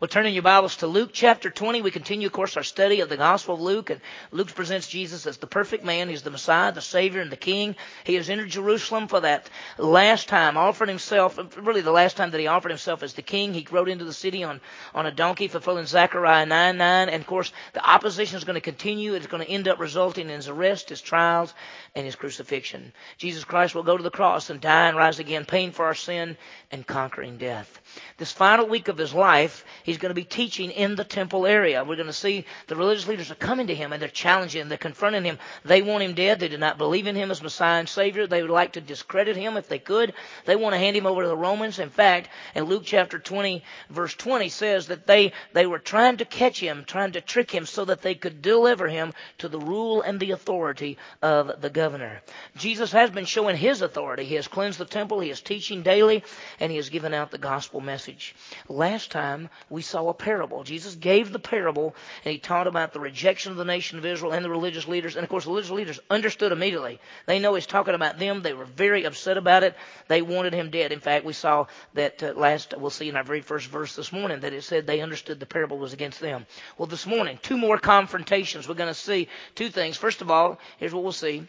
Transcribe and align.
Well, 0.00 0.06
turning 0.06 0.32
your 0.32 0.44
Bibles 0.44 0.76
to 0.76 0.86
Luke 0.86 1.10
chapter 1.12 1.50
20, 1.50 1.82
we 1.82 1.90
continue, 1.90 2.28
of 2.28 2.32
course, 2.32 2.56
our 2.56 2.62
study 2.62 3.00
of 3.00 3.08
the 3.08 3.16
Gospel 3.16 3.56
of 3.56 3.60
Luke. 3.60 3.90
And 3.90 4.00
Luke 4.30 4.54
presents 4.54 4.86
Jesus 4.86 5.26
as 5.26 5.38
the 5.38 5.48
perfect 5.48 5.84
man. 5.84 6.08
He's 6.08 6.22
the 6.22 6.30
Messiah, 6.30 6.70
the 6.70 6.80
Savior, 6.80 7.20
and 7.20 7.32
the 7.32 7.36
King. 7.36 7.74
He 8.04 8.14
has 8.14 8.30
entered 8.30 8.50
Jerusalem 8.50 9.08
for 9.08 9.18
that 9.18 9.50
last 9.76 10.28
time, 10.28 10.56
offered 10.56 10.88
himself, 10.88 11.36
really 11.56 11.80
the 11.80 11.90
last 11.90 12.16
time 12.16 12.30
that 12.30 12.38
he 12.38 12.46
offered 12.46 12.70
himself 12.70 13.02
as 13.02 13.14
the 13.14 13.22
King. 13.22 13.52
He 13.52 13.66
rode 13.68 13.88
into 13.88 14.04
the 14.04 14.12
city 14.12 14.44
on, 14.44 14.60
on 14.94 15.06
a 15.06 15.10
donkey, 15.10 15.48
fulfilling 15.48 15.86
Zechariah 15.86 16.46
9 16.46 16.78
9. 16.78 17.08
And, 17.08 17.20
of 17.20 17.26
course, 17.26 17.52
the 17.72 17.84
opposition 17.84 18.36
is 18.36 18.44
going 18.44 18.54
to 18.54 18.60
continue. 18.60 19.14
It's 19.14 19.26
going 19.26 19.44
to 19.44 19.50
end 19.50 19.66
up 19.66 19.80
resulting 19.80 20.30
in 20.30 20.36
his 20.36 20.46
arrest, 20.46 20.90
his 20.90 21.00
trials, 21.00 21.52
and 21.96 22.06
his 22.06 22.14
crucifixion. 22.14 22.92
Jesus 23.16 23.42
Christ 23.42 23.74
will 23.74 23.82
go 23.82 23.96
to 23.96 24.02
the 24.04 24.12
cross 24.12 24.48
and 24.48 24.60
die 24.60 24.86
and 24.86 24.96
rise 24.96 25.18
again, 25.18 25.44
paying 25.44 25.72
for 25.72 25.86
our 25.86 25.94
sin 25.94 26.36
and 26.70 26.86
conquering 26.86 27.36
death. 27.36 27.80
This 28.16 28.32
final 28.32 28.66
week 28.66 28.88
of 28.88 28.98
his 28.98 29.14
life, 29.14 29.64
he's 29.82 29.98
going 29.98 30.10
to 30.10 30.14
be 30.14 30.24
teaching 30.24 30.70
in 30.70 30.96
the 30.96 31.04
temple 31.04 31.46
area. 31.46 31.84
We're 31.84 31.96
going 31.96 32.06
to 32.06 32.12
see 32.12 32.44
the 32.66 32.76
religious 32.76 33.06
leaders 33.06 33.30
are 33.30 33.36
coming 33.36 33.68
to 33.68 33.74
him 33.74 33.92
and 33.92 34.02
they're 34.02 34.08
challenging 34.08 34.60
him, 34.60 34.68
they're 34.68 34.78
confronting 34.78 35.24
him. 35.24 35.38
They 35.64 35.82
want 35.82 36.02
him 36.02 36.14
dead. 36.14 36.40
They 36.40 36.48
do 36.48 36.58
not 36.58 36.78
believe 36.78 37.06
in 37.06 37.16
him 37.16 37.30
as 37.30 37.42
Messiah 37.42 37.78
and 37.78 37.88
Savior. 37.88 38.26
They 38.26 38.42
would 38.42 38.50
like 38.50 38.72
to 38.72 38.80
discredit 38.80 39.36
him 39.36 39.56
if 39.56 39.68
they 39.68 39.78
could. 39.78 40.14
They 40.44 40.56
want 40.56 40.74
to 40.74 40.78
hand 40.78 40.96
him 40.96 41.06
over 41.06 41.22
to 41.22 41.28
the 41.28 41.36
Romans. 41.36 41.78
In 41.78 41.90
fact, 41.90 42.28
in 42.54 42.64
Luke 42.64 42.82
chapter 42.84 43.18
20, 43.18 43.62
verse 43.90 44.14
20 44.14 44.48
says 44.48 44.88
that 44.88 45.06
they, 45.06 45.32
they 45.52 45.66
were 45.66 45.78
trying 45.78 46.18
to 46.18 46.24
catch 46.24 46.60
him, 46.60 46.84
trying 46.86 47.12
to 47.12 47.20
trick 47.20 47.50
him 47.50 47.66
so 47.66 47.84
that 47.84 48.02
they 48.02 48.14
could 48.14 48.42
deliver 48.42 48.88
him 48.88 49.12
to 49.38 49.48
the 49.48 49.58
rule 49.58 50.02
and 50.02 50.20
the 50.20 50.32
authority 50.32 50.98
of 51.22 51.60
the 51.60 51.70
governor. 51.70 52.22
Jesus 52.56 52.92
has 52.92 53.10
been 53.10 53.24
showing 53.24 53.56
his 53.56 53.82
authority. 53.82 54.24
He 54.24 54.34
has 54.34 54.48
cleansed 54.48 54.78
the 54.78 54.84
temple. 54.84 55.20
He 55.20 55.30
is 55.30 55.40
teaching 55.40 55.82
daily 55.82 56.24
and 56.60 56.70
he 56.70 56.76
has 56.76 56.88
given 56.88 57.14
out 57.14 57.30
the 57.30 57.38
gospel 57.38 57.80
message. 57.88 58.34
Last 58.68 59.10
time 59.10 59.48
we 59.70 59.80
saw 59.80 60.08
a 60.08 60.14
parable. 60.14 60.62
Jesus 60.62 60.94
gave 60.94 61.32
the 61.32 61.38
parable 61.38 61.94
and 62.22 62.32
he 62.32 62.38
taught 62.38 62.66
about 62.66 62.92
the 62.92 63.00
rejection 63.00 63.50
of 63.50 63.56
the 63.56 63.64
nation 63.64 63.98
of 63.98 64.04
Israel 64.04 64.32
and 64.32 64.44
the 64.44 64.50
religious 64.50 64.86
leaders. 64.86 65.16
And 65.16 65.24
of 65.24 65.30
course, 65.30 65.44
the 65.44 65.50
religious 65.50 65.70
leaders 65.70 66.00
understood 66.10 66.52
immediately. 66.52 67.00
They 67.24 67.38
know 67.38 67.54
he's 67.54 67.66
talking 67.66 67.94
about 67.94 68.18
them. 68.18 68.42
They 68.42 68.52
were 68.52 68.66
very 68.66 69.04
upset 69.04 69.38
about 69.38 69.62
it. 69.62 69.74
They 70.06 70.20
wanted 70.20 70.52
him 70.52 70.70
dead. 70.70 70.92
In 70.92 71.00
fact, 71.00 71.24
we 71.24 71.32
saw 71.32 71.66
that 71.94 72.22
uh, 72.22 72.34
last, 72.36 72.74
we'll 72.76 72.90
see 72.90 73.08
in 73.08 73.16
our 73.16 73.24
very 73.24 73.40
first 73.40 73.68
verse 73.68 73.96
this 73.96 74.12
morning 74.12 74.40
that 74.40 74.52
it 74.52 74.64
said 74.64 74.86
they 74.86 75.00
understood 75.00 75.40
the 75.40 75.46
parable 75.46 75.78
was 75.78 75.94
against 75.94 76.20
them. 76.20 76.46
Well, 76.76 76.88
this 76.88 77.06
morning, 77.06 77.38
two 77.42 77.56
more 77.56 77.78
confrontations. 77.78 78.68
We're 78.68 78.74
going 78.74 78.94
to 78.94 78.94
see 78.94 79.28
two 79.54 79.70
things. 79.70 79.96
First 79.96 80.20
of 80.20 80.30
all, 80.30 80.58
here's 80.76 80.92
what 80.92 81.02
we'll 81.02 81.12
see. 81.12 81.48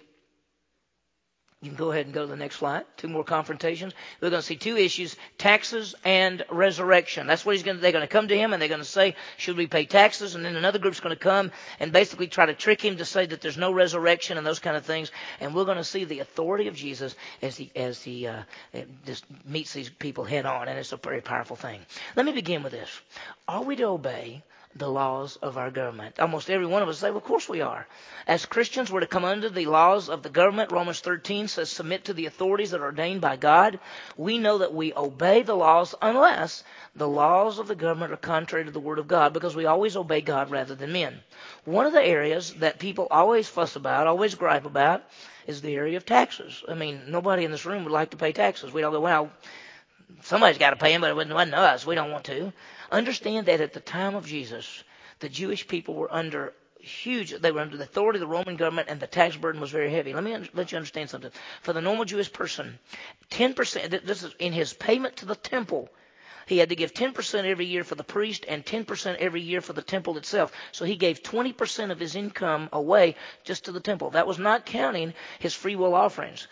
You 1.62 1.68
can 1.72 1.78
go 1.78 1.92
ahead 1.92 2.06
and 2.06 2.16
go 2.16 2.22
to 2.22 2.28
the 2.28 2.38
next 2.38 2.56
slide. 2.56 2.86
Two 2.96 3.10
more 3.10 3.26
confrontations. 3.26 3.92
We're 4.22 4.30
going 4.30 4.42
to 4.42 4.46
see 4.46 4.56
two 4.56 4.78
issues: 4.78 5.18
taxes 5.38 5.94
and 6.06 6.46
resurrection. 6.50 7.28
That's 7.28 7.46
what 7.46 7.54
he's 7.54 7.64
going. 7.64 7.76
To, 7.76 7.82
they're 7.82 7.92
going 7.92 8.08
to 8.08 8.08
come 8.08 8.30
to 8.30 8.38
him 8.38 8.54
and 8.54 8.62
they're 8.62 8.70
going 8.70 8.80
to 8.80 8.86
say, 8.86 9.18
"Should 9.36 9.58
we 9.58 9.68
pay 9.68 9.86
taxes?" 9.86 10.36
And 10.36 10.46
then 10.46 10.56
another 10.56 10.80
group's 10.80 11.02
going 11.02 11.14
to 11.14 11.22
come 11.22 11.52
and 11.82 11.92
basically 11.92 12.28
try 12.28 12.46
to 12.46 12.54
trick 12.54 12.82
him 12.82 12.96
to 12.98 13.06
say 13.06 13.26
that 13.26 13.42
there's 13.42 13.58
no 13.58 13.74
resurrection 13.74 14.38
and 14.38 14.48
those 14.48 14.60
kind 14.60 14.78
of 14.78 14.86
things. 14.86 15.12
And 15.42 15.54
we're 15.54 15.66
going 15.66 15.76
to 15.76 15.84
see 15.84 16.06
the 16.06 16.20
authority 16.20 16.70
of 16.70 16.76
Jesus 16.76 17.14
as 17.42 17.58
he 17.58 17.70
as 17.76 18.02
he 18.02 18.26
uh, 18.26 18.44
just 19.06 19.26
meets 19.46 19.74
these 19.74 19.90
people 19.90 20.24
head 20.24 20.46
on, 20.46 20.70
and 20.70 20.80
it's 20.80 20.94
a 20.94 20.98
very 20.98 21.20
powerful 21.20 21.58
thing. 21.58 21.82
Let 22.16 22.26
me 22.26 22.32
begin 22.32 22.64
with 22.64 22.72
this: 22.72 22.90
Are 23.50 23.64
we 23.64 23.76
to 23.76 23.84
obey 23.84 24.44
the 24.76 24.90
laws 24.90 25.36
of 25.38 25.58
our 25.58 25.72
government. 25.72 26.20
Almost 26.20 26.50
every 26.50 26.68
one 26.68 26.84
of 26.84 26.90
us 26.90 27.00
say, 27.00 27.10
well, 27.10 27.18
of 27.18 27.24
course 27.24 27.50
we 27.50 27.62
are. 27.62 27.88
As 28.28 28.46
Christians, 28.46 28.92
we're 28.92 29.00
to 29.00 29.08
come 29.08 29.26
under 29.26 29.50
the 29.50 29.66
laws 29.66 30.10
of 30.10 30.22
the 30.22 30.30
government. 30.30 30.72
Romans 30.72 31.00
13 31.00 31.48
says, 31.48 31.70
submit 31.70 32.06
to 32.06 32.14
the 32.14 32.28
authorities 32.28 32.72
that 32.72 32.82
are 32.82 32.86
ordained 32.86 33.22
by 33.22 33.36
God. 33.36 33.80
We 34.16 34.38
know 34.38 34.60
that 34.60 34.74
we 34.74 34.94
obey 34.94 35.42
the 35.42 35.56
laws 35.56 35.96
unless 36.02 36.64
the 36.96 37.08
laws 37.08 37.58
of 37.58 37.68
the 37.68 37.76
government 37.76 38.14
are 38.14 38.18
contrary 38.18 38.66
to 38.66 38.72
the 38.72 38.80
Word 38.80 39.00
of 39.00 39.08
God 39.08 39.34
because 39.34 39.56
we 39.56 39.66
always 39.66 39.98
obey 39.98 40.22
God 40.22 40.52
rather 40.52 40.76
than 40.76 40.92
men. 40.92 41.20
One 41.66 41.88
of 41.88 41.94
the 41.94 42.04
areas 42.04 42.54
that 42.56 42.80
people 42.80 43.08
always 43.10 43.48
fuss 43.48 43.76
about, 43.76 44.06
always 44.06 44.36
gripe 44.36 44.66
about, 44.66 45.04
is 45.48 45.62
the 45.62 45.74
area 45.76 45.98
of 45.98 46.06
taxes. 46.06 46.64
I 46.70 46.76
mean, 46.76 47.02
nobody 47.08 47.44
in 47.44 47.52
this 47.52 47.66
room 47.66 47.84
would 47.84 47.94
like 47.94 48.12
to 48.12 48.18
pay 48.18 48.34
taxes. 48.34 48.72
We 48.72 48.82
don't 48.82 48.92
go, 48.94 49.02
well, 49.02 49.32
somebody's 50.22 50.60
got 50.60 50.72
to 50.72 50.76
pay 50.76 50.92
them, 50.92 51.02
but 51.02 51.10
it 51.10 51.16
wasn't 51.16 51.56
us. 51.56 51.86
We 51.88 51.96
don't 51.96 52.12
want 52.12 52.26
to. 52.26 52.54
Understand 52.92 53.46
that 53.48 53.62
at 53.62 53.74
the 53.74 53.80
time 53.80 54.16
of 54.16 54.26
Jesus, 54.26 54.84
the 55.20 55.30
Jewish 55.30 55.68
people 55.68 55.96
were 55.96 56.12
under 56.14 56.54
huge, 56.80 57.32
they 57.32 57.52
were 57.52 57.60
under 57.60 57.78
the 57.78 57.84
authority 57.84 58.18
of 58.18 58.22
the 58.22 58.28
Roman 58.28 58.56
government 58.56 58.88
and 58.90 59.00
the 59.00 59.08
tax 59.08 59.36
burden 59.36 59.60
was 59.62 59.70
very 59.70 59.92
heavy. 59.92 60.14
Let 60.14 60.24
me 60.24 60.36
let 60.54 60.72
you 60.72 60.78
understand 60.78 61.10
something. 61.10 61.32
For 61.62 61.74
the 61.74 61.82
normal 61.82 62.06
Jewish 62.06 62.32
person, 62.32 62.80
10%, 63.32 64.06
this 64.06 64.24
is 64.24 64.34
in 64.40 64.54
his 64.54 64.74
payment 64.74 65.18
to 65.18 65.26
the 65.26 65.36
temple, 65.36 65.90
he 66.48 66.58
had 66.58 66.70
to 66.70 66.76
give 66.76 66.94
10% 66.94 67.46
every 67.46 67.66
year 67.66 67.84
for 67.84 67.94
the 67.96 68.04
priest 68.04 68.44
and 68.48 68.66
10% 68.66 69.18
every 69.18 69.42
year 69.42 69.62
for 69.62 69.74
the 69.74 69.84
temple 69.84 70.18
itself. 70.18 70.52
So 70.72 70.84
he 70.84 70.96
gave 70.96 71.22
20% 71.22 71.92
of 71.92 72.00
his 72.00 72.16
income 72.16 72.70
away 72.74 73.16
just 73.44 73.66
to 73.66 73.72
the 73.72 73.80
temple. 73.80 74.10
That 74.12 74.26
was 74.26 74.40
not 74.40 74.66
counting 74.66 75.14
his 75.38 75.54
free 75.54 75.76
will 75.76 75.94
offerings. 75.94 76.48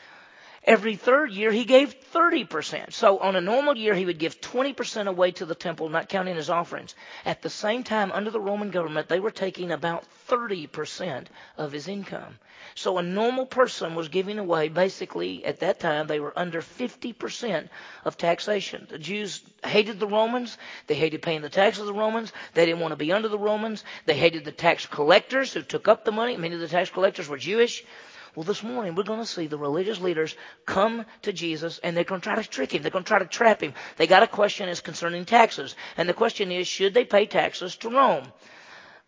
Every 0.67 0.97
third 0.97 1.31
year, 1.31 1.49
he 1.53 1.63
gave 1.63 1.95
30%. 2.13 2.91
So 2.91 3.19
on 3.19 3.37
a 3.37 3.41
normal 3.41 3.77
year, 3.77 3.95
he 3.95 4.05
would 4.05 4.19
give 4.19 4.41
20% 4.41 5.07
away 5.07 5.31
to 5.31 5.45
the 5.45 5.55
temple, 5.55 5.87
not 5.87 6.09
counting 6.09 6.35
his 6.35 6.49
offerings. 6.49 6.93
At 7.23 7.41
the 7.41 7.49
same 7.49 7.85
time, 7.85 8.11
under 8.11 8.31
the 8.31 8.41
Roman 8.41 8.69
government, 8.69 9.07
they 9.07 9.21
were 9.21 9.31
taking 9.31 9.71
about 9.71 10.03
30% 10.27 11.27
of 11.57 11.71
his 11.71 11.87
income. 11.87 12.37
So 12.75 12.97
a 12.97 13.01
normal 13.01 13.45
person 13.45 13.95
was 13.95 14.09
giving 14.09 14.39
away, 14.39 14.67
basically, 14.67 15.45
at 15.45 15.61
that 15.61 15.79
time, 15.79 16.05
they 16.07 16.19
were 16.19 16.37
under 16.37 16.61
50% 16.61 17.69
of 18.03 18.17
taxation. 18.17 18.87
The 18.89 18.99
Jews 18.99 19.41
hated 19.63 20.01
the 20.01 20.07
Romans. 20.07 20.57
They 20.87 20.95
hated 20.95 21.21
paying 21.21 21.43
the 21.43 21.49
taxes 21.49 21.79
of 21.81 21.87
the 21.87 21.93
Romans. 21.93 22.33
They 22.55 22.65
didn't 22.65 22.81
want 22.81 22.91
to 22.91 22.97
be 22.97 23.13
under 23.13 23.29
the 23.29 23.39
Romans. 23.39 23.85
They 24.05 24.17
hated 24.17 24.43
the 24.43 24.51
tax 24.51 24.85
collectors 24.85 25.53
who 25.53 25.61
took 25.61 25.87
up 25.87 26.03
the 26.03 26.11
money. 26.11 26.35
Many 26.35 26.55
of 26.55 26.59
the 26.61 26.67
tax 26.67 26.89
collectors 26.89 27.29
were 27.29 27.37
Jewish. 27.37 27.85
Well, 28.37 28.43
this 28.43 28.61
morning 28.61 28.93
we're 28.93 29.01
going 29.01 29.19
to 29.19 29.25
see 29.25 29.47
the 29.47 29.57
religious 29.57 29.99
leaders 29.99 30.35
come 30.67 31.07
to 31.23 31.33
Jesus 31.33 31.79
and 31.79 31.97
they're 31.97 32.03
going 32.03 32.21
to 32.21 32.23
try 32.23 32.35
to 32.35 32.47
trick 32.47 32.71
him. 32.71 32.83
They're 32.83 32.91
going 32.91 33.03
to 33.03 33.07
try 33.07 33.17
to 33.17 33.25
trap 33.25 33.63
him. 33.63 33.73
They 33.95 34.05
got 34.05 34.21
a 34.21 34.27
question 34.27 34.69
is 34.69 34.79
concerning 34.79 35.25
taxes. 35.25 35.73
And 35.97 36.07
the 36.07 36.13
question 36.13 36.51
is, 36.51 36.67
should 36.67 36.93
they 36.93 37.03
pay 37.03 37.25
taxes 37.25 37.75
to 37.77 37.89
Rome? 37.89 38.31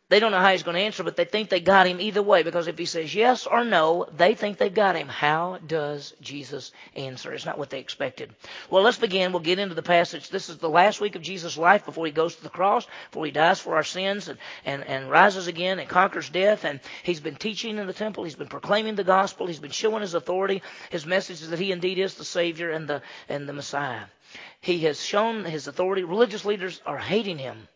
They 0.09 0.19
don't 0.19 0.31
know 0.31 0.39
how 0.39 0.51
he's 0.51 0.63
going 0.63 0.75
to 0.75 0.81
answer, 0.81 1.03
but 1.03 1.15
they 1.15 1.25
think 1.25 1.49
they 1.49 1.59
got 1.59 1.85
him 1.85 2.01
either 2.01 2.23
way 2.23 2.41
because 2.41 2.67
if 2.67 2.79
he 2.79 2.85
says 2.85 3.13
yes 3.13 3.45
or 3.45 3.63
no, 3.63 4.07
they 4.17 4.33
think 4.33 4.57
they've 4.57 4.73
got 4.73 4.95
him. 4.95 5.07
How 5.07 5.59
does 5.67 6.15
Jesus 6.19 6.71
answer? 6.95 7.31
It's 7.31 7.45
not 7.45 7.59
what 7.59 7.69
they 7.69 7.79
expected. 7.79 8.33
Well, 8.71 8.81
let's 8.81 8.97
begin. 8.97 9.31
We'll 9.31 9.41
get 9.41 9.59
into 9.59 9.75
the 9.75 9.83
passage. 9.83 10.31
This 10.31 10.49
is 10.49 10.57
the 10.57 10.67
last 10.67 10.99
week 10.99 11.15
of 11.15 11.21
Jesus' 11.21 11.57
life 11.57 11.85
before 11.85 12.07
he 12.07 12.11
goes 12.11 12.35
to 12.35 12.41
the 12.41 12.49
cross, 12.49 12.87
before 13.11 13.25
he 13.27 13.31
dies 13.31 13.59
for 13.59 13.75
our 13.75 13.83
sins 13.83 14.29
and, 14.29 14.39
and, 14.65 14.83
and 14.83 15.11
rises 15.11 15.45
again 15.45 15.77
and 15.77 15.87
conquers 15.87 16.29
death. 16.29 16.65
And 16.65 16.79
he's 17.03 17.19
been 17.19 17.35
teaching 17.35 17.77
in 17.77 17.85
the 17.85 17.93
temple. 17.93 18.23
He's 18.23 18.33
been 18.33 18.47
proclaiming 18.47 18.95
the 18.95 19.03
gospel. 19.03 19.45
He's 19.45 19.59
been 19.59 19.69
showing 19.69 20.01
his 20.01 20.15
authority. 20.15 20.63
His 20.89 21.05
message 21.05 21.43
is 21.43 21.51
that 21.51 21.59
he 21.59 21.71
indeed 21.71 21.99
is 21.99 22.15
the 22.15 22.25
Savior 22.25 22.71
and 22.71 22.87
the, 22.87 23.03
and 23.27 23.47
the 23.47 23.53
Messiah. 23.53 24.05
He 24.59 24.79
has 24.85 24.99
shown 24.99 25.45
his 25.45 25.67
authority. 25.67 26.03
Religious 26.03 26.45
leaders 26.45 26.81
are 26.87 26.97
hating 26.97 27.37
him 27.37 27.67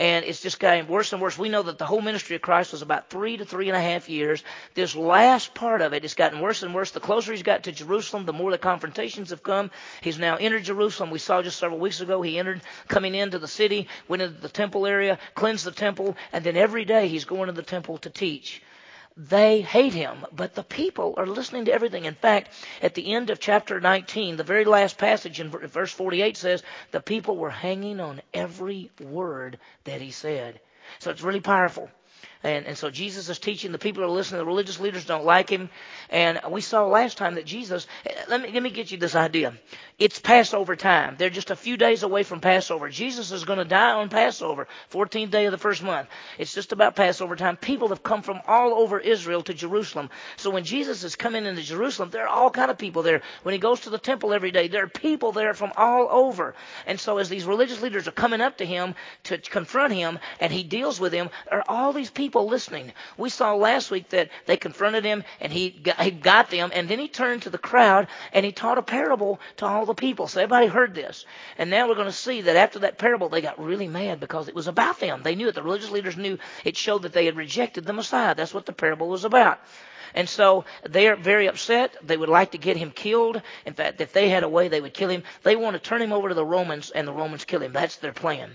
and 0.00 0.24
it's 0.24 0.40
just 0.40 0.58
getting 0.58 0.88
worse 0.88 1.12
and 1.12 1.20
worse. 1.20 1.36
We 1.36 1.50
know 1.50 1.62
that 1.62 1.76
the 1.76 1.84
whole 1.84 2.00
ministry 2.00 2.34
of 2.34 2.40
Christ 2.40 2.72
was 2.72 2.80
about 2.80 3.10
three 3.10 3.36
to 3.36 3.44
three 3.44 3.68
and 3.68 3.76
a 3.76 3.80
half 3.82 4.08
years. 4.08 4.42
This 4.74 4.96
last 4.96 5.52
part 5.52 5.82
of 5.82 5.92
it 5.92 6.02
has 6.04 6.14
gotten 6.14 6.40
worse 6.40 6.62
and 6.62 6.74
worse. 6.74 6.92
The 6.92 7.00
closer 7.00 7.32
he's 7.32 7.42
got 7.42 7.64
to 7.64 7.72
Jerusalem, 7.72 8.24
the 8.24 8.32
more 8.32 8.50
the 8.50 8.56
confrontations 8.56 9.28
have 9.28 9.42
come. 9.42 9.70
He's 10.00 10.18
now 10.18 10.36
entered 10.36 10.64
Jerusalem. 10.64 11.10
We 11.10 11.18
saw 11.18 11.42
just 11.42 11.58
several 11.58 11.78
weeks 11.78 12.00
ago 12.00 12.22
he 12.22 12.38
entered, 12.38 12.62
coming 12.88 13.14
into 13.14 13.38
the 13.38 13.46
city, 13.46 13.88
went 14.08 14.22
into 14.22 14.40
the 14.40 14.48
temple 14.48 14.86
area, 14.86 15.18
cleansed 15.34 15.66
the 15.66 15.70
temple, 15.70 16.16
and 16.32 16.42
then 16.42 16.56
every 16.56 16.86
day 16.86 17.08
he's 17.08 17.26
going 17.26 17.48
to 17.48 17.52
the 17.52 17.62
temple 17.62 17.98
to 17.98 18.08
teach. 18.08 18.62
They 19.22 19.60
hate 19.60 19.92
him, 19.92 20.24
but 20.32 20.54
the 20.54 20.62
people 20.62 21.12
are 21.18 21.26
listening 21.26 21.66
to 21.66 21.72
everything. 21.74 22.06
In 22.06 22.14
fact, 22.14 22.48
at 22.80 22.94
the 22.94 23.12
end 23.12 23.28
of 23.28 23.38
chapter 23.38 23.78
19, 23.78 24.36
the 24.36 24.44
very 24.44 24.64
last 24.64 24.96
passage 24.96 25.40
in 25.40 25.50
verse 25.50 25.92
48 25.92 26.38
says, 26.38 26.62
the 26.90 27.02
people 27.02 27.36
were 27.36 27.50
hanging 27.50 28.00
on 28.00 28.22
every 28.32 28.90
word 28.98 29.58
that 29.84 30.00
he 30.00 30.10
said. 30.10 30.58
So 31.00 31.10
it's 31.10 31.20
really 31.20 31.40
powerful. 31.40 31.90
And, 32.42 32.66
and 32.66 32.76
so 32.76 32.90
Jesus 32.90 33.28
is 33.28 33.38
teaching. 33.38 33.72
The 33.72 33.78
people 33.78 34.02
are 34.02 34.08
listening. 34.08 34.38
The 34.38 34.44
religious 34.44 34.80
leaders 34.80 35.04
don't 35.04 35.24
like 35.24 35.48
him. 35.48 35.70
And 36.08 36.40
we 36.50 36.60
saw 36.60 36.86
last 36.86 37.18
time 37.18 37.34
that 37.34 37.46
Jesus, 37.46 37.86
let 38.28 38.42
me, 38.42 38.50
let 38.52 38.62
me 38.62 38.70
get 38.70 38.90
you 38.90 38.98
this 38.98 39.14
idea. 39.14 39.54
It's 39.98 40.18
Passover 40.18 40.76
time. 40.76 41.16
They're 41.18 41.30
just 41.30 41.50
a 41.50 41.56
few 41.56 41.76
days 41.76 42.02
away 42.02 42.22
from 42.22 42.40
Passover. 42.40 42.88
Jesus 42.88 43.32
is 43.32 43.44
going 43.44 43.58
to 43.58 43.64
die 43.64 43.92
on 43.92 44.08
Passover, 44.08 44.68
14th 44.90 45.30
day 45.30 45.44
of 45.46 45.52
the 45.52 45.58
first 45.58 45.82
month. 45.82 46.08
It's 46.38 46.54
just 46.54 46.72
about 46.72 46.96
Passover 46.96 47.36
time. 47.36 47.56
People 47.56 47.88
have 47.88 48.02
come 48.02 48.22
from 48.22 48.40
all 48.46 48.72
over 48.72 48.98
Israel 48.98 49.42
to 49.42 49.54
Jerusalem. 49.54 50.08
So 50.36 50.50
when 50.50 50.64
Jesus 50.64 51.04
is 51.04 51.16
coming 51.16 51.44
into 51.44 51.62
Jerusalem, 51.62 52.10
there 52.10 52.24
are 52.24 52.28
all 52.28 52.50
kind 52.50 52.70
of 52.70 52.78
people 52.78 53.02
there. 53.02 53.20
When 53.42 53.52
he 53.52 53.58
goes 53.58 53.80
to 53.80 53.90
the 53.90 53.98
temple 53.98 54.32
every 54.32 54.50
day, 54.50 54.68
there 54.68 54.84
are 54.84 54.88
people 54.88 55.32
there 55.32 55.52
from 55.52 55.72
all 55.76 56.08
over. 56.10 56.54
And 56.86 56.98
so 56.98 57.18
as 57.18 57.28
these 57.28 57.44
religious 57.44 57.82
leaders 57.82 58.08
are 58.08 58.12
coming 58.12 58.40
up 58.40 58.58
to 58.58 58.64
him 58.64 58.94
to 59.24 59.36
confront 59.36 59.92
him 59.92 60.18
and 60.40 60.50
he 60.50 60.62
deals 60.62 60.98
with 60.98 61.12
them, 61.12 61.28
there 61.50 61.58
are 61.58 61.64
all 61.68 61.92
these 61.92 62.10
these 62.10 62.22
people 62.30 62.46
listening. 62.46 62.92
We 63.18 63.28
saw 63.28 63.54
last 63.56 63.90
week 63.90 64.10
that 64.10 64.30
they 64.46 64.56
confronted 64.56 65.04
him 65.04 65.24
and 65.40 65.52
he 65.52 65.70
got, 65.70 66.00
he 66.00 66.12
got 66.12 66.48
them 66.48 66.70
and 66.72 66.88
then 66.88 67.00
he 67.00 67.08
turned 67.08 67.42
to 67.42 67.50
the 67.50 67.58
crowd 67.58 68.06
and 68.32 68.46
he 68.46 68.52
taught 68.52 68.78
a 68.78 68.82
parable 68.82 69.40
to 69.56 69.66
all 69.66 69.84
the 69.84 69.94
people. 69.94 70.28
So 70.28 70.40
everybody 70.40 70.68
heard 70.68 70.94
this. 70.94 71.24
And 71.58 71.70
now 71.70 71.88
we're 71.88 71.96
going 71.96 72.06
to 72.06 72.12
see 72.12 72.42
that 72.42 72.54
after 72.54 72.78
that 72.80 72.98
parable, 72.98 73.28
they 73.28 73.40
got 73.40 73.60
really 73.60 73.88
mad 73.88 74.20
because 74.20 74.46
it 74.46 74.54
was 74.54 74.68
about 74.68 75.00
them. 75.00 75.24
They 75.24 75.34
knew 75.34 75.48
it. 75.48 75.56
The 75.56 75.62
religious 75.64 75.90
leaders 75.90 76.16
knew 76.16 76.38
it 76.64 76.76
showed 76.76 77.02
that 77.02 77.12
they 77.12 77.26
had 77.26 77.36
rejected 77.36 77.84
the 77.84 77.92
Messiah. 77.92 78.36
That's 78.36 78.54
what 78.54 78.64
the 78.64 78.72
parable 78.72 79.08
was 79.08 79.24
about. 79.24 79.58
And 80.14 80.28
so 80.28 80.66
they're 80.88 81.16
very 81.16 81.48
upset. 81.48 81.96
They 82.00 82.16
would 82.16 82.28
like 82.28 82.52
to 82.52 82.58
get 82.58 82.76
him 82.76 82.92
killed. 82.92 83.42
In 83.66 83.74
fact, 83.74 84.00
if 84.00 84.12
they 84.12 84.28
had 84.28 84.44
a 84.44 84.48
way, 84.48 84.68
they 84.68 84.80
would 84.80 84.94
kill 84.94 85.10
him. 85.10 85.24
They 85.42 85.56
want 85.56 85.74
to 85.74 85.80
turn 85.80 86.00
him 86.00 86.12
over 86.12 86.28
to 86.28 86.34
the 86.34 86.46
Romans, 86.46 86.90
and 86.90 87.08
the 87.08 87.12
Romans 87.12 87.44
kill 87.44 87.62
him. 87.62 87.72
That's 87.72 87.96
their 87.96 88.12
plan 88.12 88.52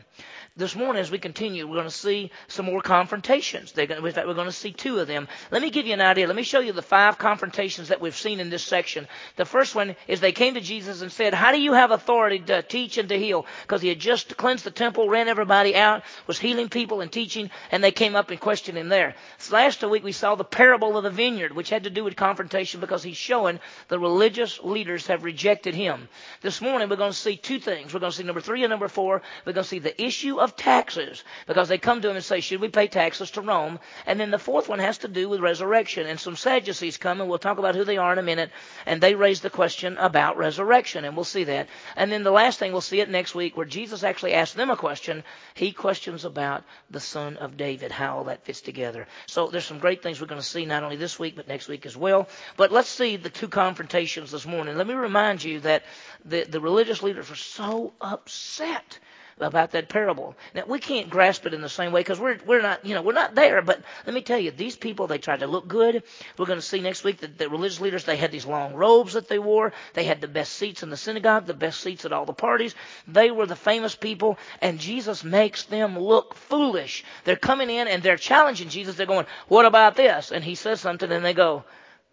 this 0.57 0.73
morning, 0.73 1.01
as 1.01 1.11
we 1.11 1.17
continue, 1.17 1.67
we're 1.67 1.75
going 1.75 1.83
to 1.83 1.91
see 1.91 2.31
some 2.47 2.65
more 2.65 2.81
confrontations. 2.81 3.73
Going 3.73 3.89
to, 3.89 4.05
in 4.05 4.13
fact, 4.13 4.25
we're 4.25 4.35
going 4.35 4.45
to 4.47 4.53
see 4.53 4.71
two 4.71 4.99
of 4.99 5.07
them. 5.07 5.27
Let 5.51 5.61
me 5.61 5.69
give 5.69 5.85
you 5.85 5.91
an 5.91 5.99
idea. 5.99 6.27
Let 6.27 6.35
me 6.37 6.43
show 6.43 6.61
you 6.61 6.71
the 6.71 6.81
five 6.81 7.17
confrontations 7.17 7.89
that 7.89 7.99
we've 7.99 8.15
seen 8.15 8.39
in 8.39 8.49
this 8.49 8.63
section. 8.63 9.05
The 9.35 9.43
first 9.43 9.75
one 9.75 9.97
is 10.07 10.21
they 10.21 10.31
came 10.31 10.53
to 10.53 10.61
Jesus 10.61 11.01
and 11.01 11.11
said, 11.11 11.33
How 11.33 11.51
do 11.51 11.59
you 11.59 11.73
have 11.73 11.91
authority 11.91 12.39
to 12.39 12.61
teach 12.61 12.97
and 12.97 13.09
to 13.09 13.19
heal? 13.19 13.45
Because 13.63 13.81
he 13.81 13.89
had 13.89 13.99
just 13.99 14.37
cleansed 14.37 14.63
the 14.63 14.71
temple, 14.71 15.09
ran 15.09 15.27
everybody 15.27 15.75
out, 15.75 16.03
was 16.25 16.39
healing 16.39 16.69
people 16.69 17.01
and 17.01 17.11
teaching, 17.11 17.51
and 17.69 17.83
they 17.83 17.91
came 17.91 18.15
up 18.15 18.31
and 18.31 18.39
questioned 18.39 18.77
him 18.77 18.87
there. 18.87 19.15
So 19.39 19.55
last 19.55 19.83
week 19.83 20.05
we 20.05 20.13
saw 20.13 20.35
the 20.35 20.45
parable 20.45 20.95
of 20.95 21.03
the 21.03 21.09
vineyard, 21.09 21.51
which 21.51 21.69
had 21.69 21.83
to 21.83 21.89
do 21.89 22.05
with 22.05 22.15
confrontation 22.15 22.79
because 22.79 23.03
he's 23.03 23.17
showing 23.17 23.59
the 23.89 23.99
religious 23.99 24.61
leaders 24.63 25.07
have 25.07 25.25
rejected 25.25 25.75
him. 25.75 26.07
This 26.39 26.61
morning 26.61 26.87
we're 26.87 26.95
going 26.95 27.11
to 27.11 27.17
see 27.17 27.35
two 27.35 27.59
things. 27.59 27.93
We're 27.93 27.99
going 27.99 28.13
to 28.13 28.17
see 28.17 28.23
number 28.23 28.39
three 28.39 28.63
and 28.63 28.69
number 28.71 28.87
four. 28.87 29.21
We're 29.45 29.51
going 29.51 29.65
to 29.65 29.69
see 29.69 29.79
the 29.79 30.01
issue 30.01 30.44
of 30.45 30.55
taxes 30.55 31.23
because 31.47 31.67
they 31.67 31.77
come 31.77 32.01
to 32.01 32.09
him 32.09 32.15
and 32.15 32.23
say, 32.23 32.39
Should 32.39 32.61
we 32.61 32.69
pay 32.69 32.87
taxes 32.87 33.31
to 33.31 33.41
Rome? 33.41 33.79
And 34.05 34.17
then 34.17 34.31
the 34.31 34.39
fourth 34.39 34.69
one 34.69 34.79
has 34.79 34.99
to 34.99 35.09
do 35.09 35.27
with 35.27 35.41
resurrection. 35.41 36.07
And 36.07 36.17
some 36.17 36.37
Sadducees 36.37 36.95
come, 36.97 37.19
and 37.19 37.29
we'll 37.29 37.39
talk 37.39 37.57
about 37.57 37.75
who 37.75 37.83
they 37.83 37.97
are 37.97 38.13
in 38.13 38.19
a 38.19 38.23
minute, 38.23 38.51
and 38.85 39.01
they 39.01 39.15
raise 39.15 39.41
the 39.41 39.49
question 39.49 39.97
about 39.97 40.37
resurrection, 40.37 41.03
and 41.03 41.15
we'll 41.15 41.25
see 41.25 41.43
that. 41.45 41.67
And 41.97 42.11
then 42.11 42.23
the 42.23 42.31
last 42.31 42.59
thing, 42.59 42.71
we'll 42.71 42.81
see 42.81 43.01
it 43.01 43.09
next 43.09 43.35
week, 43.35 43.57
where 43.57 43.65
Jesus 43.65 44.03
actually 44.03 44.33
asks 44.33 44.55
them 44.55 44.69
a 44.69 44.77
question. 44.77 45.23
He 45.55 45.73
questions 45.73 46.23
about 46.23 46.63
the 46.89 46.99
son 47.01 47.37
of 47.37 47.57
David, 47.57 47.91
how 47.91 48.17
all 48.17 48.23
that 48.25 48.45
fits 48.45 48.61
together. 48.61 49.07
So 49.25 49.47
there's 49.47 49.65
some 49.65 49.79
great 49.79 50.01
things 50.01 50.21
we're 50.21 50.27
going 50.27 50.41
to 50.41 50.47
see 50.47 50.65
not 50.65 50.83
only 50.83 50.95
this 50.95 51.19
week, 51.19 51.35
but 51.35 51.47
next 51.47 51.67
week 51.67 51.85
as 51.85 51.97
well. 51.97 52.29
But 52.55 52.71
let's 52.71 52.89
see 52.89 53.17
the 53.17 53.29
two 53.29 53.47
confrontations 53.49 54.31
this 54.31 54.45
morning. 54.45 54.77
Let 54.77 54.87
me 54.87 54.93
remind 54.93 55.43
you 55.43 55.59
that 55.61 55.83
the, 56.23 56.43
the 56.43 56.61
religious 56.61 57.01
leaders 57.01 57.29
were 57.29 57.35
so 57.35 57.93
upset 57.99 58.99
about 59.41 59.71
that 59.71 59.89
parable. 59.89 60.33
Now 60.53 60.63
we 60.65 60.79
can't 60.79 61.09
grasp 61.09 61.45
it 61.45 61.53
in 61.53 61.59
the 61.59 61.67
same 61.67 61.91
way 61.91 61.99
because 61.99 62.21
we're 62.21 62.39
we're 62.45 62.61
not 62.61 62.85
you 62.85 62.95
know 62.95 63.01
we're 63.01 63.11
not 63.11 63.35
there. 63.35 63.61
But 63.61 63.81
let 64.05 64.13
me 64.13 64.21
tell 64.21 64.39
you, 64.39 64.51
these 64.51 64.77
people 64.77 65.07
they 65.07 65.17
tried 65.17 65.41
to 65.41 65.47
look 65.47 65.67
good. 65.67 66.03
We're 66.37 66.45
going 66.45 66.59
to 66.59 66.65
see 66.65 66.79
next 66.79 67.03
week 67.03 67.17
that 67.17 67.37
the 67.37 67.49
religious 67.49 67.81
leaders 67.81 68.05
they 68.05 68.15
had 68.15 68.31
these 68.31 68.45
long 68.45 68.75
robes 68.75 69.13
that 69.13 69.27
they 69.27 69.39
wore. 69.39 69.73
They 69.93 70.05
had 70.05 70.21
the 70.21 70.29
best 70.29 70.53
seats 70.53 70.83
in 70.83 70.89
the 70.89 70.95
synagogue, 70.95 71.47
the 71.47 71.53
best 71.53 71.81
seats 71.81 72.05
at 72.05 72.13
all 72.13 72.25
the 72.25 72.33
parties. 72.33 72.75
They 73.09 73.29
were 73.29 73.45
the 73.45 73.57
famous 73.57 73.93
people, 73.93 74.37
and 74.61 74.79
Jesus 74.79 75.25
makes 75.25 75.63
them 75.63 75.99
look 75.99 76.35
foolish. 76.35 77.03
They're 77.25 77.35
coming 77.35 77.69
in 77.69 77.89
and 77.89 78.01
they're 78.01 78.15
challenging 78.17 78.69
Jesus. 78.69 78.95
They're 78.95 79.05
going, 79.05 79.27
"What 79.49 79.65
about 79.65 79.95
this?" 79.97 80.31
And 80.31 80.45
he 80.45 80.55
says 80.55 80.79
something, 80.79 81.11
and 81.11 81.25
they 81.25 81.33
go. 81.33 81.65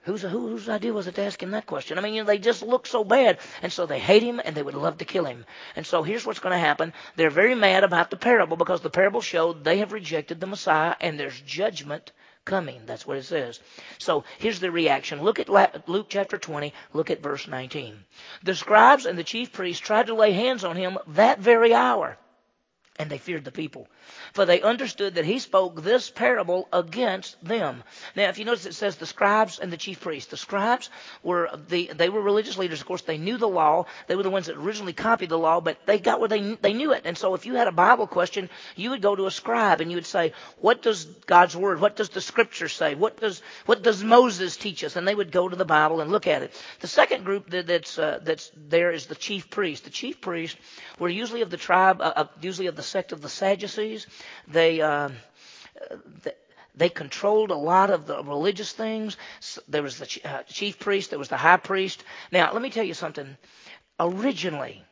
Whose, 0.05 0.23
whose 0.23 0.69
idea 0.69 0.93
was 0.93 1.07
it 1.07 1.15
to 1.15 1.23
ask 1.23 1.41
him 1.41 1.53
that 1.53 1.67
question? 1.67 1.97
I 1.97 2.01
mean, 2.01 2.15
you 2.15 2.23
know, 2.23 2.27
they 2.27 2.39
just 2.39 2.63
look 2.63 2.87
so 2.87 3.05
bad. 3.05 3.39
And 3.63 3.73
so 3.73 3.87
they 3.87 4.01
hate 4.01 4.23
him 4.23 4.41
and 4.45 4.57
they 4.57 4.63
would 4.63 4.75
love 4.75 4.99
to 4.99 5.05
kill 5.05 5.25
him. 5.25 5.47
And 5.77 5.87
so 5.87 6.03
here's 6.03 6.27
what's 6.27 6.41
going 6.41 6.55
to 6.55 6.59
happen. 6.59 6.93
They're 7.15 7.31
very 7.31 7.55
mad 7.55 7.85
about 7.85 8.11
the 8.11 8.17
parable 8.17 8.57
because 8.57 8.81
the 8.81 8.91
parable 8.91 9.21
showed 9.21 9.63
they 9.63 9.79
have 9.79 9.93
rejected 9.93 10.41
the 10.41 10.49
Messiah 10.49 10.97
and 11.01 11.21
there's 11.21 11.41
judgment 11.43 12.11
coming. 12.45 12.83
That's 12.85 13.07
what 13.07 13.19
it 13.19 13.25
says. 13.25 13.61
So 13.99 14.25
here's 14.39 14.59
the 14.59 14.73
reaction. 14.73 15.23
Look 15.23 15.39
at 15.39 15.49
Luke 15.89 16.07
chapter 16.09 16.37
20. 16.37 16.75
Look 16.93 17.11
at 17.11 17.23
verse 17.23 17.47
19. 17.47 17.95
The 18.43 18.57
scribes 18.57 19.07
and 19.07 19.17
the 19.17 19.23
chief 19.23 19.53
priests 19.53 19.81
tried 19.81 20.09
to 20.09 20.15
lay 20.15 20.33
hands 20.33 20.65
on 20.65 20.75
him 20.75 20.99
that 21.09 21.39
very 21.39 21.73
hour. 21.73 22.19
And 22.99 23.09
they 23.09 23.19
feared 23.19 23.45
the 23.45 23.53
people 23.53 23.87
for 24.33 24.47
they 24.47 24.63
understood 24.63 25.15
that 25.15 25.25
he 25.25 25.39
spoke 25.39 25.83
this 25.83 26.11
parable 26.11 26.69
against 26.73 27.43
them. 27.45 27.83
Now, 28.17 28.29
if 28.29 28.39
you 28.39 28.45
notice, 28.45 28.67
it 28.67 28.75
says 28.75 28.97
the 28.97 29.07
scribes 29.07 29.59
and 29.59 29.73
the 29.73 29.77
chief 29.77 30.01
priests. 30.01 30.31
The 30.31 30.37
scribes 30.37 30.91
were 31.23 31.51
the 31.69 31.91
they 31.95 32.09
were 32.09 32.23
religious 32.23 32.57
leaders. 32.57 32.81
Of 32.81 32.87
course, 32.87 33.03
they 33.03 33.19
knew 33.19 33.37
the 33.37 33.49
law. 33.49 33.87
They 34.07 34.17
were 34.17 34.23
the 34.23 34.31
ones 34.31 34.47
that 34.47 34.57
originally 34.57 34.95
copied 34.95 35.29
the 35.29 35.39
law, 35.39 35.61
but 35.61 35.79
they 35.87 35.99
got 35.99 36.21
where 36.21 36.29
they 36.29 36.55
they 36.55 36.73
knew 36.73 36.93
it. 36.93 37.03
And 37.05 37.17
so, 37.17 37.35
if 37.35 37.47
you 37.47 37.55
had 37.55 37.69
a 37.69 37.73
Bible 37.73 38.07
question, 38.07 38.49
you 38.77 38.91
would 38.91 39.03
go 39.03 39.15
to 39.15 39.27
a 39.27 39.31
scribe 39.31 39.81
and 39.81 39.91
you 39.91 39.97
would 39.97 40.07
say, 40.07 40.33
"What 40.61 40.83
does 40.83 41.05
God's 41.05 41.57
word? 41.57 41.81
What 41.81 41.97
does 41.97 42.09
the 42.09 42.21
Scripture 42.21 42.69
say? 42.69 42.95
What 42.95 43.21
does 43.21 43.43
what 43.67 43.83
does 43.83 44.03
Moses 44.03 44.57
teach 44.57 44.83
us?" 44.85 44.97
And 44.97 45.07
they 45.07 45.15
would 45.15 45.33
go 45.33 45.49
to 45.49 45.57
the 45.57 45.65
Bible 45.65 46.01
and 46.01 46.11
look 46.11 46.27
at 46.27 46.43
it. 46.43 46.53
The 46.81 46.89
second 46.89 47.25
group 47.25 47.51
that, 47.51 47.67
that's 47.67 47.99
uh, 47.99 48.21
that's 48.23 48.51
there 48.57 48.93
is 48.93 49.07
the 49.07 49.15
chief 49.15 49.51
priest. 49.51 49.85
The 49.85 49.91
chief 49.91 50.21
priests 50.21 50.59
were 50.99 51.09
usually 51.09 51.43
of 51.43 51.51
the 51.51 51.57
tribe, 51.57 52.01
uh, 52.01 52.25
usually 52.41 52.69
of 52.69 52.77
the 52.77 52.83
sect 52.83 53.13
of 53.13 53.21
the 53.21 53.29
Sadducees. 53.29 54.07
They, 54.49 54.81
uh, 54.81 55.11
they 56.75 56.89
controlled 56.89 57.51
a 57.51 57.57
lot 57.57 57.91
of 57.91 58.07
the 58.07 58.23
religious 58.23 58.73
things. 58.73 59.17
There 59.69 59.83
was 59.83 59.99
the 59.99 60.21
uh, 60.25 60.43
chief 60.45 60.79
priest, 60.79 61.11
there 61.11 61.19
was 61.19 61.29
the 61.29 61.37
high 61.37 61.59
priest. 61.59 62.03
Now, 62.31 62.53
let 62.53 62.63
me 62.63 62.71
tell 62.71 62.85
you 62.85 62.95
something. 62.95 63.37
Originally, 64.01 64.85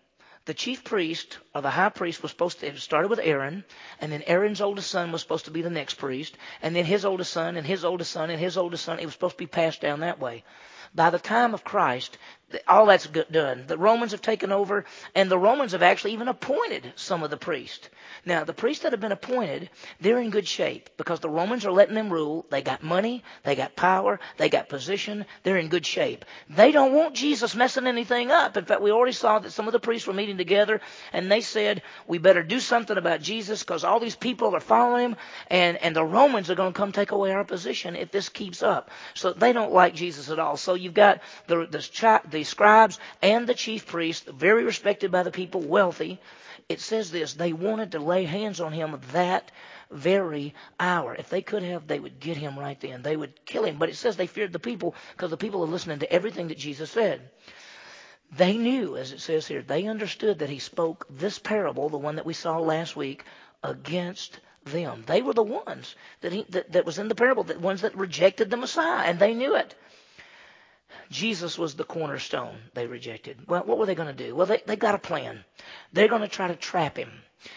the 0.46 0.54
chief 0.54 0.84
priest 0.84 1.38
or 1.54 1.62
the 1.62 1.70
high 1.70 1.88
priest 1.90 2.22
was 2.22 2.30
supposed 2.32 2.60
to 2.60 2.66
it 2.66 2.78
started 2.78 3.08
with 3.08 3.20
Aaron, 3.22 3.64
and 4.00 4.10
then 4.12 4.22
Aaron's 4.26 4.60
oldest 4.60 4.90
son 4.90 5.12
was 5.12 5.20
supposed 5.20 5.44
to 5.46 5.50
be 5.50 5.62
the 5.62 5.70
next 5.70 5.94
priest, 5.94 6.36
and 6.62 6.74
then 6.74 6.84
his 6.84 7.04
oldest 7.04 7.32
son, 7.32 7.56
and 7.56 7.66
his 7.66 7.84
oldest 7.84 8.10
son, 8.12 8.30
and 8.30 8.40
his 8.40 8.56
oldest 8.56 8.84
son. 8.84 8.98
It 8.98 9.04
was 9.04 9.14
supposed 9.14 9.34
to 9.34 9.38
be 9.38 9.46
passed 9.46 9.80
down 9.80 10.00
that 10.00 10.18
way. 10.18 10.44
By 10.94 11.10
the 11.10 11.18
time 11.18 11.54
of 11.54 11.62
Christ, 11.64 12.18
all 12.66 12.86
that's 12.86 13.06
done. 13.06 13.64
The 13.66 13.78
Romans 13.78 14.12
have 14.12 14.22
taken 14.22 14.52
over, 14.52 14.84
and 15.14 15.30
the 15.30 15.38
Romans 15.38 15.72
have 15.72 15.82
actually 15.82 16.12
even 16.14 16.28
appointed 16.28 16.92
some 16.96 17.22
of 17.22 17.30
the 17.30 17.36
priests. 17.36 17.88
Now, 18.24 18.44
the 18.44 18.52
priests 18.52 18.82
that 18.82 18.92
have 18.92 19.00
been 19.00 19.12
appointed, 19.12 19.70
they're 20.00 20.20
in 20.20 20.30
good 20.30 20.48
shape 20.48 20.90
because 20.96 21.20
the 21.20 21.30
Romans 21.30 21.64
are 21.64 21.72
letting 21.72 21.94
them 21.94 22.12
rule. 22.12 22.46
They 22.50 22.62
got 22.62 22.82
money, 22.82 23.24
they 23.44 23.54
got 23.54 23.76
power, 23.76 24.20
they 24.36 24.48
got 24.48 24.68
position. 24.68 25.26
They're 25.42 25.56
in 25.56 25.68
good 25.68 25.86
shape. 25.86 26.24
They 26.48 26.72
don't 26.72 26.92
want 26.92 27.14
Jesus 27.14 27.54
messing 27.54 27.86
anything 27.86 28.30
up. 28.30 28.56
In 28.56 28.64
fact, 28.64 28.82
we 28.82 28.92
already 28.92 29.12
saw 29.12 29.38
that 29.38 29.52
some 29.52 29.66
of 29.66 29.72
the 29.72 29.80
priests 29.80 30.06
were 30.06 30.14
meeting 30.14 30.36
together, 30.36 30.80
and 31.12 31.30
they 31.30 31.40
said, 31.40 31.82
we 32.06 32.18
better 32.18 32.42
do 32.42 32.60
something 32.60 32.96
about 32.96 33.20
Jesus 33.22 33.62
because 33.62 33.84
all 33.84 34.00
these 34.00 34.16
people 34.16 34.54
are 34.54 34.60
following 34.60 35.10
him, 35.10 35.16
and, 35.48 35.76
and 35.78 35.94
the 35.96 36.04
Romans 36.04 36.50
are 36.50 36.54
going 36.54 36.72
to 36.72 36.76
come 36.76 36.92
take 36.92 37.12
away 37.12 37.32
our 37.32 37.44
position 37.44 37.96
if 37.96 38.10
this 38.10 38.28
keeps 38.28 38.62
up. 38.62 38.90
So 39.14 39.32
they 39.32 39.52
don't 39.52 39.72
like 39.72 39.94
Jesus 39.94 40.30
at 40.30 40.38
all. 40.38 40.56
So 40.56 40.74
you've 40.74 40.94
got 40.94 41.20
the, 41.46 41.66
the, 41.66 42.20
the 42.28 42.39
scribes 42.44 42.98
and 43.22 43.46
the 43.46 43.54
chief 43.54 43.86
priests, 43.86 44.26
very 44.28 44.64
respected 44.64 45.10
by 45.10 45.22
the 45.22 45.30
people, 45.30 45.60
wealthy, 45.60 46.20
it 46.68 46.80
says 46.80 47.10
this 47.10 47.34
they 47.34 47.52
wanted 47.52 47.92
to 47.92 47.98
lay 47.98 48.24
hands 48.24 48.60
on 48.60 48.72
him 48.72 49.00
that 49.12 49.50
very 49.90 50.54
hour. 50.78 51.14
If 51.14 51.28
they 51.28 51.42
could 51.42 51.62
have, 51.64 51.86
they 51.86 51.98
would 51.98 52.20
get 52.20 52.36
him 52.36 52.58
right 52.58 52.80
then. 52.80 53.02
They 53.02 53.16
would 53.16 53.44
kill 53.44 53.64
him. 53.64 53.78
But 53.78 53.88
it 53.88 53.96
says 53.96 54.16
they 54.16 54.28
feared 54.28 54.52
the 54.52 54.60
people 54.60 54.94
because 55.12 55.30
the 55.30 55.36
people 55.36 55.64
are 55.64 55.68
listening 55.68 55.98
to 55.98 56.12
everything 56.12 56.48
that 56.48 56.58
Jesus 56.58 56.90
said. 56.90 57.28
They 58.32 58.56
knew, 58.56 58.96
as 58.96 59.10
it 59.10 59.20
says 59.20 59.48
here, 59.48 59.62
they 59.62 59.86
understood 59.86 60.38
that 60.38 60.48
he 60.48 60.60
spoke 60.60 61.06
this 61.10 61.40
parable, 61.40 61.88
the 61.88 61.98
one 61.98 62.16
that 62.16 62.26
we 62.26 62.34
saw 62.34 62.58
last 62.58 62.94
week, 62.94 63.24
against 63.64 64.38
them. 64.64 65.02
They 65.06 65.22
were 65.22 65.34
the 65.34 65.42
ones 65.42 65.96
that, 66.20 66.32
he, 66.32 66.44
that, 66.50 66.72
that 66.72 66.86
was 66.86 66.98
in 66.98 67.08
the 67.08 67.16
parable, 67.16 67.42
the 67.42 67.58
ones 67.58 67.80
that 67.80 67.96
rejected 67.96 68.48
the 68.48 68.56
Messiah, 68.56 69.04
and 69.06 69.18
they 69.18 69.34
knew 69.34 69.56
it. 69.56 69.74
Jesus 71.10 71.58
was 71.58 71.74
the 71.74 71.84
cornerstone 71.84 72.56
they 72.74 72.86
rejected. 72.86 73.38
Well, 73.46 73.62
what 73.64 73.78
were 73.78 73.86
they 73.86 73.94
going 73.94 74.14
to 74.14 74.24
do? 74.24 74.34
Well, 74.34 74.46
they, 74.46 74.62
they 74.66 74.76
got 74.76 74.94
a 74.94 74.98
plan. 74.98 75.44
They're 75.92 76.08
going 76.08 76.22
to 76.22 76.28
try 76.28 76.48
to 76.48 76.56
trap 76.56 76.96
him. 76.96 77.10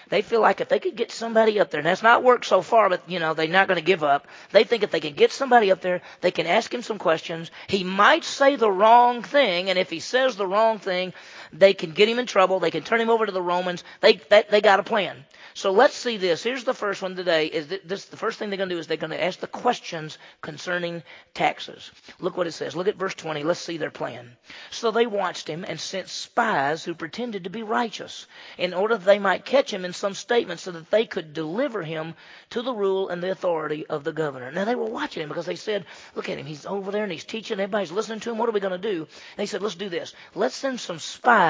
They 0.08 0.22
feel 0.22 0.40
like 0.40 0.62
if 0.62 0.70
they 0.70 0.80
could 0.80 0.96
get 0.96 1.12
somebody 1.12 1.60
up 1.60 1.70
there, 1.70 1.80
and 1.80 1.88
that's 1.88 2.04
not 2.04 2.24
worked 2.24 2.46
so 2.46 2.62
far, 2.62 2.90
but 2.90 3.10
you 3.10 3.20
know, 3.20 3.34
they're 3.34 3.48
not 3.50 3.68
going 3.68 3.80
to 3.80 3.86
give 3.86 4.02
up. 4.02 4.28
They 4.52 4.64
think 4.64 4.84
if 4.84 4.92
they 4.92 5.02
can 5.02 5.14
get 5.14 5.34
somebody 5.34 5.72
up 5.72 5.82
there, 5.82 6.02
they 6.22 6.32
can 6.32 6.48
ask 6.48 6.74
him 6.74 6.82
some 6.82 7.00
questions. 7.00 7.52
He 7.68 7.84
might 7.84 8.24
say 8.24 8.56
the 8.56 8.72
wrong 8.72 9.24
thing, 9.24 9.70
and 9.70 9.78
if 9.78 9.90
he 9.90 10.00
says 10.00 10.38
the 10.38 10.48
wrong 10.48 10.80
thing, 10.80 11.14
they 11.54 11.74
can 11.74 11.92
get 11.92 12.10
him 12.10 12.20
in 12.20 12.26
trouble. 12.26 12.60
They 12.60 12.72
can 12.72 12.84
turn 12.84 13.00
him 13.00 13.10
over 13.10 13.26
to 13.26 13.32
the 13.32 13.42
Romans. 13.42 13.84
They, 14.02 14.14
they, 14.30 14.44
they 14.50 14.62
got 14.62 14.80
a 14.80 14.84
plan. 14.84 15.26
So 15.54 15.72
let's 15.72 15.96
see 15.96 16.18
this. 16.18 16.42
Here's 16.42 16.64
the 16.64 16.74
first 16.74 17.02
one 17.02 17.16
today. 17.16 17.46
Is 17.46 17.68
this 17.86 18.06
the 18.06 18.18
first 18.18 18.40
thing 18.40 18.50
they're 18.50 18.58
going 18.58 18.70
to 18.70 18.76
do 18.76 18.80
is 18.80 18.88
they're 18.88 18.98
going 18.98 19.12
to 19.12 19.24
ask 19.24 19.40
the 19.40 19.48
questions 19.48 20.18
concerning 20.42 21.04
taxes. 21.36 21.92
Look 22.20 22.38
what 22.38 22.48
it 22.48 22.54
says. 22.54 22.76
Look 22.76 22.88
at 22.88 22.96
verse 22.96 23.14
20. 23.14 23.44
Let's 23.44 23.60
see 23.60 23.78
their 23.78 23.92
plan. 23.92 24.36
So 24.72 24.90
they 24.90 25.06
watched 25.06 25.48
him 25.48 25.64
and 25.68 25.80
sent 25.80 26.10
spies 26.10 26.84
who 26.84 26.96
pretended 26.96 27.44
to 27.44 27.52
be 27.52 27.62
righteous 27.62 28.26
in 28.58 28.74
order 28.74 28.98
that 28.98 29.06
they 29.06 29.20
might 29.20 29.46
catch 29.46 29.72
him 29.72 29.86
in 29.86 29.94
some 29.94 30.16
statement 30.16 30.60
so 30.60 30.72
that 30.72 30.90
they 30.90 31.06
could 31.06 31.34
deliver 31.34 31.84
him 31.84 32.16
to 32.50 32.64
the 32.64 32.74
rule 32.74 33.10
and 33.10 33.22
the 33.22 33.32
authority 33.32 33.86
of 33.86 34.04
the 34.04 34.14
governor. 34.14 34.52
Now 34.52 34.66
they 34.66 34.76
were 34.76 34.86
watching 34.86 35.22
him 35.22 35.30
because 35.30 35.46
they 35.46 35.56
said, 35.56 35.86
look 36.16 36.30
at 36.30 36.40
him. 36.40 36.48
He's 36.48 36.66
over 36.66 36.90
there 36.90 37.04
and 37.04 37.12
he's 37.12 37.26
teaching. 37.26 37.60
Everybody's 37.60 37.92
listening 37.92 38.22
to 38.22 38.32
him. 38.32 38.40
What 38.40 38.50
are 38.50 38.54
we 38.54 38.60
going 38.60 38.82
to 38.82 38.90
do? 38.92 39.02
And 39.02 39.38
they 39.38 39.46
said, 39.46 39.62
let's 39.62 39.76
do 39.76 39.90
this. 39.90 40.16
Let's 40.34 40.56
send 40.56 40.80
some 40.80 40.98
spies 40.98 41.43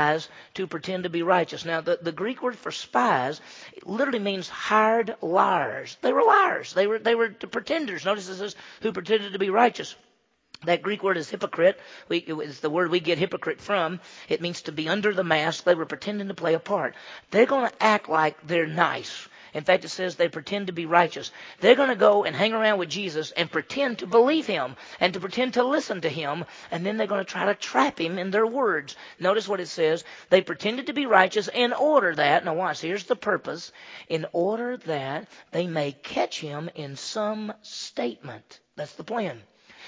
to 0.56 0.68
pretend 0.68 1.04
to 1.04 1.10
be 1.10 1.24
righteous. 1.24 1.66
Now 1.66 1.82
the, 1.82 2.00
the 2.02 2.12
Greek 2.12 2.42
word 2.42 2.58
for 2.58 2.72
spies 2.72 3.42
literally 3.84 4.20
means 4.20 4.50
hired 4.50 5.16
liars. 5.22 5.98
They 6.02 6.14
were 6.14 6.24
liars. 6.24 6.74
They 6.74 6.88
were, 6.88 7.00
they 7.00 7.16
were 7.16 7.30
pretenders. 7.30 8.06
Notice 8.06 8.30
it 8.30 8.36
says, 8.36 8.56
who 8.82 8.92
pretended 8.92 9.34
to 9.34 9.40
be 9.40 9.50
righteous. 9.50 9.96
That 10.66 10.82
Greek 10.82 11.04
word 11.04 11.18
is 11.18 11.30
hypocrite. 11.30 11.80
We, 12.08 12.20
it's 12.20 12.62
the 12.62 12.70
word 12.70 12.90
we 12.90 13.02
get 13.02 13.18
hypocrite 13.18 13.60
from. 13.60 14.00
It 14.30 14.42
means 14.42 14.62
to 14.64 14.72
be 14.72 14.88
under 14.88 15.14
the 15.14 15.24
mask. 15.24 15.64
They 15.64 15.76
were 15.76 15.86
pretending 15.86 16.30
to 16.30 16.34
play 16.34 16.54
a 16.54 16.60
part. 16.60 16.96
They're 17.32 17.46
going 17.46 17.70
to 17.70 17.84
act 17.84 18.08
like 18.08 18.48
they're 18.48 18.68
nice. 18.68 19.28
In 19.54 19.64
fact, 19.64 19.86
it 19.86 19.90
says 19.90 20.16
they 20.16 20.30
pretend 20.30 20.68
to 20.68 20.74
be 20.74 20.86
righteous. 20.86 21.32
They're 21.60 21.76
going 21.76 21.90
to 21.90 21.96
go 21.96 22.24
and 22.24 22.36
hang 22.36 22.54
around 22.54 22.80
with 22.80 22.90
Jesus 22.90 23.32
and 23.32 23.52
pretend 23.52 24.00
to 24.00 24.08
believe 24.08 24.48
him 24.48 24.76
and 25.00 25.14
to 25.14 25.20
pretend 25.20 25.54
to 25.54 25.64
listen 25.64 26.02
to 26.02 26.10
him, 26.10 26.46
and 26.72 26.86
then 26.86 26.98
they're 26.98 27.08
going 27.08 27.24
to 27.24 27.32
try 27.32 27.46
to 27.46 27.56
trap 27.56 28.00
him 28.00 28.18
in 28.18 28.32
their 28.32 28.48
words. 28.48 28.96
Notice 29.20 29.48
what 29.48 29.60
it 29.60 29.68
says. 29.68 30.04
They 30.30 30.42
pretended 30.42 30.88
to 30.88 30.94
be 30.94 31.06
righteous 31.06 31.50
in 31.54 31.74
order 31.74 32.16
that, 32.16 32.46
now 32.46 32.56
watch, 32.56 32.82
here's 32.82 33.06
the 33.06 33.16
purpose, 33.16 33.72
in 34.10 34.26
order 34.34 34.78
that 34.78 35.28
they 35.52 35.68
may 35.68 35.92
catch 35.92 36.40
him 36.40 36.70
in 36.76 36.96
some 36.96 37.54
statement. 37.62 38.60
That's 38.76 38.94
the 38.96 39.04
plan. 39.04 39.42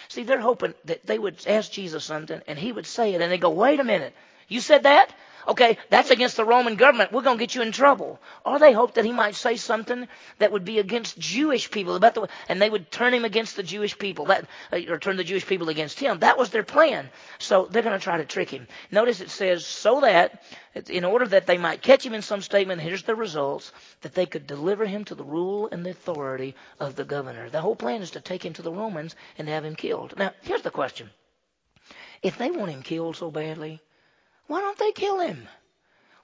See, 0.09 0.23
they're 0.23 0.39
hoping 0.39 0.75
that 0.85 1.05
they 1.05 1.17
would 1.17 1.45
ask 1.47 1.71
Jesus 1.71 2.03
something 2.03 2.41
and 2.47 2.59
he 2.59 2.71
would 2.71 2.85
say 2.85 3.13
it, 3.13 3.21
and 3.21 3.31
they 3.31 3.37
go, 3.37 3.49
wait 3.49 3.79
a 3.79 3.83
minute. 3.83 4.13
You 4.47 4.61
said 4.61 4.83
that? 4.83 5.11
Okay, 5.47 5.77
that's 5.89 6.09
against 6.09 6.37
the 6.37 6.45
Roman 6.45 6.75
government. 6.75 7.11
We're 7.11 7.21
going 7.21 7.37
to 7.37 7.43
get 7.43 7.53
you 7.53 7.61
in 7.61 7.71
trouble. 7.71 8.19
Or 8.45 8.57
they 8.57 8.73
hoped 8.73 8.95
that 8.95 9.05
he 9.05 9.11
might 9.11 9.35
say 9.35 9.55
something 9.55 10.07
that 10.39 10.51
would 10.51 10.65
be 10.65 10.79
against 10.79 11.19
Jewish 11.19 11.69
people, 11.69 11.95
about 11.95 12.15
the, 12.15 12.27
and 12.49 12.61
they 12.61 12.69
would 12.69 12.89
turn 12.91 13.13
him 13.13 13.25
against 13.25 13.55
the 13.55 13.63
Jewish 13.63 13.97
people, 13.97 14.25
that, 14.25 14.47
uh, 14.73 14.79
or 14.89 14.97
turn 14.97 15.17
the 15.17 15.23
Jewish 15.23 15.45
people 15.45 15.69
against 15.69 15.99
him. 15.99 16.19
That 16.19 16.37
was 16.37 16.49
their 16.49 16.63
plan. 16.63 17.09
So 17.37 17.67
they're 17.69 17.83
going 17.83 17.97
to 17.97 18.03
try 18.03 18.17
to 18.17 18.25
trick 18.25 18.49
him. 18.49 18.67
Notice 18.91 19.21
it 19.21 19.29
says, 19.29 19.65
so 19.65 20.01
that, 20.01 20.41
in 20.89 21.05
order 21.05 21.27
that 21.27 21.45
they 21.45 21.57
might 21.57 21.81
catch 21.81 22.05
him 22.05 22.13
in 22.13 22.21
some 22.21 22.41
statement, 22.41 22.81
here's 22.81 23.03
the 23.03 23.15
results, 23.15 23.71
that 24.01 24.15
they 24.15 24.25
could 24.25 24.47
deliver 24.47 24.85
him 24.85 25.05
to 25.05 25.15
the 25.15 25.23
rule 25.23 25.69
and 25.71 25.85
the 25.85 25.91
authority 25.91 26.55
of 26.79 26.95
the 26.95 27.05
governor. 27.05 27.49
The 27.49 27.61
whole 27.61 27.75
plan 27.75 28.01
is 28.01 28.11
to 28.11 28.21
take 28.21 28.43
him 28.43 28.53
to 28.53 28.61
the 28.61 28.71
Romans 28.71 29.15
and 29.37 29.47
have 29.47 29.63
him 29.63 29.75
killed. 29.75 30.15
Now, 30.17 30.31
here's 30.41 30.63
the 30.63 30.71
question. 30.71 31.09
If 32.23 32.37
they 32.37 32.49
want 32.49 32.71
him 32.71 32.81
killed 32.81 33.15
so 33.17 33.29
badly, 33.29 33.81
why 34.47 34.61
don't 34.61 34.77
they 34.77 34.91
kill 34.91 35.19
him? 35.19 35.47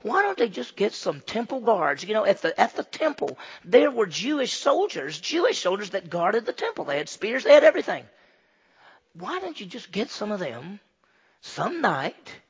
Why 0.01 0.23
don't 0.23 0.37
they 0.37 0.49
just 0.49 0.75
get 0.75 0.93
some 0.93 1.21
temple 1.21 1.61
guards? 1.61 2.03
You 2.03 2.13
know, 2.13 2.25
at 2.25 2.41
the 2.41 2.59
at 2.59 2.75
the 2.75 2.83
temple, 2.83 3.37
there 3.63 3.91
were 3.91 4.07
Jewish 4.07 4.53
soldiers, 4.53 5.19
Jewish 5.19 5.59
soldiers 5.59 5.91
that 5.91 6.09
guarded 6.09 6.45
the 6.45 6.53
temple. 6.53 6.85
They 6.85 6.97
had 6.97 7.09
spears, 7.09 7.43
they 7.43 7.53
had 7.53 7.63
everything. 7.63 8.05
Why 9.13 9.39
don't 9.39 9.59
you 9.59 9.65
just 9.65 9.91
get 9.91 10.09
some 10.09 10.31
of 10.31 10.39
them 10.39 10.79
some 11.41 11.81
night 11.81 12.40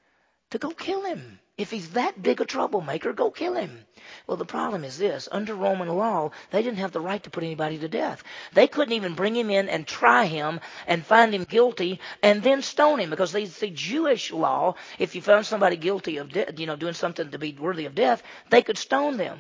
to 0.52 0.60
go 0.60 0.72
kill 0.72 1.04
him? 1.04 1.40
If 1.58 1.72
he's 1.72 1.92
that 1.92 2.22
big 2.22 2.42
a 2.42 2.46
troublemaker, 2.46 3.14
go 3.14 3.32
kill 3.32 3.56
him. 3.56 3.86
Well, 4.28 4.38
the 4.38 4.46
problem 4.46 4.84
is 4.84 4.98
this. 4.98 5.30
Under 5.32 5.56
Roman 5.56 5.90
law, 5.90 6.32
they 6.52 6.64
didn't 6.64 6.80
have 6.80 6.92
the 6.94 7.02
right 7.02 7.22
to 7.24 7.30
put 7.30 7.44
anybody 7.44 7.78
to 7.80 7.90
death. 7.90 8.24
They 8.54 8.68
couldn't 8.68 8.94
even 8.94 9.16
bring 9.16 9.36
him 9.36 9.52
in 9.52 9.70
and 9.70 9.86
try 9.88 10.26
him 10.26 10.60
and 10.88 11.06
find 11.06 11.34
him 11.36 11.44
guilty 11.46 12.00
and 12.24 12.44
then 12.44 12.62
stone 12.64 13.00
him 13.00 13.10
because 13.12 13.32
they, 13.32 13.46
the 13.46 13.70
Jewish 13.70 14.32
law, 14.32 14.76
if 15.00 15.16
you 15.16 15.22
found 15.22 15.46
somebody 15.46 15.78
guilty 15.78 16.18
of, 16.18 16.30
de- 16.32 16.54
you 16.58 16.66
know, 16.68 16.76
doing 16.78 16.94
something 16.96 17.32
to 17.32 17.40
be 17.40 17.54
worthy 17.60 17.86
of 17.86 17.96
death, 17.96 18.24
they 18.50 18.64
could 18.64 18.78
stone 18.78 19.18
them. 19.18 19.40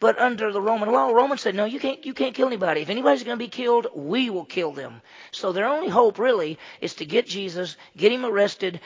But 0.00 0.18
under 0.20 0.52
the 0.52 0.60
Roman 0.60 0.92
law, 0.92 1.10
Romans 1.10 1.40
said, 1.40 1.56
no, 1.56 1.64
you 1.64 1.80
can't, 1.80 2.06
you 2.06 2.14
can't 2.14 2.34
kill 2.34 2.46
anybody. 2.46 2.82
If 2.82 2.88
anybody's 2.88 3.24
going 3.24 3.36
to 3.36 3.44
be 3.44 3.48
killed, 3.48 3.88
we 3.94 4.30
will 4.30 4.44
kill 4.44 4.70
them. 4.70 5.02
So 5.32 5.50
their 5.50 5.66
only 5.66 5.88
hope 5.88 6.20
really 6.20 6.58
is 6.80 6.94
to 6.94 7.04
get 7.04 7.26
Jesus, 7.26 7.76
get 7.96 8.12
him 8.12 8.24
arrested, 8.24 8.80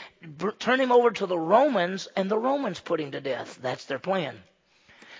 turn 0.59 0.81
him 0.81 0.91
over 0.91 1.11
to 1.11 1.27
the 1.27 1.39
Romans, 1.39 2.09
and 2.17 2.31
the 2.31 2.39
Romans 2.39 2.81
put 2.81 3.01
him 3.01 3.11
to 3.11 3.21
death. 3.21 3.59
That's 3.61 3.85
their 3.85 3.99
plan. 3.99 4.39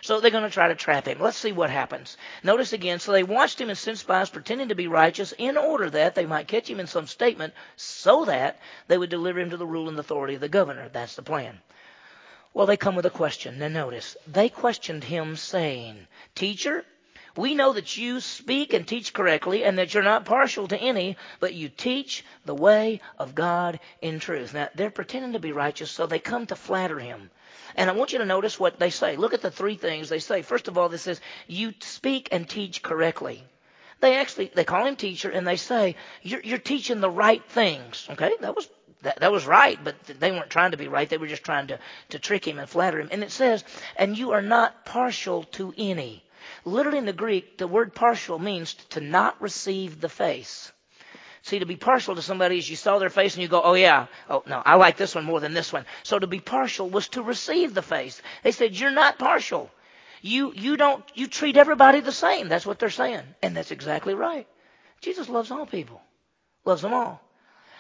So 0.01 0.19
they're 0.19 0.33
going 0.33 0.45
to 0.45 0.51
try 0.51 0.69
to 0.69 0.75
trap 0.75 1.07
him. 1.07 1.21
Let's 1.21 1.37
see 1.37 1.53
what 1.53 1.71
happens. 1.71 2.17
Notice 2.43 2.73
again, 2.73 2.99
so 2.99 3.13
they 3.13 3.23
watched 3.23 3.61
him 3.61 3.69
and 3.69 3.79
sent 3.79 3.99
spies 3.99 4.31
pretending 4.31 4.69
to 4.69 4.75
be 4.75 4.89
righteous 4.89 5.33
in 5.37 5.57
order 5.57 5.91
that 5.91 6.15
they 6.15 6.27
might 6.27 6.49
catch 6.49 6.69
him 6.69 6.81
in 6.81 6.89
some 6.89 7.07
statement 7.07 7.53
so 7.77 8.25
that 8.25 8.59
they 8.89 8.99
would 8.99 9.11
deliver 9.11 9.39
him 9.39 9.51
to 9.51 9.57
the 9.57 9.67
rule 9.67 9.89
and 9.89 9.99
authority 9.99 10.35
of 10.35 10.41
the 10.41 10.49
governor. 10.49 10.89
That's 10.89 11.15
the 11.17 11.23
plan. 11.23 11.59
Well, 12.55 12.67
they 12.67 12.77
come 12.77 12.97
with 12.97 13.07
a 13.07 13.11
question. 13.11 13.59
Now 13.59 13.69
notice, 13.69 14.17
they 14.27 14.49
questioned 14.49 15.05
him 15.05 15.37
saying, 15.37 16.07
Teacher, 16.35 16.85
we 17.35 17.55
know 17.55 17.73
that 17.73 17.97
you 17.97 18.21
speak 18.21 18.75
and 18.75 18.87
teach 18.87 19.15
correctly 19.15 19.65
and 19.65 19.79
that 19.79 19.95
you're 19.95 20.03
not 20.03 20.27
partial 20.27 20.69
to 20.69 20.77
any, 20.77 21.17
but 21.41 21.55
you 21.55 21.71
teach 21.71 22.25
the 22.45 22.55
way 22.55 23.01
of 23.19 23.35
God 23.35 23.81
in 24.03 24.21
truth. 24.21 24.53
Now, 24.53 24.69
they're 24.75 24.91
pretending 24.91 25.33
to 25.33 25.39
be 25.39 25.53
righteous, 25.53 25.91
so 25.91 26.07
they 26.07 26.19
come 26.19 26.47
to 26.47 26.57
flatter 26.57 26.99
him. 26.99 27.31
And 27.75 27.89
I 27.89 27.95
want 27.95 28.13
you 28.13 28.19
to 28.19 28.27
notice 28.27 28.61
what 28.61 28.79
they 28.79 28.91
say. 28.91 29.17
Look 29.17 29.33
at 29.33 29.41
the 29.41 29.51
three 29.51 29.77
things 29.77 30.11
they 30.11 30.19
say. 30.19 30.43
First 30.43 30.69
of 30.69 30.77
all, 30.77 30.91
this 30.91 31.03
says, 31.03 31.23
you 31.47 31.73
speak 31.81 32.29
and 32.33 32.47
teach 32.47 32.83
correctly. 32.83 33.43
They 34.01 34.17
actually, 34.17 34.51
they 34.55 34.65
call 34.65 34.85
him 34.85 34.97
teacher 34.97 35.31
and 35.31 35.47
they 35.47 35.57
say, 35.57 35.97
you're, 36.23 36.43
you're 36.43 36.59
teaching 36.59 37.01
the 37.01 37.09
right 37.09 37.43
things. 37.49 38.07
Okay? 38.11 38.33
That 38.41 38.55
was 38.55 38.69
that, 39.03 39.21
that 39.21 39.33
was 39.33 39.47
right, 39.47 39.79
but 39.83 39.97
they 40.05 40.31
weren't 40.31 40.51
trying 40.51 40.71
to 40.73 40.77
be 40.77 40.89
right. 40.89 41.09
They 41.09 41.19
were 41.19 41.27
just 41.27 41.45
trying 41.45 41.69
to, 41.69 41.79
to 42.11 42.19
trick 42.19 42.47
him 42.47 42.59
and 42.59 42.69
flatter 42.69 43.01
him. 43.01 43.09
And 43.11 43.23
it 43.23 43.31
says, 43.31 43.65
and 43.97 44.17
you 44.17 44.33
are 44.33 44.43
not 44.43 44.85
partial 44.85 45.45
to 45.45 45.75
any. 45.77 46.25
Literally 46.65 46.99
in 46.99 47.07
the 47.07 47.13
Greek, 47.13 47.59
the 47.59 47.67
word 47.67 47.95
partial 47.95 48.39
means 48.39 48.75
to 48.91 49.01
not 49.01 49.41
receive 49.41 50.01
the 50.01 50.09
face. 50.09 50.73
See, 51.43 51.59
to 51.59 51.67
be 51.67 51.77
partial 51.77 52.15
to 52.15 52.23
somebody 52.23 52.59
is 52.59 52.71
you 52.71 52.77
saw 52.77 52.99
their 52.99 53.11
face 53.11 53.35
and 53.35 53.43
you 53.43 53.49
go, 53.49 53.61
oh 53.63 53.75
yeah, 53.75 54.07
oh 54.31 54.45
no, 54.47 54.63
I 54.65 54.77
like 54.77 54.97
this 54.97 55.17
one 55.17 55.25
more 55.25 55.41
than 55.41 55.55
this 55.55 55.73
one. 55.73 55.85
So 56.05 56.19
to 56.19 56.29
be 56.29 56.39
partial 56.39 56.89
was 56.89 57.09
to 57.09 57.23
receive 57.23 57.75
the 57.75 57.83
face. 57.83 58.23
They 58.45 58.53
said, 58.53 58.79
you're 58.79 58.93
not 58.93 59.19
partial. 59.19 59.69
You, 60.21 60.53
you 60.55 60.77
don't, 60.77 61.05
you 61.15 61.27
treat 61.27 61.57
everybody 61.57 61.99
the 61.99 62.13
same. 62.13 62.49
That's 62.49 62.65
what 62.65 62.79
they're 62.79 62.91
saying. 62.91 63.25
And 63.43 63.57
that's 63.57 63.73
exactly 63.73 64.15
right. 64.15 64.47
Jesus 65.01 65.29
loves 65.29 65.51
all 65.51 65.67
people. 65.67 66.01
Loves 66.65 66.83
them 66.83 66.95
all. 66.95 67.21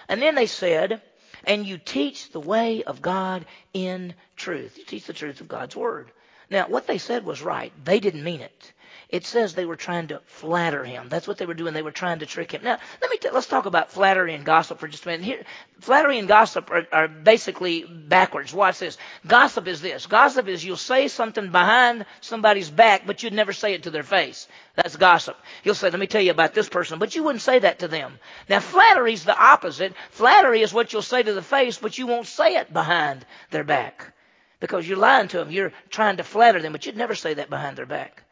And 0.08 0.20
then 0.20 0.34
they 0.34 0.46
said, 0.46 1.00
and 1.44 1.66
you 1.66 1.78
teach 1.78 2.30
the 2.30 2.40
way 2.40 2.82
of 2.84 3.02
God 3.02 3.44
in 3.72 4.14
truth. 4.36 4.78
You 4.78 4.84
teach 4.84 5.06
the 5.06 5.12
truth 5.12 5.40
of 5.40 5.48
God's 5.48 5.76
Word. 5.76 6.10
Now, 6.50 6.68
what 6.68 6.86
they 6.86 6.98
said 6.98 7.24
was 7.24 7.42
right. 7.42 7.72
They 7.84 8.00
didn't 8.00 8.24
mean 8.24 8.40
it. 8.40 8.72
It 9.12 9.26
says 9.26 9.52
they 9.52 9.66
were 9.66 9.76
trying 9.76 10.08
to 10.08 10.22
flatter 10.24 10.82
him. 10.82 11.10
That's 11.10 11.28
what 11.28 11.36
they 11.36 11.44
were 11.44 11.52
doing. 11.52 11.74
They 11.74 11.82
were 11.82 11.90
trying 11.90 12.20
to 12.20 12.26
trick 12.26 12.50
him. 12.52 12.62
Now, 12.64 12.78
let 13.02 13.10
me 13.10 13.18
t- 13.18 13.28
let's 13.30 13.46
talk 13.46 13.66
about 13.66 13.92
flattery 13.92 14.32
and 14.32 14.42
gossip 14.42 14.78
for 14.78 14.88
just 14.88 15.04
a 15.04 15.08
minute. 15.08 15.26
Here, 15.26 15.44
flattery 15.80 16.18
and 16.18 16.26
gossip 16.26 16.70
are, 16.70 16.86
are 16.90 17.08
basically 17.08 17.84
backwards. 17.84 18.54
Watch 18.54 18.78
this. 18.78 18.96
Gossip 19.26 19.68
is 19.68 19.82
this. 19.82 20.06
Gossip 20.06 20.48
is 20.48 20.64
you'll 20.64 20.78
say 20.78 21.08
something 21.08 21.50
behind 21.52 22.06
somebody's 22.22 22.70
back, 22.70 23.06
but 23.06 23.22
you'd 23.22 23.34
never 23.34 23.52
say 23.52 23.74
it 23.74 23.82
to 23.82 23.90
their 23.90 24.02
face. 24.02 24.48
That's 24.76 24.96
gossip. 24.96 25.36
You'll 25.62 25.74
say, 25.74 25.90
let 25.90 26.00
me 26.00 26.06
tell 26.06 26.22
you 26.22 26.30
about 26.30 26.54
this 26.54 26.70
person, 26.70 26.98
but 26.98 27.14
you 27.14 27.22
wouldn't 27.22 27.42
say 27.42 27.58
that 27.58 27.80
to 27.80 27.88
them. 27.88 28.18
Now, 28.48 28.60
flattery 28.60 29.12
is 29.12 29.24
the 29.24 29.38
opposite. 29.38 29.92
Flattery 30.12 30.62
is 30.62 30.72
what 30.72 30.94
you'll 30.94 31.02
say 31.02 31.22
to 31.22 31.34
the 31.34 31.42
face, 31.42 31.76
but 31.76 31.98
you 31.98 32.06
won't 32.06 32.28
say 32.28 32.56
it 32.56 32.72
behind 32.72 33.26
their 33.50 33.64
back. 33.64 34.14
Because 34.58 34.88
you're 34.88 34.96
lying 34.96 35.28
to 35.28 35.36
them. 35.36 35.50
You're 35.50 35.74
trying 35.90 36.16
to 36.16 36.24
flatter 36.24 36.62
them, 36.62 36.72
but 36.72 36.86
you'd 36.86 36.96
never 36.96 37.14
say 37.14 37.34
that 37.34 37.50
behind 37.50 37.76
their 37.76 37.84
back. 37.84 38.22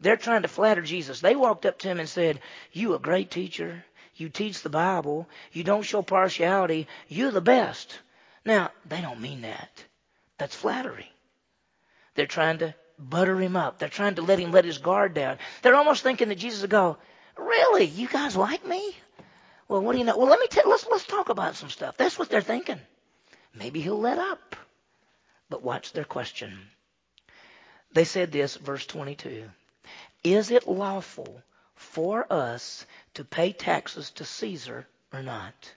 They're 0.00 0.16
trying 0.16 0.42
to 0.42 0.48
flatter 0.48 0.82
Jesus. 0.82 1.20
They 1.20 1.36
walked 1.36 1.66
up 1.66 1.78
to 1.80 1.88
him 1.88 2.00
and 2.00 2.08
said, 2.08 2.40
You 2.72 2.94
a 2.94 2.98
great 2.98 3.30
teacher. 3.30 3.84
You 4.16 4.28
teach 4.28 4.62
the 4.62 4.70
Bible. 4.70 5.28
You 5.52 5.64
don't 5.64 5.82
show 5.82 6.02
partiality. 6.02 6.88
You're 7.08 7.30
the 7.30 7.40
best. 7.40 7.98
Now, 8.44 8.70
they 8.86 9.00
don't 9.00 9.20
mean 9.20 9.42
that. 9.42 9.84
That's 10.38 10.54
flattery. 10.54 11.10
They're 12.14 12.26
trying 12.26 12.58
to 12.58 12.74
butter 12.98 13.38
him 13.40 13.56
up. 13.56 13.78
They're 13.78 13.88
trying 13.88 14.16
to 14.16 14.22
let 14.22 14.38
him 14.38 14.52
let 14.52 14.64
his 14.64 14.78
guard 14.78 15.14
down. 15.14 15.38
They're 15.62 15.76
almost 15.76 16.02
thinking 16.02 16.28
that 16.28 16.38
Jesus 16.38 16.62
will 16.62 16.68
go, 16.68 16.96
Really? 17.36 17.84
You 17.84 18.08
guys 18.08 18.36
like 18.36 18.66
me? 18.66 18.94
Well, 19.68 19.82
what 19.82 19.92
do 19.92 19.98
you 19.98 20.04
know? 20.04 20.18
Well, 20.18 20.28
let 20.28 20.40
me 20.40 20.48
tell 20.48 20.68
let's 20.68 20.86
let's 20.90 21.06
talk 21.06 21.28
about 21.28 21.56
some 21.56 21.70
stuff. 21.70 21.96
That's 21.96 22.18
what 22.18 22.28
they're 22.28 22.40
thinking. 22.40 22.80
Maybe 23.54 23.80
he'll 23.80 24.00
let 24.00 24.18
up. 24.18 24.56
But 25.48 25.62
watch 25.62 25.92
their 25.92 26.04
question. 26.04 26.58
They 27.92 28.04
said 28.04 28.30
this, 28.32 28.56
verse 28.56 28.86
22. 28.86 29.44
Is 30.22 30.50
it 30.50 30.68
lawful 30.68 31.42
for 31.74 32.30
us 32.30 32.84
to 33.14 33.24
pay 33.24 33.52
taxes 33.52 34.10
to 34.12 34.24
Caesar 34.24 34.86
or 35.12 35.22
not? 35.22 35.74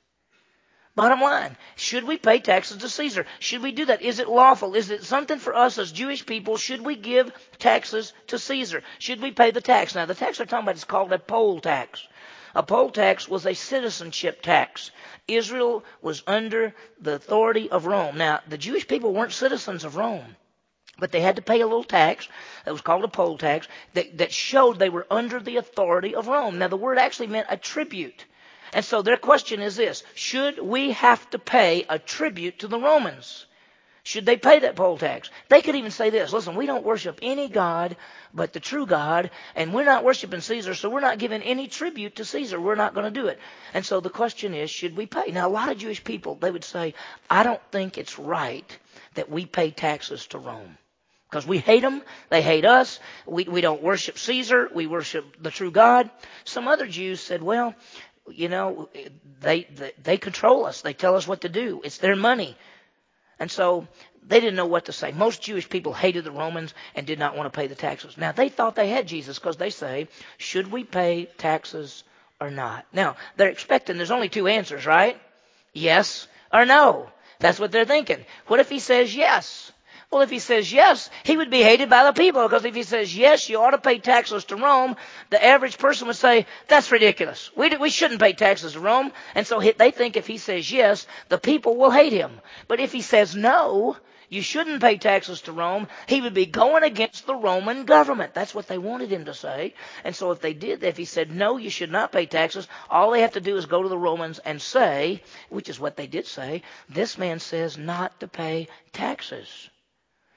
Bottom 0.95 1.21
line, 1.21 1.57
should 1.75 2.03
we 2.03 2.17
pay 2.17 2.39
taxes 2.39 2.77
to 2.77 2.89
Caesar? 2.89 3.25
Should 3.39 3.63
we 3.63 3.71
do 3.71 3.85
that? 3.85 4.03
Is 4.03 4.19
it 4.19 4.29
lawful? 4.29 4.75
Is 4.75 4.91
it 4.91 5.03
something 5.03 5.39
for 5.39 5.55
us 5.55 5.79
as 5.79 5.91
Jewish 5.91 6.23
people? 6.23 6.55
Should 6.55 6.81
we 6.81 6.95
give 6.95 7.31
taxes 7.57 8.13
to 8.27 8.37
Caesar? 8.37 8.83
Should 8.99 9.19
we 9.19 9.31
pay 9.31 9.49
the 9.49 9.61
tax? 9.61 9.95
Now, 9.95 10.05
the 10.05 10.13
tax 10.13 10.37
they're 10.37 10.45
talking 10.45 10.65
about 10.65 10.75
is 10.75 10.83
called 10.83 11.11
a 11.11 11.17
poll 11.17 11.59
tax. 11.61 12.05
A 12.53 12.61
poll 12.61 12.91
tax 12.91 13.27
was 13.27 13.47
a 13.47 13.55
citizenship 13.55 14.43
tax. 14.43 14.91
Israel 15.27 15.83
was 16.03 16.21
under 16.27 16.75
the 16.99 17.15
authority 17.15 17.71
of 17.71 17.87
Rome. 17.87 18.17
Now, 18.17 18.41
the 18.47 18.59
Jewish 18.59 18.87
people 18.87 19.13
weren't 19.13 19.31
citizens 19.31 19.85
of 19.85 19.95
Rome. 19.95 20.35
But 20.99 21.11
they 21.11 21.21
had 21.21 21.37
to 21.37 21.41
pay 21.41 21.61
a 21.61 21.67
little 21.67 21.83
tax 21.83 22.27
that 22.65 22.71
was 22.71 22.81
called 22.81 23.03
a 23.03 23.07
poll 23.07 23.37
tax 23.37 23.67
that, 23.93 24.17
that 24.19 24.31
showed 24.31 24.77
they 24.77 24.89
were 24.89 25.07
under 25.09 25.39
the 25.39 25.57
authority 25.57 26.15
of 26.15 26.27
Rome. 26.27 26.59
Now, 26.59 26.67
the 26.67 26.77
word 26.77 26.97
actually 26.97 27.27
meant 27.27 27.47
a 27.49 27.57
tribute. 27.57 28.25
And 28.73 28.85
so 28.85 29.01
their 29.01 29.17
question 29.17 29.61
is 29.61 29.75
this 29.75 30.03
Should 30.15 30.59
we 30.59 30.91
have 30.91 31.27
to 31.31 31.39
pay 31.39 31.85
a 31.89 31.99
tribute 31.99 32.59
to 32.59 32.67
the 32.67 32.79
Romans? 32.79 33.45
Should 34.05 34.25
they 34.25 34.35
pay 34.35 34.59
that 34.59 34.75
poll 34.75 34.97
tax? 34.97 35.29
They 35.47 35.61
could 35.61 35.75
even 35.75 35.91
say 35.91 36.09
this 36.09 36.33
listen, 36.33 36.55
we 36.55 36.65
don't 36.65 36.85
worship 36.85 37.19
any 37.21 37.47
God 37.47 37.95
but 38.33 38.51
the 38.51 38.59
true 38.59 38.85
God, 38.85 39.29
and 39.55 39.73
we're 39.73 39.85
not 39.85 40.03
worshiping 40.03 40.41
Caesar, 40.41 40.73
so 40.73 40.89
we're 40.89 40.99
not 40.99 41.19
giving 41.19 41.41
any 41.43 41.67
tribute 41.67 42.15
to 42.15 42.25
Caesar. 42.25 42.59
We're 42.59 42.75
not 42.75 42.93
going 42.93 43.11
to 43.11 43.21
do 43.21 43.27
it. 43.27 43.39
And 43.73 43.85
so 43.85 43.99
the 43.99 44.09
question 44.09 44.53
is, 44.53 44.71
should 44.71 44.97
we 44.97 45.05
pay? 45.05 45.31
Now, 45.31 45.47
a 45.47 45.51
lot 45.51 45.71
of 45.71 45.77
Jewish 45.77 46.03
people, 46.03 46.35
they 46.35 46.49
would 46.49 46.63
say, 46.63 46.95
I 47.29 47.43
don't 47.43 47.61
think 47.71 47.97
it's 47.97 48.17
right 48.17 48.77
that 49.13 49.29
we 49.29 49.45
pay 49.45 49.69
taxes 49.71 50.25
to 50.27 50.39
Rome. 50.39 50.77
Because 51.33 51.47
we 51.47 51.57
hate 51.57 51.81
them, 51.81 52.03
they 52.29 52.43
hate 52.43 52.63
us, 52.63 52.99
we, 53.25 53.45
we 53.45 53.59
don't 53.61 53.81
worship 53.81 54.19
Caesar, 54.19 54.69
we 54.71 54.85
worship 54.85 55.25
the 55.41 55.49
true 55.49 55.71
God. 55.71 56.11
Some 56.43 56.67
other 56.67 56.85
Jews 56.85 57.21
said, 57.21 57.41
well, 57.41 57.73
you 58.29 58.49
know, 58.49 58.87
they, 59.41 59.63
they, 59.63 59.93
they 60.03 60.17
control 60.19 60.63
us, 60.67 60.81
they 60.81 60.93
tell 60.93 61.15
us 61.15 61.27
what 61.27 61.41
to 61.41 61.49
do, 61.49 61.81
it's 61.83 61.97
their 61.97 62.15
money. 62.15 62.55
And 63.39 63.49
so 63.49 63.87
they 64.27 64.39
didn't 64.39 64.57
know 64.57 64.67
what 64.67 64.85
to 64.85 64.93
say. 64.93 65.11
Most 65.11 65.41
Jewish 65.41 65.67
people 65.67 65.91
hated 65.91 66.23
the 66.23 66.29
Romans 66.29 66.75
and 66.93 67.07
did 67.07 67.17
not 67.17 67.35
want 67.35 67.51
to 67.51 67.57
pay 67.59 67.65
the 67.65 67.73
taxes. 67.73 68.15
Now, 68.15 68.31
they 68.31 68.49
thought 68.49 68.75
they 68.75 68.89
had 68.89 69.07
Jesus 69.07 69.39
because 69.39 69.57
they 69.57 69.71
say, 69.71 70.09
should 70.37 70.71
we 70.71 70.83
pay 70.83 71.25
taxes 71.39 72.03
or 72.39 72.51
not? 72.51 72.85
Now, 72.93 73.15
they're 73.37 73.49
expecting 73.49 73.97
there's 73.97 74.11
only 74.11 74.29
two 74.29 74.45
answers, 74.45 74.85
right? 74.85 75.19
Yes 75.73 76.27
or 76.53 76.67
no. 76.67 77.09
That's 77.39 77.59
what 77.59 77.71
they're 77.71 77.85
thinking. 77.85 78.23
What 78.45 78.59
if 78.59 78.69
he 78.69 78.77
says 78.77 79.15
yes? 79.15 79.72
Well, 80.13 80.21
if 80.21 80.29
he 80.29 80.37
says 80.37 80.71
yes, 80.71 81.09
he 81.23 81.35
would 81.35 81.49
be 81.49 81.63
hated 81.63 81.89
by 81.89 82.03
the 82.03 82.13
people 82.13 82.43
because 82.43 82.65
if 82.65 82.75
he 82.75 82.83
says 82.83 83.17
yes, 83.17 83.49
you 83.49 83.59
ought 83.59 83.71
to 83.71 83.79
pay 83.79 83.97
taxes 83.97 84.43
to 84.45 84.55
Rome, 84.55 84.95
the 85.31 85.43
average 85.43 85.79
person 85.79 86.05
would 86.05 86.15
say, 86.15 86.45
that's 86.67 86.91
ridiculous. 86.91 87.49
We, 87.55 87.75
we 87.77 87.89
shouldn't 87.89 88.21
pay 88.21 88.33
taxes 88.33 88.73
to 88.73 88.79
Rome. 88.79 89.11
And 89.33 89.47
so 89.47 89.59
they 89.59 89.89
think 89.89 90.15
if 90.15 90.27
he 90.27 90.37
says 90.37 90.71
yes, 90.71 91.07
the 91.29 91.39
people 91.39 91.77
will 91.77 91.89
hate 91.89 92.13
him. 92.13 92.41
But 92.67 92.79
if 92.79 92.91
he 92.91 93.01
says 93.01 93.35
no, 93.35 93.97
you 94.29 94.43
shouldn't 94.43 94.83
pay 94.83 94.97
taxes 94.99 95.41
to 95.41 95.51
Rome, 95.51 95.87
he 96.05 96.21
would 96.21 96.35
be 96.35 96.45
going 96.45 96.83
against 96.83 97.25
the 97.25 97.33
Roman 97.33 97.85
government. 97.85 98.35
That's 98.35 98.53
what 98.53 98.67
they 98.67 98.77
wanted 98.77 99.11
him 99.11 99.25
to 99.25 99.33
say. 99.33 99.73
And 100.03 100.15
so 100.15 100.29
if 100.29 100.41
they 100.41 100.53
did, 100.53 100.83
if 100.83 100.95
he 100.95 101.05
said, 101.05 101.31
no, 101.31 101.57
you 101.57 101.71
should 101.71 101.91
not 101.91 102.11
pay 102.11 102.27
taxes, 102.27 102.67
all 102.87 103.09
they 103.09 103.21
have 103.21 103.33
to 103.33 103.41
do 103.41 103.57
is 103.57 103.65
go 103.65 103.81
to 103.81 103.89
the 103.89 103.97
Romans 103.97 104.37
and 104.37 104.61
say, 104.61 105.23
which 105.49 105.69
is 105.69 105.79
what 105.79 105.97
they 105.97 106.05
did 106.05 106.27
say, 106.27 106.61
this 106.87 107.17
man 107.17 107.39
says 107.39 107.79
not 107.79 108.19
to 108.19 108.27
pay 108.27 108.67
taxes. 108.91 109.71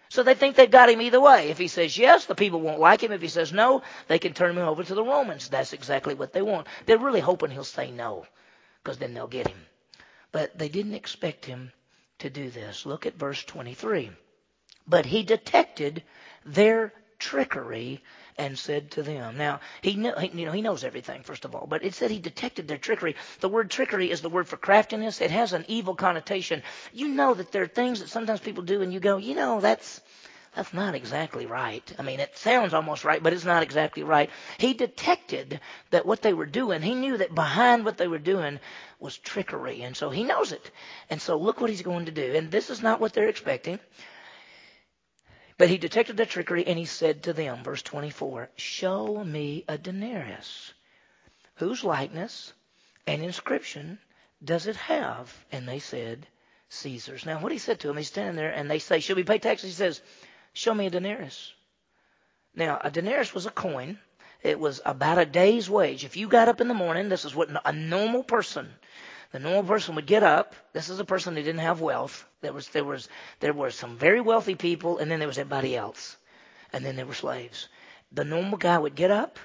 So 0.08 0.22
they 0.22 0.34
think 0.34 0.56
they've 0.56 0.70
got 0.70 0.88
him 0.88 1.00
either 1.00 1.20
way. 1.20 1.48
If 1.50 1.58
he 1.58 1.68
says 1.68 1.98
yes, 1.98 2.26
the 2.26 2.34
people 2.34 2.60
won't 2.60 2.80
like 2.80 3.02
him. 3.02 3.12
If 3.12 3.22
he 3.22 3.28
says 3.28 3.52
no, 3.52 3.82
they 4.08 4.18
can 4.18 4.34
turn 4.34 4.56
him 4.56 4.58
over 4.58 4.84
to 4.84 4.94
the 4.94 5.04
Romans. 5.04 5.48
That's 5.48 5.72
exactly 5.72 6.14
what 6.14 6.32
they 6.32 6.42
want. 6.42 6.66
They're 6.86 6.98
really 6.98 7.20
hoping 7.20 7.50
he'll 7.50 7.64
say 7.64 7.90
no, 7.90 8.26
because 8.82 8.98
then 8.98 9.14
they'll 9.14 9.26
get 9.26 9.48
him. 9.48 9.66
But 10.32 10.58
they 10.58 10.68
didn't 10.68 10.94
expect 10.94 11.44
him 11.44 11.72
to 12.20 12.30
do 12.30 12.50
this. 12.50 12.86
Look 12.86 13.06
at 13.06 13.18
verse 13.18 13.42
23. 13.44 14.10
But 14.86 15.06
he 15.06 15.22
detected 15.22 16.02
their 16.44 16.92
trickery 17.18 18.02
and 18.38 18.58
said 18.58 18.90
to 18.92 19.02
them. 19.02 19.36
Now, 19.36 19.60
he, 19.80 19.94
knew, 19.94 20.12
he, 20.18 20.28
you 20.28 20.46
know, 20.46 20.52
he 20.52 20.62
knows 20.62 20.84
everything, 20.84 21.22
first 21.22 21.44
of 21.44 21.54
all, 21.54 21.66
but 21.66 21.84
it 21.84 21.94
said 21.94 22.10
he 22.10 22.18
detected 22.18 22.68
their 22.68 22.78
trickery. 22.78 23.16
The 23.40 23.48
word 23.48 23.70
trickery 23.70 24.10
is 24.10 24.20
the 24.20 24.28
word 24.28 24.48
for 24.48 24.56
craftiness. 24.56 25.20
It 25.20 25.30
has 25.30 25.52
an 25.52 25.64
evil 25.68 25.94
connotation. 25.94 26.62
You 26.92 27.08
know 27.08 27.34
that 27.34 27.52
there 27.52 27.62
are 27.62 27.68
things 27.68 28.00
that 28.00 28.08
sometimes 28.08 28.40
people 28.40 28.62
do 28.62 28.82
and 28.82 28.92
you 28.92 29.00
go, 29.00 29.16
you 29.16 29.34
know, 29.34 29.60
that's, 29.60 30.02
that's 30.54 30.74
not 30.74 30.94
exactly 30.94 31.46
right. 31.46 31.90
I 31.98 32.02
mean, 32.02 32.20
it 32.20 32.36
sounds 32.36 32.74
almost 32.74 33.04
right, 33.04 33.22
but 33.22 33.32
it's 33.32 33.44
not 33.44 33.62
exactly 33.62 34.02
right. 34.02 34.30
He 34.58 34.74
detected 34.74 35.60
that 35.90 36.06
what 36.06 36.22
they 36.22 36.32
were 36.34 36.46
doing, 36.46 36.82
he 36.82 36.94
knew 36.94 37.16
that 37.18 37.34
behind 37.34 37.84
what 37.84 37.98
they 37.98 38.08
were 38.08 38.18
doing 38.18 38.60
was 38.98 39.18
trickery, 39.18 39.82
and 39.82 39.96
so 39.96 40.08
he 40.10 40.24
knows 40.24 40.52
it. 40.52 40.70
And 41.10 41.20
so 41.20 41.36
look 41.36 41.60
what 41.60 41.70
he's 41.70 41.82
going 41.82 42.06
to 42.06 42.12
do. 42.12 42.34
And 42.34 42.50
this 42.50 42.70
is 42.70 42.82
not 42.82 43.00
what 43.00 43.12
they're 43.12 43.28
expecting. 43.28 43.78
But 45.58 45.70
he 45.70 45.78
detected 45.78 46.16
their 46.16 46.26
trickery 46.26 46.66
and 46.66 46.78
he 46.78 46.84
said 46.84 47.22
to 47.24 47.32
them, 47.32 47.64
verse 47.64 47.82
24, 47.82 48.50
Show 48.56 49.24
me 49.24 49.64
a 49.68 49.78
denarius. 49.78 50.74
Whose 51.56 51.82
likeness 51.82 52.52
and 53.06 53.22
inscription 53.22 53.98
does 54.44 54.66
it 54.66 54.76
have? 54.76 55.34
And 55.50 55.66
they 55.66 55.78
said, 55.78 56.26
Caesar's. 56.68 57.24
Now, 57.24 57.40
what 57.40 57.52
he 57.52 57.58
said 57.58 57.80
to 57.80 57.86
them, 57.86 57.96
he's 57.96 58.08
standing 58.08 58.36
there 58.36 58.50
and 58.50 58.70
they 58.70 58.78
say, 58.78 59.00
Should 59.00 59.16
we 59.16 59.24
pay 59.24 59.38
taxes? 59.38 59.70
He 59.70 59.76
says, 59.76 60.02
Show 60.52 60.74
me 60.74 60.86
a 60.86 60.90
denarius. 60.90 61.54
Now, 62.54 62.78
a 62.82 62.90
denarius 62.90 63.32
was 63.32 63.46
a 63.46 63.50
coin. 63.50 63.98
It 64.42 64.60
was 64.60 64.82
about 64.84 65.18
a 65.18 65.24
day's 65.24 65.70
wage. 65.70 66.04
If 66.04 66.16
you 66.16 66.28
got 66.28 66.48
up 66.48 66.60
in 66.60 66.68
the 66.68 66.74
morning, 66.74 67.08
this 67.08 67.24
is 67.24 67.34
what 67.34 67.48
a 67.64 67.72
normal 67.72 68.22
person 68.22 68.68
the 69.32 69.40
normal 69.40 69.64
person 69.64 69.94
would 69.96 70.06
get 70.06 70.22
up. 70.22 70.54
This 70.72 70.88
is 70.88 70.98
a 71.00 71.04
person 71.04 71.36
who 71.36 71.42
didn't 71.42 71.60
have 71.60 71.80
wealth. 71.80 72.24
There 72.46 72.52
was 72.52 72.68
there 72.68 72.84
was 72.84 73.08
there 73.40 73.52
were 73.52 73.72
some 73.72 73.96
very 73.96 74.20
wealthy 74.20 74.54
people, 74.54 74.98
and 74.98 75.10
then 75.10 75.18
there 75.18 75.26
was 75.26 75.36
everybody 75.36 75.74
else, 75.74 76.16
and 76.72 76.84
then 76.84 76.94
there 76.94 77.04
were 77.04 77.12
slaves. 77.12 77.66
The 78.12 78.24
normal 78.24 78.56
guy 78.56 78.78
would 78.78 78.94
get 78.94 79.10
up. 79.10 79.40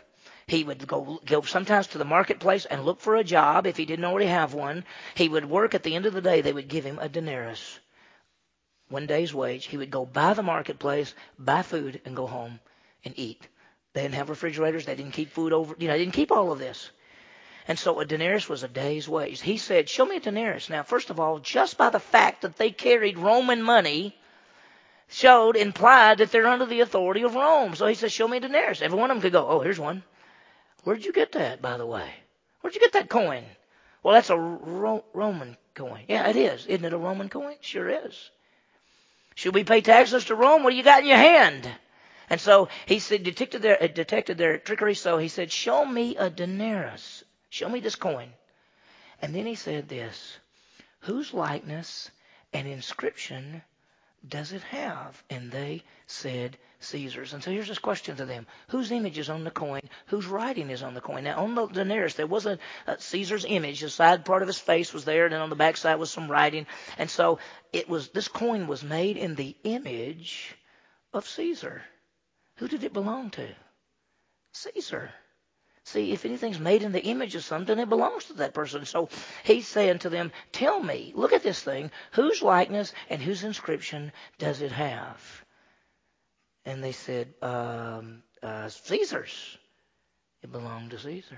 He 0.45 0.63
would 0.63 0.87
go 0.87 1.19
go 1.25 1.41
sometimes 1.41 1.87
to 1.87 1.97
the 1.97 2.05
marketplace 2.05 2.65
and 2.65 2.85
look 2.85 2.99
for 3.01 3.15
a 3.15 3.23
job 3.23 3.65
if 3.65 3.75
he 3.75 3.85
didn't 3.85 4.05
already 4.05 4.27
have 4.27 4.53
one. 4.53 4.85
He 5.15 5.29
would 5.29 5.45
work 5.49 5.73
at 5.73 5.81
the 5.81 5.95
end 5.95 6.05
of 6.05 6.13
the 6.13 6.21
day. 6.21 6.41
They 6.41 6.53
would 6.53 6.67
give 6.67 6.85
him 6.85 6.99
a 6.99 7.09
denarius, 7.09 7.79
one 8.89 9.07
day's 9.07 9.33
wage. 9.33 9.65
He 9.65 9.77
would 9.77 9.89
go 9.89 10.05
by 10.05 10.35
the 10.35 10.43
marketplace, 10.43 11.15
buy 11.39 11.63
food, 11.63 12.01
and 12.05 12.15
go 12.15 12.27
home 12.27 12.59
and 13.03 13.17
eat. 13.17 13.47
They 13.93 14.03
didn't 14.03 14.13
have 14.13 14.29
refrigerators. 14.29 14.85
They 14.85 14.93
didn't 14.93 15.13
keep 15.13 15.31
food 15.31 15.53
over. 15.53 15.73
You 15.79 15.87
know, 15.87 15.93
they 15.93 16.03
didn't 16.05 16.13
keep 16.13 16.31
all 16.31 16.51
of 16.51 16.59
this. 16.59 16.91
And 17.67 17.77
so 17.77 17.99
a 17.99 18.05
denarius 18.05 18.49
was 18.49 18.63
a 18.63 18.67
day's 18.67 19.07
wage. 19.07 19.41
He 19.41 19.57
said, 19.57 19.87
Show 19.89 20.05
me 20.05 20.17
a 20.17 20.19
denarius. 20.19 20.69
Now, 20.69 20.83
first 20.83 21.09
of 21.09 21.19
all, 21.19 21.39
just 21.39 21.77
by 21.77 21.89
the 21.89 21.99
fact 21.99 22.41
that 22.41 22.57
they 22.57 22.71
carried 22.71 23.17
Roman 23.17 23.61
money 23.61 24.15
showed, 25.09 25.55
implied 25.55 26.19
that 26.19 26.31
they're 26.31 26.47
under 26.47 26.65
the 26.65 26.81
authority 26.81 27.23
of 27.23 27.35
Rome. 27.35 27.75
So 27.75 27.85
he 27.87 27.95
said, 27.95 28.11
Show 28.11 28.27
me 28.27 28.37
a 28.37 28.41
denarius. 28.41 28.81
Every 28.81 28.97
one 28.97 29.11
of 29.11 29.15
them 29.17 29.21
could 29.21 29.31
go, 29.33 29.47
Oh, 29.47 29.59
here's 29.59 29.79
one. 29.79 30.03
Where'd 30.83 31.05
you 31.05 31.13
get 31.13 31.33
that, 31.33 31.61
by 31.61 31.77
the 31.77 31.85
way? 31.85 32.09
Where'd 32.61 32.73
you 32.75 32.81
get 32.81 32.93
that 32.93 33.09
coin? 33.09 33.43
Well, 34.03 34.15
that's 34.15 34.31
a 34.31 34.37
Ro- 34.37 35.05
Roman 35.13 35.57
coin. 35.75 36.05
Yeah, 36.07 36.27
it 36.27 36.35
is. 36.35 36.65
Isn't 36.65 36.85
it 36.85 36.93
a 36.93 36.97
Roman 36.97 37.29
coin? 37.29 37.55
Sure 37.61 37.87
is. 37.89 38.31
Should 39.35 39.53
we 39.55 39.63
pay 39.63 39.81
taxes 39.81 40.25
to 40.25 40.35
Rome? 40.35 40.63
What 40.63 40.71
do 40.71 40.75
you 40.75 40.83
got 40.83 41.01
in 41.01 41.07
your 41.09 41.17
hand? 41.17 41.69
And 42.29 42.39
so 42.39 42.69
he 42.85 42.99
said, 42.99 43.23
detected 43.23 43.61
their, 43.61 43.81
uh, 43.81 43.87
detected 43.87 44.37
their 44.37 44.57
trickery. 44.57 44.95
So 44.95 45.17
he 45.17 45.27
said, 45.27 45.51
Show 45.51 45.85
me 45.85 46.15
a 46.15 46.29
denarius. 46.29 47.23
Show 47.51 47.67
me 47.67 47.81
this 47.81 47.95
coin. 47.95 48.29
And 49.21 49.35
then 49.35 49.45
he 49.45 49.55
said 49.55 49.89
this 49.89 50.37
Whose 51.01 51.33
likeness 51.33 52.09
and 52.53 52.67
inscription 52.67 53.61
does 54.27 54.53
it 54.53 54.63
have? 54.63 55.21
And 55.29 55.51
they 55.51 55.83
said, 56.07 56.57
Caesar's. 56.79 57.33
And 57.33 57.43
so 57.43 57.51
here's 57.51 57.67
this 57.67 57.77
question 57.77 58.15
to 58.15 58.25
them 58.25 58.47
Whose 58.69 58.89
image 58.91 59.17
is 59.17 59.29
on 59.29 59.43
the 59.43 59.51
coin? 59.51 59.81
Whose 60.07 60.27
writing 60.27 60.69
is 60.69 60.81
on 60.81 60.93
the 60.93 61.01
coin? 61.01 61.25
Now, 61.25 61.43
on 61.43 61.53
the 61.55 61.67
denarius, 61.67 62.15
there 62.15 62.25
was 62.25 62.45
a, 62.45 62.53
uh, 62.53 62.55
a 62.87 63.01
Caesar's 63.01 63.45
image. 63.45 63.81
The 63.81 63.89
side 63.89 64.23
part 64.23 64.41
of 64.41 64.47
his 64.47 64.59
face 64.59 64.93
was 64.93 65.03
there, 65.03 65.25
and 65.25 65.33
then 65.33 65.41
on 65.41 65.49
the 65.49 65.55
back 65.57 65.75
side 65.75 65.95
was 65.95 66.09
some 66.09 66.31
writing. 66.31 66.67
And 66.97 67.09
so 67.09 67.39
it 67.73 67.89
was 67.89 68.09
this 68.09 68.29
coin 68.29 68.67
was 68.67 68.81
made 68.81 69.17
in 69.17 69.35
the 69.35 69.57
image 69.65 70.55
of 71.11 71.27
Caesar. 71.27 71.83
Who 72.55 72.69
did 72.69 72.85
it 72.85 72.93
belong 72.93 73.31
to? 73.31 73.47
Caesar. 74.53 75.11
See, 75.83 76.11
if 76.11 76.25
anything's 76.25 76.59
made 76.59 76.83
in 76.83 76.91
the 76.91 77.03
image 77.03 77.35
of 77.35 77.43
something, 77.43 77.77
it 77.79 77.89
belongs 77.89 78.25
to 78.25 78.33
that 78.33 78.53
person. 78.53 78.85
So 78.85 79.09
he's 79.43 79.67
saying 79.67 79.99
to 79.99 80.09
them, 80.09 80.31
Tell 80.51 80.81
me, 80.81 81.11
look 81.15 81.33
at 81.33 81.43
this 81.43 81.61
thing, 81.61 81.91
whose 82.11 82.41
likeness 82.41 82.93
and 83.09 83.21
whose 83.21 83.43
inscription 83.43 84.11
does 84.37 84.61
it 84.61 84.71
have? 84.71 85.19
And 86.65 86.83
they 86.83 86.91
said, 86.91 87.33
um, 87.41 88.21
uh, 88.43 88.69
Caesar's. 88.69 89.57
It 90.43 90.51
belonged 90.51 90.91
to 90.91 90.99
Caesar. 90.99 91.37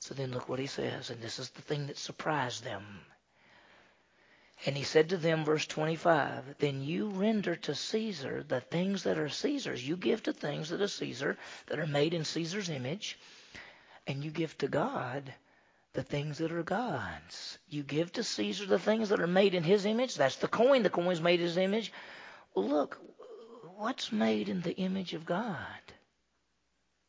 So 0.00 0.14
then 0.14 0.32
look 0.32 0.48
what 0.48 0.58
he 0.58 0.66
says, 0.66 1.10
and 1.10 1.20
this 1.20 1.38
is 1.38 1.50
the 1.50 1.62
thing 1.62 1.86
that 1.86 1.98
surprised 1.98 2.64
them. 2.64 2.84
And 4.66 4.76
he 4.76 4.82
said 4.82 5.10
to 5.10 5.16
them, 5.16 5.44
verse 5.44 5.66
25, 5.66 6.56
Then 6.58 6.82
you 6.82 7.10
render 7.10 7.54
to 7.56 7.74
Caesar 7.74 8.42
the 8.42 8.60
things 8.60 9.04
that 9.04 9.18
are 9.18 9.28
Caesar's. 9.28 9.86
You 9.86 9.96
give 9.96 10.22
to 10.24 10.32
things 10.32 10.70
that 10.70 10.80
are 10.80 10.88
Caesar, 10.88 11.36
that 11.66 11.78
are 11.78 11.86
made 11.86 12.14
in 12.14 12.24
Caesar's 12.24 12.68
image 12.68 13.18
and 14.08 14.24
you 14.24 14.30
give 14.30 14.56
to 14.58 14.68
God 14.68 15.32
the 15.92 16.02
things 16.02 16.38
that 16.38 16.50
are 16.50 16.62
God's. 16.62 17.58
You 17.68 17.82
give 17.82 18.10
to 18.14 18.24
Caesar 18.24 18.66
the 18.66 18.78
things 18.78 19.10
that 19.10 19.20
are 19.20 19.26
made 19.26 19.54
in 19.54 19.62
his 19.62 19.84
image. 19.84 20.16
That's 20.16 20.36
the 20.36 20.48
coin. 20.48 20.82
The 20.82 20.90
coin's 20.90 21.20
made 21.20 21.40
in 21.40 21.46
his 21.46 21.58
image. 21.58 21.92
Well, 22.54 22.68
look, 22.68 22.98
what's 23.76 24.10
made 24.10 24.48
in 24.48 24.62
the 24.62 24.74
image 24.76 25.12
of 25.12 25.26
God? 25.26 25.58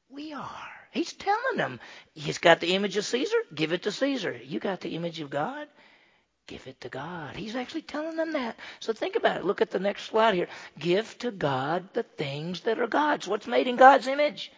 We 0.09 0.33
are. 0.33 0.67
He's 0.91 1.13
telling 1.13 1.57
them, 1.57 1.79
he's 2.13 2.39
got 2.39 2.59
the 2.59 2.73
image 2.75 2.97
of 2.97 3.05
Caesar, 3.05 3.38
give 3.53 3.73
it 3.73 3.83
to 3.83 3.91
Caesar. 3.91 4.38
You 4.43 4.59
got 4.59 4.81
the 4.81 4.95
image 4.95 5.19
of 5.21 5.29
God, 5.29 5.67
give 6.47 6.65
it 6.67 6.81
to 6.81 6.89
God. 6.89 7.35
He's 7.35 7.55
actually 7.55 7.83
telling 7.83 8.17
them 8.17 8.33
that. 8.33 8.57
So 8.79 8.91
think 8.91 9.15
about 9.15 9.38
it. 9.38 9.45
Look 9.45 9.62
at 9.62 9.69
the 9.69 9.79
next 9.79 10.05
slide 10.05 10.33
here. 10.33 10.47
Give 10.79 11.17
to 11.19 11.31
God 11.31 11.89
the 11.93 12.03
things 12.03 12.62
that 12.62 12.79
are 12.79 12.88
God's. 12.88 13.27
What's 13.27 13.47
made 13.47 13.67
in 13.67 13.75
God's 13.75 14.07
image? 14.07 14.51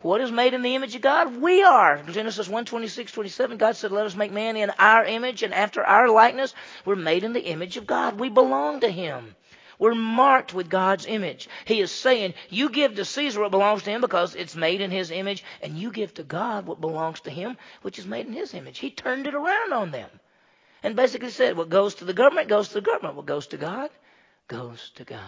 What 0.00 0.20
is 0.20 0.30
made 0.30 0.54
in 0.54 0.62
the 0.62 0.74
image 0.74 0.94
of 0.94 1.02
God? 1.02 1.40
We 1.40 1.62
are. 1.62 2.02
Genesis 2.02 2.48
1 2.48 2.64
26, 2.66 3.12
27, 3.12 3.56
God 3.56 3.76
said, 3.76 3.92
Let 3.92 4.06
us 4.06 4.14
make 4.14 4.32
man 4.32 4.56
in 4.56 4.70
our 4.78 5.04
image 5.04 5.42
and 5.42 5.54
after 5.54 5.82
our 5.82 6.08
likeness. 6.08 6.54
We're 6.84 6.96
made 6.96 7.24
in 7.24 7.32
the 7.32 7.46
image 7.46 7.76
of 7.76 7.86
God. 7.86 8.20
We 8.20 8.28
belong 8.28 8.80
to 8.80 8.90
Him. 8.90 9.34
We're 9.78 9.94
marked 9.94 10.54
with 10.54 10.70
God's 10.70 11.06
image. 11.06 11.48
He 11.64 11.80
is 11.80 11.90
saying, 11.90 12.34
you 12.48 12.70
give 12.70 12.94
to 12.94 13.04
Caesar 13.04 13.40
what 13.40 13.50
belongs 13.50 13.82
to 13.82 13.90
him 13.90 14.00
because 14.00 14.34
it's 14.34 14.56
made 14.56 14.80
in 14.80 14.90
his 14.90 15.10
image, 15.10 15.44
and 15.60 15.76
you 15.76 15.90
give 15.90 16.14
to 16.14 16.22
God 16.22 16.66
what 16.66 16.80
belongs 16.80 17.20
to 17.20 17.30
him, 17.30 17.58
which 17.82 17.98
is 17.98 18.06
made 18.06 18.26
in 18.26 18.32
his 18.32 18.54
image. 18.54 18.78
He 18.78 18.90
turned 18.90 19.26
it 19.26 19.34
around 19.34 19.72
on 19.72 19.90
them. 19.90 20.08
And 20.82 20.96
basically 20.96 21.30
said, 21.30 21.56
what 21.56 21.68
goes 21.68 21.96
to 21.96 22.04
the 22.04 22.14
government 22.14 22.48
goes 22.48 22.68
to 22.68 22.74
the 22.74 22.80
government. 22.80 23.16
What 23.16 23.26
goes 23.26 23.48
to 23.48 23.56
God 23.56 23.90
goes 24.48 24.92
to 24.94 25.04
God. 25.04 25.20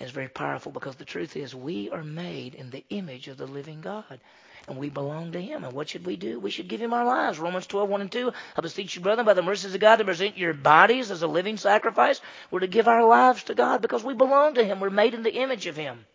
It's 0.00 0.10
very 0.10 0.28
powerful 0.28 0.72
because 0.72 0.96
the 0.96 1.04
truth 1.04 1.36
is 1.36 1.54
we 1.54 1.90
are 1.90 2.02
made 2.02 2.54
in 2.54 2.70
the 2.70 2.84
image 2.88 3.28
of 3.28 3.36
the 3.36 3.46
living 3.46 3.82
God 3.82 4.18
and 4.66 4.78
we 4.78 4.88
belong 4.88 5.32
to 5.32 5.40
Him. 5.40 5.62
And 5.62 5.74
what 5.74 5.90
should 5.90 6.06
we 6.06 6.16
do? 6.16 6.40
We 6.40 6.50
should 6.50 6.68
give 6.68 6.80
Him 6.80 6.94
our 6.94 7.04
lives. 7.04 7.38
Romans 7.38 7.66
12, 7.66 7.88
1 7.88 8.00
and 8.00 8.12
2. 8.12 8.32
I 8.56 8.60
beseech 8.62 8.94
you, 8.94 9.02
brethren, 9.02 9.26
by 9.26 9.34
the 9.34 9.42
mercies 9.42 9.74
of 9.74 9.80
God, 9.80 9.96
to 9.96 10.04
present 10.04 10.38
your 10.38 10.54
bodies 10.54 11.10
as 11.10 11.22
a 11.22 11.26
living 11.26 11.58
sacrifice. 11.58 12.20
We're 12.50 12.60
to 12.60 12.66
give 12.66 12.88
our 12.88 13.04
lives 13.04 13.44
to 13.44 13.54
God 13.54 13.82
because 13.82 14.02
we 14.02 14.14
belong 14.14 14.54
to 14.54 14.64
Him. 14.64 14.80
We're 14.80 14.90
made 14.90 15.12
in 15.12 15.22
the 15.22 15.34
image 15.34 15.66
of 15.66 15.76
Him. 15.76 16.06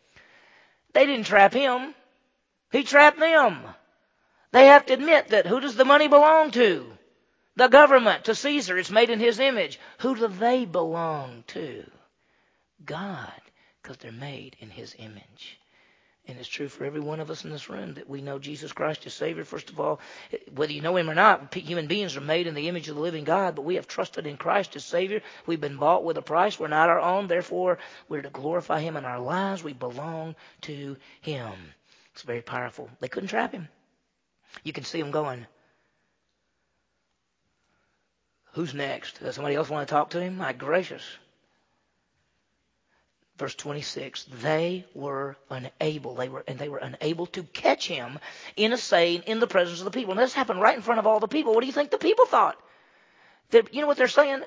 They 0.93 1.06
didn't 1.06 1.28
trap 1.28 1.54
Him. 1.54 1.93
He 2.71 2.84
trapped 2.84 3.19
them. 3.19 3.60
They 4.52 4.65
have 4.67 4.86
to 4.88 4.93
admit 4.93 5.30
that 5.30 5.45
who 5.45 5.60
does 5.60 5.76
the 5.76 5.86
money 5.86 6.08
belong 6.08 6.52
to? 6.52 6.86
The 7.56 7.67
government, 7.67 8.26
to 8.26 8.36
Caesar. 8.36 8.78
It's 8.78 8.89
made 8.89 9.10
in 9.10 9.19
His 9.19 9.39
image. 9.39 9.80
Who 10.00 10.15
do 10.15 10.28
they 10.28 10.65
belong 10.65 11.43
to? 11.48 11.86
God, 12.86 13.32
because 13.86 13.98
they're 13.98 14.12
made 14.12 14.56
in 14.60 14.71
His 14.71 14.95
image. 14.98 15.60
And 16.28 16.39
it's 16.39 16.48
true 16.48 16.67
for 16.67 16.86
every 16.86 17.02
one 17.02 17.19
of 17.19 17.30
us 17.30 17.43
in 17.43 17.52
this 17.52 17.69
room 17.69 17.93
that 17.93 18.10
we 18.10 18.19
know 18.19 18.39
Jesus 18.39 18.74
Christ 18.74 19.06
as 19.06 19.13
Savior. 19.13 19.43
First 19.43 19.69
of 19.69 19.80
all, 19.80 20.00
whether 20.56 20.74
you 20.74 20.82
know 20.82 20.95
Him 20.95 21.08
or 21.08 21.13
not, 21.13 21.54
human 21.54 21.86
beings 21.86 22.17
are 22.17 22.21
made 22.21 22.48
in 22.48 22.56
the 22.56 22.67
image 22.67 22.89
of 22.89 22.95
the 22.95 23.02
living 23.02 23.26
God, 23.26 23.54
but 23.54 23.62
we 23.62 23.76
have 23.76 23.88
trusted 23.88 24.26
in 24.26 24.38
Christ 24.38 24.76
as 24.76 24.84
Savior. 24.84 25.21
We've 25.45 25.62
been 25.62 25.78
bought 25.78 26.04
with 26.04 26.17
a 26.17 26.24
price. 26.24 26.60
We're 26.60 26.67
not 26.67 26.89
our 26.89 27.00
own. 27.00 27.28
Therefore, 27.28 27.78
we're 28.10 28.24
to 28.24 28.30
glorify 28.32 28.80
Him 28.80 28.98
in 28.98 29.06
our 29.06 29.19
lives. 29.19 29.63
We 29.63 29.74
belong 29.74 30.36
to 30.62 30.98
Him. 31.21 31.54
It's 32.13 32.24
very 32.24 32.41
powerful. 32.41 32.89
They 33.02 33.08
couldn't 33.08 33.30
trap 33.30 33.52
Him. 33.52 33.67
You 34.63 34.74
can 34.74 34.84
see 34.84 35.00
Him 35.00 35.12
going. 35.12 35.45
Who's 38.54 38.74
next? 38.74 39.19
Does 39.19 39.36
somebody 39.36 39.54
else 39.54 39.69
want 39.69 39.88
to 39.88 39.93
talk 39.93 40.10
to 40.12 40.21
Him? 40.21 40.38
My 40.38 40.54
gracious. 40.54 41.04
Verse 43.38 43.56
26, 43.56 44.28
they 44.41 44.86
were 44.93 45.36
unable, 45.50 46.15
they 46.15 46.30
were, 46.30 46.43
and 46.48 46.58
they 46.58 46.69
were 46.69 46.78
unable 46.78 47.26
to 47.28 47.43
catch 47.43 47.86
him 47.86 48.17
in 48.56 48.71
a 48.71 48.78
saying 48.78 49.24
in 49.28 49.41
the 49.41 49.48
presence 49.48 49.80
of 49.80 49.86
the 49.86 49.91
people. 49.91 50.12
And 50.12 50.19
this 50.19 50.34
happened 50.34 50.62
right 50.62 50.76
in 50.76 50.82
front 50.82 51.00
of 51.00 51.08
all 51.08 51.19
the 51.19 51.28
people. 51.28 51.54
What 51.54 51.60
do 51.60 51.67
you 51.67 51.74
think 51.74 51.91
the 51.91 51.98
people 51.98 52.26
thought? 52.26 52.58
They're, 53.50 53.63
you 53.71 53.82
know 53.82 53.88
what 53.88 53.98
they're 53.98 54.08
saying? 54.08 54.43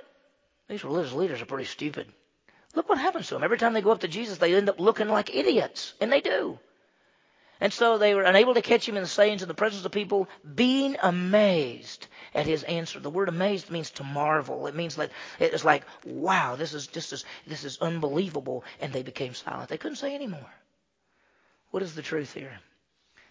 These 0.68 0.84
religious 0.84 1.12
leaders 1.12 1.42
are 1.42 1.46
pretty 1.46 1.66
stupid. 1.66 2.06
Look 2.74 2.88
what 2.88 2.98
happens 2.98 3.28
to 3.28 3.34
them. 3.34 3.44
Every 3.44 3.58
time 3.58 3.74
they 3.74 3.82
go 3.82 3.90
up 3.90 4.00
to 4.00 4.08
Jesus, 4.08 4.38
they 4.38 4.54
end 4.54 4.70
up 4.70 4.80
looking 4.80 5.08
like 5.08 5.34
idiots. 5.34 5.92
And 6.00 6.10
they 6.10 6.22
do. 6.22 6.58
And 7.60 7.72
so 7.72 7.98
they 7.98 8.14
were 8.14 8.22
unable 8.22 8.54
to 8.54 8.62
catch 8.62 8.88
him 8.88 8.96
in 8.96 9.02
the 9.02 9.08
sayings 9.08 9.42
in 9.42 9.48
the 9.48 9.54
presence 9.54 9.84
of 9.84 9.90
people, 9.90 10.28
being 10.54 10.96
amazed 11.02 12.06
at 12.34 12.46
his 12.46 12.62
answer. 12.62 13.00
The 13.00 13.10
word 13.10 13.28
amazed 13.28 13.70
means 13.70 13.90
to 13.92 14.04
marvel. 14.04 14.66
It 14.68 14.76
means 14.76 14.96
that 14.96 15.10
it's 15.40 15.64
like, 15.64 15.84
wow, 16.04 16.54
this 16.54 16.72
is 16.72 16.86
just 16.86 17.12
as, 17.12 17.24
this 17.46 17.64
is 17.64 17.78
unbelievable. 17.80 18.64
And 18.80 18.92
they 18.92 19.02
became 19.02 19.34
silent. 19.34 19.68
They 19.68 19.78
couldn't 19.78 19.96
say 19.96 20.14
anymore. 20.14 20.52
What 21.70 21.82
is 21.82 21.94
the 21.94 22.02
truth 22.02 22.32
here? 22.32 22.60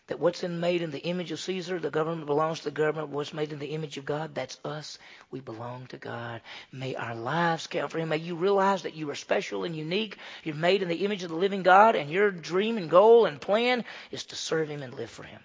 That 0.08 0.20
what's 0.20 0.44
in 0.44 0.60
made 0.60 0.82
in 0.82 0.92
the 0.92 1.04
image 1.04 1.32
of 1.32 1.40
Caesar, 1.40 1.80
the 1.80 1.90
government 1.90 2.26
belongs 2.26 2.60
to 2.60 2.66
the 2.66 2.72
government. 2.72 3.10
What's 3.10 3.34
made 3.34 3.52
in 3.52 3.60
the 3.60 3.74
image 3.74 3.98
of 3.98 4.06
God, 4.06 4.34
that's 4.34 4.58
us. 4.64 4.98
We 5.32 5.42
belong 5.42 5.88
to 5.88 5.98
God. 5.98 6.42
May 6.72 6.96
our 6.96 7.16
lives 7.16 7.68
count 7.68 7.92
for 7.92 8.00
Him. 8.00 8.10
May 8.10 8.18
you 8.18 8.36
realize 8.36 8.84
that 8.84 8.96
you 8.96 9.10
are 9.10 9.16
special 9.16 9.66
and 9.66 9.76
unique. 9.76 10.18
You're 10.44 10.56
made 10.56 10.82
in 10.82 10.88
the 10.88 11.06
image 11.06 11.24
of 11.24 11.30
the 11.30 11.36
living 11.36 11.64
God, 11.64 11.96
and 11.96 12.10
your 12.10 12.32
dream 12.32 12.78
and 12.78 12.90
goal 12.90 13.26
and 13.26 13.40
plan 13.40 13.84
is 14.12 14.24
to 14.26 14.36
serve 14.36 14.70
Him 14.70 14.82
and 14.82 14.94
live 14.94 15.10
for 15.10 15.24
Him. 15.24 15.42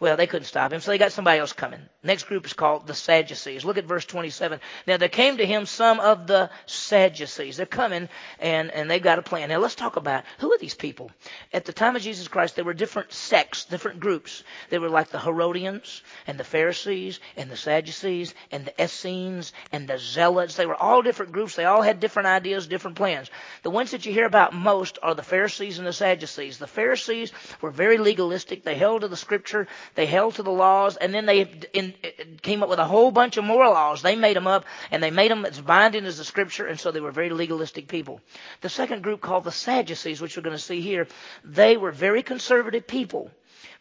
Well, 0.00 0.16
they 0.16 0.28
couldn't 0.28 0.46
stop 0.46 0.72
him, 0.72 0.80
so 0.80 0.92
they 0.92 0.98
got 0.98 1.10
somebody 1.10 1.40
else 1.40 1.52
coming. 1.52 1.80
Next 2.08 2.24
group 2.24 2.46
is 2.46 2.54
called 2.54 2.86
the 2.86 2.94
Sadducees. 2.94 3.66
Look 3.66 3.76
at 3.76 3.84
verse 3.84 4.06
27. 4.06 4.60
Now 4.86 4.96
there 4.96 5.10
came 5.10 5.36
to 5.36 5.44
him 5.44 5.66
some 5.66 6.00
of 6.00 6.26
the 6.26 6.48
Sadducees. 6.64 7.58
They're 7.58 7.66
coming 7.66 8.08
and, 8.40 8.70
and 8.70 8.90
they've 8.90 9.02
got 9.02 9.18
a 9.18 9.22
plan. 9.22 9.50
Now 9.50 9.58
let's 9.58 9.74
talk 9.74 9.96
about 9.96 10.24
who 10.38 10.50
are 10.50 10.56
these 10.56 10.72
people? 10.72 11.10
At 11.52 11.66
the 11.66 11.72
time 11.74 11.96
of 11.96 12.02
Jesus 12.02 12.26
Christ, 12.26 12.56
there 12.56 12.64
were 12.64 12.72
different 12.72 13.12
sects, 13.12 13.66
different 13.66 14.00
groups. 14.00 14.42
They 14.70 14.78
were 14.78 14.88
like 14.88 15.10
the 15.10 15.20
Herodians 15.20 16.02
and 16.26 16.40
the 16.40 16.44
Pharisees 16.44 17.20
and 17.36 17.50
the 17.50 17.58
Sadducees 17.58 18.32
and 18.50 18.64
the 18.64 18.82
Essenes 18.82 19.52
and 19.70 19.86
the 19.86 19.98
Zealots. 19.98 20.56
They 20.56 20.64
were 20.64 20.82
all 20.82 21.02
different 21.02 21.32
groups. 21.32 21.56
They 21.56 21.66
all 21.66 21.82
had 21.82 22.00
different 22.00 22.28
ideas, 22.28 22.66
different 22.66 22.96
plans. 22.96 23.30
The 23.64 23.70
ones 23.70 23.90
that 23.90 24.06
you 24.06 24.14
hear 24.14 24.24
about 24.24 24.54
most 24.54 24.98
are 25.02 25.14
the 25.14 25.22
Pharisees 25.22 25.76
and 25.76 25.86
the 25.86 25.92
Sadducees. 25.92 26.56
The 26.56 26.66
Pharisees 26.66 27.32
were 27.60 27.70
very 27.70 27.98
legalistic. 27.98 28.64
They 28.64 28.76
held 28.76 29.02
to 29.02 29.08
the 29.08 29.16
scripture. 29.16 29.68
They 29.94 30.06
held 30.06 30.36
to 30.36 30.42
the 30.42 30.50
laws, 30.50 30.96
and 30.96 31.12
then 31.12 31.26
they 31.26 31.40
in, 31.74 31.94
came 32.42 32.62
up 32.62 32.68
with 32.68 32.78
a 32.78 32.84
whole 32.84 33.10
bunch 33.10 33.36
of 33.36 33.44
moral 33.44 33.72
laws. 33.72 34.02
They 34.02 34.16
made 34.16 34.36
them 34.36 34.46
up, 34.46 34.64
and 34.90 35.02
they 35.02 35.10
made 35.10 35.30
them 35.30 35.44
as 35.44 35.60
binding 35.60 36.04
as 36.04 36.18
the 36.18 36.24
Scripture, 36.24 36.66
and 36.66 36.78
so 36.78 36.90
they 36.90 37.00
were 37.00 37.10
very 37.10 37.30
legalistic 37.30 37.88
people. 37.88 38.20
The 38.60 38.68
second 38.68 39.02
group, 39.02 39.20
called 39.20 39.44
the 39.44 39.52
Sadducees, 39.52 40.20
which 40.20 40.36
we're 40.36 40.42
going 40.42 40.56
to 40.56 40.62
see 40.62 40.80
here, 40.80 41.06
they 41.44 41.76
were 41.76 41.92
very 41.92 42.22
conservative 42.22 42.86
people. 42.86 43.30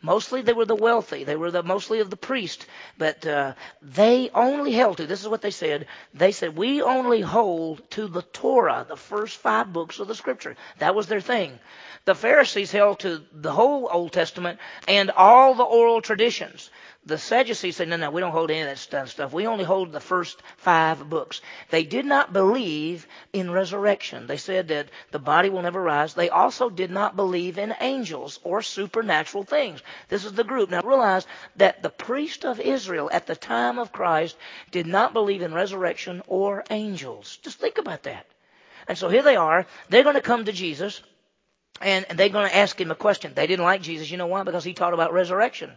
Mostly 0.02 0.44
they 0.44 0.54
were 0.54 0.66
the 0.66 0.76
wealthy. 0.76 1.24
They 1.24 1.36
were 1.36 1.50
the 1.50 1.64
mostly 1.64 2.00
of 2.02 2.12
the 2.12 2.18
priest, 2.18 2.68
but 3.00 3.26
uh, 3.26 3.54
they 3.82 4.30
only 4.34 4.72
held 4.72 4.98
to. 4.98 5.08
This 5.08 5.22
is 5.22 5.28
what 5.28 5.42
they 5.42 5.52
said. 5.52 5.88
They 6.14 6.32
said 6.32 6.56
we 6.56 6.84
only 6.84 7.22
hold 7.22 7.90
to 7.92 8.08
the 8.08 8.22
Torah, 8.22 8.86
the 8.88 8.96
first 8.96 9.38
five 9.38 9.74
books 9.74 10.00
of 10.00 10.08
the 10.08 10.14
Scripture. 10.14 10.56
That 10.78 10.94
was 10.94 11.08
their 11.08 11.22
thing. 11.22 11.58
The 12.06 12.14
Pharisees 12.14 12.72
held 12.72 13.00
to 13.00 13.24
the 13.34 13.52
whole 13.52 13.90
Old 13.92 14.14
Testament 14.14 14.60
and 14.88 15.10
all 15.10 15.56
the 15.56 15.64
oral 15.64 16.02
traditions. 16.02 16.70
The 17.08 17.18
Sadducees 17.18 17.78
said, 17.78 17.88
no, 17.88 17.96
no, 17.96 18.12
we 18.12 18.20
don't 18.20 18.34
hold 18.34 18.52
any 18.52 18.60
of 18.60 18.68
that 18.68 19.08
stuff. 19.08 19.32
We 19.32 19.48
only 19.48 19.64
hold 19.64 19.94
the 19.94 20.02
first 20.02 20.42
five 20.58 21.10
books. 21.10 21.40
They 21.70 21.84
did 21.84 22.06
not 22.06 22.34
believe 22.34 23.08
in 23.32 23.50
resurrection. 23.50 24.28
They 24.28 24.36
said 24.36 24.68
that 24.68 24.90
the 25.12 25.18
body 25.18 25.50
will 25.50 25.62
never 25.62 25.82
rise. 25.82 26.14
They 26.14 26.30
also 26.30 26.70
did 26.70 26.92
not 26.92 27.16
believe 27.16 27.58
in 27.58 27.74
angels 27.80 28.42
or 28.44 28.62
supernatural 28.62 29.46
things. 29.46 29.82
This 30.10 30.26
is 30.26 30.34
the 30.34 30.44
group. 30.44 30.70
Now 30.70 30.82
realize 30.82 31.26
that 31.56 31.82
the 31.82 31.90
priest 31.90 32.44
of 32.44 32.60
Israel 32.60 33.10
at 33.10 33.26
the 33.26 33.38
time 33.38 33.80
of 33.80 33.94
Christ 33.94 34.36
did 34.72 34.86
not 34.86 35.14
believe 35.14 35.42
in 35.42 35.54
resurrection 35.54 36.22
or 36.28 36.66
angels. 36.70 37.38
Just 37.42 37.58
think 37.58 37.78
about 37.78 38.04
that. 38.04 38.26
And 38.86 38.98
so 38.98 39.08
here 39.08 39.24
they 39.24 39.38
are. 39.38 39.66
They're 39.88 40.04
going 40.04 40.16
to 40.16 40.22
come 40.22 40.44
to 40.44 40.52
Jesus. 40.52 41.02
And 41.80 42.06
they're 42.16 42.30
going 42.30 42.50
to 42.50 42.56
ask 42.56 42.82
him 42.82 42.92
a 42.92 42.96
question. 42.96 43.34
They 43.34 43.48
didn't 43.48 43.64
like 43.64 43.82
Jesus. 43.82 44.12
You 44.12 44.18
know 44.18 44.28
why? 44.28 44.44
Because 44.44 44.66
he 44.66 44.74
taught 44.74 44.94
about 44.94 45.14
resurrection. 45.14 45.72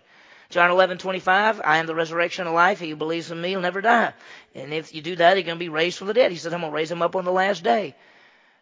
John 0.51 0.71
11, 0.71 0.99
25, 0.99 1.61
I 1.65 1.79
am 1.79 1.87
the 1.87 1.95
resurrection 1.95 2.49
of 2.49 2.53
life. 2.53 2.81
He 2.81 2.91
who 2.91 2.97
believes 2.97 3.31
in 3.31 3.41
me 3.41 3.55
will 3.55 3.63
never 3.63 3.81
die. 3.81 4.13
And 4.55 4.75
if 4.75 4.93
you 4.93 5.01
do 5.01 5.15
that, 5.17 5.37
he's 5.37 5.47
going 5.47 5.57
to 5.57 5.65
be 5.65 5.69
raised 5.69 5.97
from 5.97 6.09
the 6.09 6.15
dead. 6.15 6.33
He 6.33 6.37
said, 6.37 6.53
I'm 6.53 6.61
going 6.61 6.73
to 6.73 6.77
raise 6.77 6.91
him 6.91 7.03
up 7.03 7.15
on 7.15 7.25
the 7.25 7.33
last 7.33 7.63
day. 7.63 7.95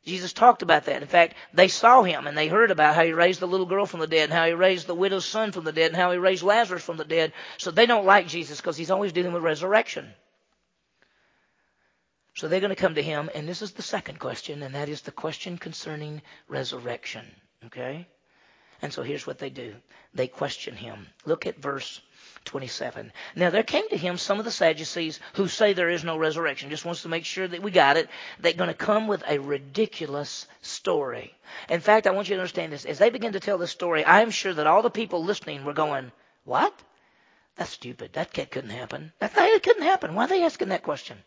Jesus 0.05 0.35
talked 0.35 0.62
about 0.62 0.85
that. 0.85 1.01
In 1.01 1.09
fact, 1.09 1.35
they 1.55 1.68
saw 1.68 2.03
him 2.03 2.27
and 2.27 2.37
they 2.37 2.48
heard 2.48 2.70
about 2.70 2.94
how 2.94 3.05
he 3.05 3.12
raised 3.12 3.40
the 3.40 3.48
little 3.48 3.66
girl 3.66 3.87
from 3.87 4.01
the 4.01 4.07
dead 4.07 4.24
and 4.24 4.33
how 4.33 4.46
he 4.46 4.53
raised 4.53 4.87
the 4.87 4.94
widow's 4.94 5.24
son 5.24 5.51
from 5.51 5.64
the 5.64 5.72
dead 5.72 5.88
and 5.88 5.96
how 5.96 6.12
he 6.12 6.18
raised 6.18 6.42
Lazarus 6.42 6.85
from 6.85 6.98
the 6.98 7.05
dead. 7.05 7.33
So 7.57 7.70
they 7.70 7.87
don't 7.87 8.07
like 8.07 8.29
Jesus 8.29 8.61
because 8.61 8.77
he's 8.77 8.90
always 8.90 9.12
dealing 9.12 9.33
with 9.33 9.42
resurrection. 9.42 10.09
So 12.35 12.48
they're 12.48 12.61
going 12.61 12.70
to 12.70 12.77
come 12.77 12.94
to 12.94 13.03
him, 13.03 13.29
and 13.35 13.48
this 13.48 13.62
is 13.62 13.72
the 13.72 13.83
second 13.83 14.20
question, 14.20 14.62
and 14.62 14.74
that 14.77 14.88
is 14.88 15.03
the 15.03 15.11
question 15.11 15.59
concerning 15.59 16.22
resurrection. 16.46 17.27
Okay? 17.66 18.07
And 18.80 18.92
so 18.92 19.02
here's 19.02 19.26
what 19.26 19.38
they 19.38 19.50
do 19.50 19.74
they 20.14 20.26
question 20.28 20.74
him. 20.76 21.06
Look 21.26 21.46
at 21.46 21.58
verse 21.58 22.00
27. 22.44 23.12
Now 23.36 23.50
there 23.50 23.62
came 23.62 23.88
to 23.90 23.96
him 23.96 24.16
some 24.16 24.38
of 24.38 24.44
the 24.44 24.50
Sadducees 24.50 25.20
who 25.34 25.48
say 25.48 25.72
there 25.72 25.90
is 25.90 26.04
no 26.04 26.16
resurrection. 26.16 26.70
Just 26.70 26.84
wants 26.84 27.02
to 27.02 27.08
make 27.08 27.24
sure 27.24 27.46
that 27.46 27.62
we 27.62 27.70
got 27.70 27.96
it. 27.96 28.08
They're 28.40 28.52
going 28.52 28.68
to 28.68 28.74
come 28.74 29.06
with 29.06 29.22
a 29.28 29.38
ridiculous 29.38 30.46
story. 30.62 31.34
In 31.68 31.80
fact, 31.80 32.06
I 32.06 32.12
want 32.12 32.28
you 32.28 32.36
to 32.36 32.40
understand 32.40 32.72
this. 32.72 32.84
As 32.84 32.98
they 32.98 33.10
begin 33.10 33.32
to 33.32 33.40
tell 33.40 33.58
this 33.58 33.70
story, 33.70 34.04
I 34.04 34.22
am 34.22 34.30
sure 34.30 34.54
that 34.54 34.66
all 34.66 34.82
the 34.82 34.90
people 34.90 35.22
listening 35.24 35.64
were 35.64 35.74
going, 35.74 36.10
What? 36.44 36.74
That's 37.56 37.70
stupid. 37.70 38.12
That 38.12 38.32
couldn't 38.32 38.70
happen. 38.70 39.12
That, 39.18 39.34
couldn't 39.34 39.82
happen. 39.82 40.14
Why 40.14 40.24
are 40.24 40.28
they 40.28 40.44
asking 40.44 40.68
that 40.68 40.84
question? 40.84 41.18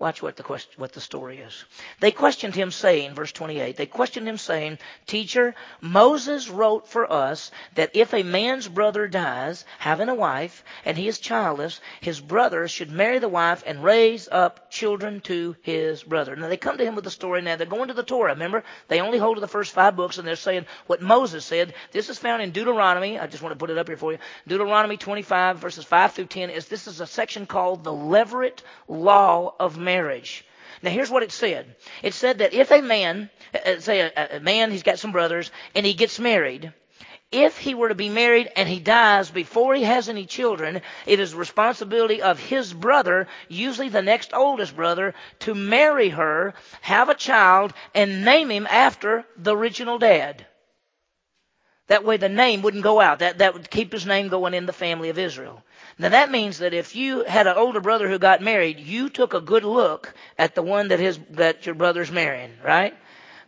Watch 0.00 0.22
what 0.22 0.36
the 0.36 0.44
question, 0.44 0.74
what 0.76 0.92
the 0.92 1.00
story 1.00 1.38
is. 1.38 1.64
They 1.98 2.12
questioned 2.12 2.54
him 2.54 2.70
saying, 2.70 3.14
verse 3.14 3.32
28, 3.32 3.76
they 3.76 3.86
questioned 3.86 4.28
him 4.28 4.38
saying, 4.38 4.78
Teacher, 5.08 5.56
Moses 5.80 6.48
wrote 6.48 6.86
for 6.86 7.12
us 7.12 7.50
that 7.74 7.90
if 7.94 8.14
a 8.14 8.22
man's 8.22 8.68
brother 8.68 9.08
dies, 9.08 9.64
having 9.80 10.08
a 10.08 10.14
wife, 10.14 10.62
and 10.84 10.96
he 10.96 11.08
is 11.08 11.18
childless, 11.18 11.80
his 12.00 12.20
brother 12.20 12.68
should 12.68 12.92
marry 12.92 13.18
the 13.18 13.28
wife 13.28 13.64
and 13.66 13.82
raise 13.82 14.28
up 14.30 14.70
children 14.70 15.20
to 15.22 15.56
his 15.62 16.04
brother. 16.04 16.36
Now 16.36 16.46
they 16.46 16.56
come 16.56 16.78
to 16.78 16.84
him 16.84 16.94
with 16.94 17.02
the 17.02 17.10
story. 17.10 17.42
Now 17.42 17.56
they're 17.56 17.66
going 17.66 17.88
to 17.88 17.94
the 17.94 18.04
Torah. 18.04 18.34
Remember, 18.34 18.62
they 18.86 19.00
only 19.00 19.18
hold 19.18 19.38
to 19.38 19.40
the 19.40 19.48
first 19.48 19.72
five 19.72 19.96
books, 19.96 20.18
and 20.18 20.28
they're 20.28 20.36
saying 20.36 20.66
what 20.86 21.02
Moses 21.02 21.44
said. 21.44 21.74
This 21.90 22.08
is 22.08 22.20
found 22.20 22.40
in 22.40 22.52
Deuteronomy. 22.52 23.18
I 23.18 23.26
just 23.26 23.42
want 23.42 23.52
to 23.52 23.58
put 23.58 23.70
it 23.70 23.78
up 23.78 23.88
here 23.88 23.96
for 23.96 24.12
you. 24.12 24.18
Deuteronomy 24.46 24.96
25 24.96 25.58
verses 25.58 25.84
5 25.84 26.12
through 26.12 26.26
10 26.26 26.50
is 26.50 26.68
this 26.68 26.86
is 26.86 27.00
a 27.00 27.06
section 27.06 27.46
called 27.46 27.82
the 27.82 27.90
Levirate 27.90 28.62
Law 28.86 29.56
of 29.58 29.76
marriage. 29.92 30.44
Now 30.82 30.90
here's 30.90 31.10
what 31.10 31.22
it 31.22 31.32
said. 31.32 31.64
It 32.02 32.14
said 32.14 32.38
that 32.38 32.52
if 32.52 32.70
a 32.70 32.82
man, 32.82 33.30
uh, 33.54 33.80
say 33.80 34.00
a, 34.00 34.36
a 34.36 34.40
man, 34.40 34.70
he's 34.70 34.82
got 34.82 34.98
some 34.98 35.12
brothers, 35.12 35.50
and 35.74 35.86
he 35.86 35.94
gets 35.94 36.18
married, 36.18 36.72
if 37.30 37.58
he 37.58 37.74
were 37.74 37.90
to 37.90 37.94
be 37.94 38.08
married 38.08 38.50
and 38.56 38.68
he 38.68 38.80
dies 38.80 39.30
before 39.30 39.74
he 39.74 39.84
has 39.84 40.08
any 40.08 40.24
children, 40.24 40.80
it 41.06 41.20
is 41.20 41.32
the 41.32 41.36
responsibility 41.36 42.22
of 42.22 42.38
his 42.38 42.72
brother, 42.72 43.26
usually 43.48 43.90
the 43.90 44.02
next 44.02 44.32
oldest 44.32 44.74
brother, 44.74 45.14
to 45.40 45.54
marry 45.54 46.08
her, 46.10 46.54
have 46.80 47.08
a 47.08 47.14
child, 47.14 47.72
and 47.94 48.24
name 48.24 48.50
him 48.50 48.66
after 48.66 49.24
the 49.36 49.54
original 49.54 49.98
dad. 49.98 50.46
That 51.88 52.04
way 52.04 52.16
the 52.18 52.28
name 52.28 52.62
wouldn't 52.62 52.82
go 52.82 53.00
out. 53.00 53.18
That, 53.18 53.38
that 53.38 53.54
would 53.54 53.70
keep 53.70 53.92
his 53.92 54.06
name 54.06 54.28
going 54.28 54.54
in 54.54 54.66
the 54.66 54.72
family 54.72 55.10
of 55.10 55.18
Israel. 55.18 55.62
Now 55.98 56.10
that 56.10 56.30
means 56.30 56.58
that 56.58 56.74
if 56.74 56.94
you 56.96 57.24
had 57.24 57.46
an 57.46 57.56
older 57.56 57.80
brother 57.80 58.08
who 58.08 58.18
got 58.18 58.42
married, 58.42 58.78
you 58.78 59.08
took 59.08 59.34
a 59.34 59.40
good 59.40 59.64
look 59.64 60.14
at 60.38 60.54
the 60.54 60.62
one 60.62 60.88
that 60.88 61.00
his, 61.00 61.18
that 61.30 61.66
your 61.66 61.74
brother's 61.74 62.10
marrying, 62.10 62.52
right? 62.64 62.96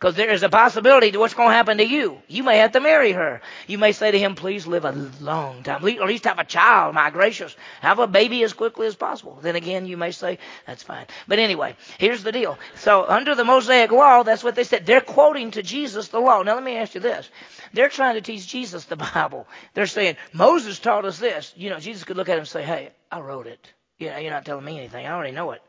Because 0.00 0.14
there 0.14 0.30
is 0.30 0.42
a 0.42 0.48
possibility 0.48 1.10
to 1.12 1.18
what's 1.18 1.34
going 1.34 1.50
to 1.50 1.54
happen 1.54 1.76
to 1.76 1.86
you. 1.86 2.22
You 2.26 2.42
may 2.42 2.56
have 2.58 2.72
to 2.72 2.80
marry 2.80 3.12
her. 3.12 3.42
You 3.66 3.76
may 3.76 3.92
say 3.92 4.10
to 4.10 4.18
him, 4.18 4.34
please 4.34 4.66
live 4.66 4.86
a 4.86 4.92
long 5.20 5.62
time. 5.62 5.86
At 5.86 6.06
least 6.06 6.24
have 6.24 6.38
a 6.38 6.44
child, 6.44 6.94
my 6.94 7.10
gracious. 7.10 7.54
Have 7.82 7.98
a 7.98 8.06
baby 8.06 8.42
as 8.42 8.54
quickly 8.54 8.86
as 8.86 8.96
possible. 8.96 9.38
Then 9.42 9.56
again, 9.56 9.84
you 9.84 9.98
may 9.98 10.12
say, 10.12 10.38
that's 10.66 10.82
fine. 10.82 11.04
But 11.28 11.38
anyway, 11.38 11.76
here's 11.98 12.22
the 12.22 12.32
deal. 12.32 12.58
So 12.76 13.04
under 13.06 13.34
the 13.34 13.44
Mosaic 13.44 13.92
law, 13.92 14.22
that's 14.22 14.42
what 14.42 14.54
they 14.54 14.64
said. 14.64 14.86
They're 14.86 15.02
quoting 15.02 15.50
to 15.50 15.62
Jesus 15.62 16.08
the 16.08 16.18
law. 16.18 16.42
Now 16.42 16.54
let 16.54 16.64
me 16.64 16.78
ask 16.78 16.94
you 16.94 17.02
this. 17.02 17.28
They're 17.74 17.90
trying 17.90 18.14
to 18.14 18.22
teach 18.22 18.48
Jesus 18.48 18.86
the 18.86 18.96
Bible. 18.96 19.46
They're 19.74 19.86
saying, 19.86 20.16
Moses 20.32 20.78
taught 20.78 21.04
us 21.04 21.18
this. 21.18 21.52
You 21.58 21.68
know, 21.68 21.78
Jesus 21.78 22.04
could 22.04 22.16
look 22.16 22.30
at 22.30 22.36
him 22.36 22.40
and 22.40 22.48
say, 22.48 22.62
hey, 22.62 22.92
I 23.12 23.20
wrote 23.20 23.46
it. 23.46 23.70
You 23.98 24.08
know, 24.08 24.16
you're 24.16 24.32
not 24.32 24.46
telling 24.46 24.64
me 24.64 24.78
anything. 24.78 25.04
I 25.04 25.12
already 25.12 25.32
know 25.32 25.50
it. 25.50 25.60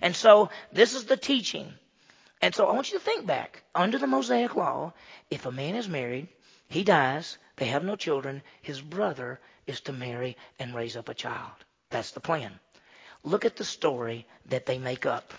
And 0.00 0.16
so 0.16 0.50
this 0.72 0.96
is 0.96 1.04
the 1.04 1.16
teaching. 1.16 1.72
And 2.42 2.54
so 2.54 2.66
I 2.66 2.72
want 2.72 2.90
you 2.90 2.98
to 2.98 3.04
think 3.04 3.26
back. 3.26 3.62
Under 3.74 3.98
the 3.98 4.06
Mosaic 4.06 4.56
law, 4.56 4.94
if 5.30 5.44
a 5.44 5.52
man 5.52 5.74
is 5.74 5.88
married, 5.88 6.28
he 6.68 6.84
dies, 6.84 7.36
they 7.56 7.66
have 7.66 7.84
no 7.84 7.96
children, 7.96 8.42
his 8.62 8.80
brother 8.80 9.40
is 9.66 9.80
to 9.82 9.92
marry 9.92 10.36
and 10.58 10.74
raise 10.74 10.96
up 10.96 11.08
a 11.08 11.14
child. 11.14 11.52
That's 11.90 12.12
the 12.12 12.20
plan. 12.20 12.58
Look 13.24 13.44
at 13.44 13.56
the 13.56 13.64
story 13.64 14.26
that 14.46 14.64
they 14.64 14.78
make 14.78 15.04
up. 15.04 15.34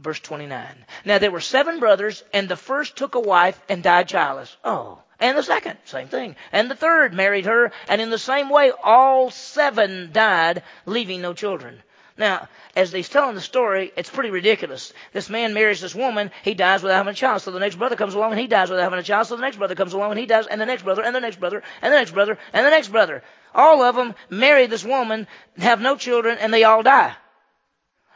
Verse 0.00 0.20
29. 0.20 0.86
Now 1.04 1.18
there 1.18 1.30
were 1.30 1.40
seven 1.40 1.78
brothers, 1.78 2.24
and 2.32 2.48
the 2.48 2.56
first 2.56 2.96
took 2.96 3.14
a 3.14 3.20
wife 3.20 3.60
and 3.68 3.82
died 3.82 4.08
childless. 4.08 4.56
Oh. 4.64 5.02
And 5.20 5.38
the 5.38 5.42
second, 5.42 5.78
same 5.84 6.08
thing. 6.08 6.36
And 6.52 6.70
the 6.70 6.74
third 6.74 7.12
married 7.14 7.44
her, 7.46 7.70
and 7.88 8.00
in 8.00 8.10
the 8.10 8.18
same 8.18 8.48
way 8.48 8.72
all 8.82 9.30
seven 9.30 10.10
died, 10.12 10.62
leaving 10.86 11.20
no 11.20 11.34
children. 11.34 11.82
Now, 12.16 12.48
as 12.76 12.92
he's 12.92 13.08
telling 13.08 13.34
the 13.34 13.40
story, 13.40 13.92
it's 13.96 14.08
pretty 14.08 14.30
ridiculous. 14.30 14.92
This 15.12 15.28
man 15.28 15.52
marries 15.52 15.80
this 15.80 15.96
woman, 15.96 16.30
he 16.44 16.54
dies 16.54 16.82
without 16.82 16.98
having 16.98 17.10
a 17.10 17.16
child. 17.16 17.42
So 17.42 17.50
the 17.50 17.58
next 17.58 17.74
brother 17.74 17.96
comes 17.96 18.14
along 18.14 18.30
and 18.30 18.40
he 18.40 18.46
dies 18.46 18.70
without 18.70 18.84
having 18.84 19.00
a 19.00 19.02
child. 19.02 19.26
So 19.26 19.34
the 19.34 19.42
next 19.42 19.56
brother 19.56 19.74
comes 19.74 19.94
along 19.94 20.12
and 20.12 20.20
he 20.20 20.26
dies, 20.26 20.46
and 20.46 20.60
the 20.60 20.66
next 20.66 20.84
brother, 20.84 21.02
and 21.02 21.14
the 21.14 21.20
next 21.20 21.40
brother, 21.40 21.62
and 21.82 21.92
the 21.92 21.98
next 21.98 22.12
brother, 22.12 22.38
and 22.52 22.64
the 22.64 22.70
next 22.70 22.88
brother. 22.88 23.24
All 23.52 23.82
of 23.82 23.96
them 23.96 24.14
marry 24.30 24.66
this 24.66 24.84
woman, 24.84 25.26
have 25.58 25.80
no 25.80 25.96
children, 25.96 26.38
and 26.38 26.54
they 26.54 26.62
all 26.62 26.84
die. 26.84 27.14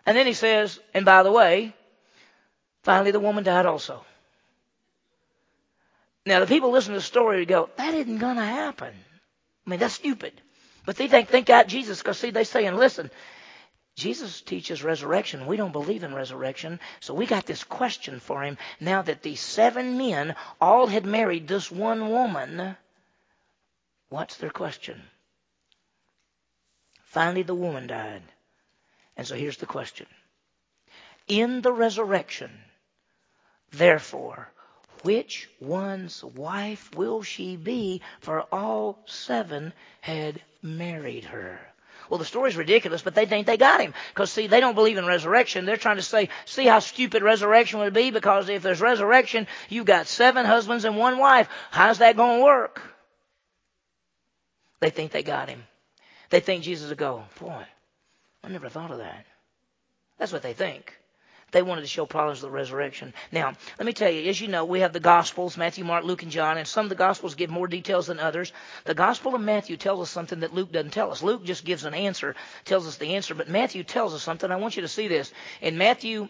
And 0.07 0.17
then 0.17 0.27
he 0.27 0.33
says, 0.33 0.79
and 0.95 1.05
by 1.05 1.25
the 1.25 1.33
way, 1.33 1.75
finally 2.85 3.11
the 3.11 3.21
woman 3.21 3.43
died 3.43 3.67
also. 3.67 4.05
Now 6.25 6.41
the 6.41 6.47
people 6.47 6.71
listen 6.71 6.93
to 6.93 7.01
the 7.01 7.05
story 7.05 7.39
and 7.39 7.49
go, 7.49 7.69
that 7.77 7.95
isn't 7.95 8.19
gonna 8.19 8.47
happen. 8.47 8.95
I 9.67 9.71
mean, 9.71 9.81
that's 9.81 9.95
stupid. 9.95 10.41
But 10.87 10.97
they 10.97 11.09
think, 11.09 11.29
think 11.29 11.51
out 11.51 11.67
Jesus, 11.67 11.99
because 11.99 12.19
see, 12.19 12.31
they're 12.31 12.45
saying, 12.45 12.77
listen, 12.77 13.11
Jesus 13.99 14.41
teaches 14.43 14.85
resurrection. 14.85 15.47
We 15.47 15.57
don't 15.57 15.73
believe 15.73 16.05
in 16.05 16.15
resurrection. 16.15 16.79
So 17.01 17.15
we 17.15 17.27
got 17.27 17.47
this 17.47 17.65
question 17.65 18.21
for 18.21 18.43
him. 18.43 18.57
Now 18.79 19.03
that 19.03 19.23
these 19.23 19.41
seven 19.41 19.99
men 19.99 20.37
all 20.61 20.87
had 20.87 21.05
married 21.05 21.49
this 21.49 21.69
one 21.69 22.09
woman, 22.09 22.77
what's 24.09 24.37
their 24.37 24.51
question? 24.51 25.03
Finally, 27.07 27.43
the 27.43 27.57
woman 27.57 27.89
died. 27.89 28.23
And 29.17 29.27
so 29.27 29.35
here's 29.35 29.57
the 29.57 29.67
question. 29.67 30.07
In 31.27 31.61
the 31.61 31.73
resurrection, 31.73 32.53
therefore, 33.73 34.49
which 35.03 35.51
one's 35.59 36.23
wife 36.23 36.95
will 36.95 37.25
she 37.25 37.57
be? 37.57 38.01
For 38.21 38.43
all 38.53 39.03
seven 39.07 39.73
had 40.01 40.41
married 40.63 41.25
her. 41.25 41.59
Well, 42.09 42.19
the 42.19 42.25
story's 42.25 42.57
ridiculous, 42.57 43.03
but 43.03 43.15
they 43.15 43.27
think 43.27 43.47
they 43.47 43.57
got 43.57 43.81
him. 43.81 43.95
Because, 44.15 44.33
see, 44.33 44.47
they 44.47 44.61
don't 44.61 44.75
believe 44.75 44.97
in 44.97 45.07
resurrection. 45.07 45.67
They're 45.67 45.77
trying 45.77 45.97
to 45.97 46.03
say, 46.03 46.31
see 46.47 46.67
how 46.67 46.79
stupid 46.79 47.23
resurrection 47.23 47.81
would 47.81 47.93
be? 47.93 48.11
Because 48.11 48.49
if 48.49 48.63
there's 48.63 48.81
resurrection, 48.81 49.47
you've 49.69 49.87
got 49.87 50.07
seven 50.07 50.47
husbands 50.47 50.85
and 50.85 50.97
one 50.97 51.19
wife. 51.19 51.49
How's 51.71 51.99
that 51.99 52.17
going 52.17 52.39
to 52.39 52.45
work? 52.45 52.83
They 54.81 54.91
think 54.91 55.13
they 55.13 55.23
got 55.23 55.49
him. 55.49 55.65
They 56.31 56.41
think 56.41 56.63
Jesus 56.63 56.89
will 56.89 56.97
go, 56.97 57.25
boy, 57.41 57.65
I 58.43 58.49
never 58.49 58.69
thought 58.69 58.91
of 58.91 58.99
that. 58.99 59.27
That's 60.19 60.33
what 60.33 60.43
they 60.43 60.53
think. 60.53 60.98
They 61.51 61.63
wanted 61.63 61.81
to 61.83 61.87
show 61.87 62.05
problems 62.05 62.39
of 62.39 62.51
the 62.51 62.57
resurrection. 62.57 63.15
Now, 63.33 63.55
let 63.79 63.87
me 63.87 63.93
tell 63.93 64.11
you, 64.11 64.29
as 64.29 64.41
you 64.41 64.49
know, 64.49 64.65
we 64.65 64.81
have 64.81 64.93
the 64.93 65.01
Gospels, 65.01 65.57
Matthew, 65.57 65.85
Mark, 65.85 66.05
Luke, 66.05 66.23
and 66.23 66.33
John, 66.33 66.59
and 66.59 66.69
some 66.69 66.85
of 66.85 66.91
the 66.91 66.95
Gospels 66.95 67.35
give 67.35 67.51
more 67.51 67.67
details 67.67 68.07
than 68.07 68.21
others. 68.21 68.53
The 68.85 68.95
Gospel 68.95 69.35
of 69.35 69.41
Matthew 69.41 69.77
tells 69.77 70.01
us 70.01 70.11
something 70.11 70.41
that 70.41 70.55
Luke 70.55 70.73
doesn't 70.73 70.93
tell 70.93 71.11
us. 71.11 71.23
Luke 71.23 71.45
just 71.45 71.65
gives 71.65 71.85
an 71.85 71.95
answer, 71.95 72.37
tells 72.65 72.87
us 72.87 72.97
the 72.97 73.15
answer, 73.15 73.35
but 73.35 73.49
Matthew 73.49 73.83
tells 73.83 74.15
us 74.15 74.23
something. 74.23 74.51
I 74.51 74.57
want 74.57 74.77
you 74.77 74.83
to 74.83 74.89
see 74.89 75.09
this. 75.09 75.33
In 75.63 75.79
Matthew 75.79 76.29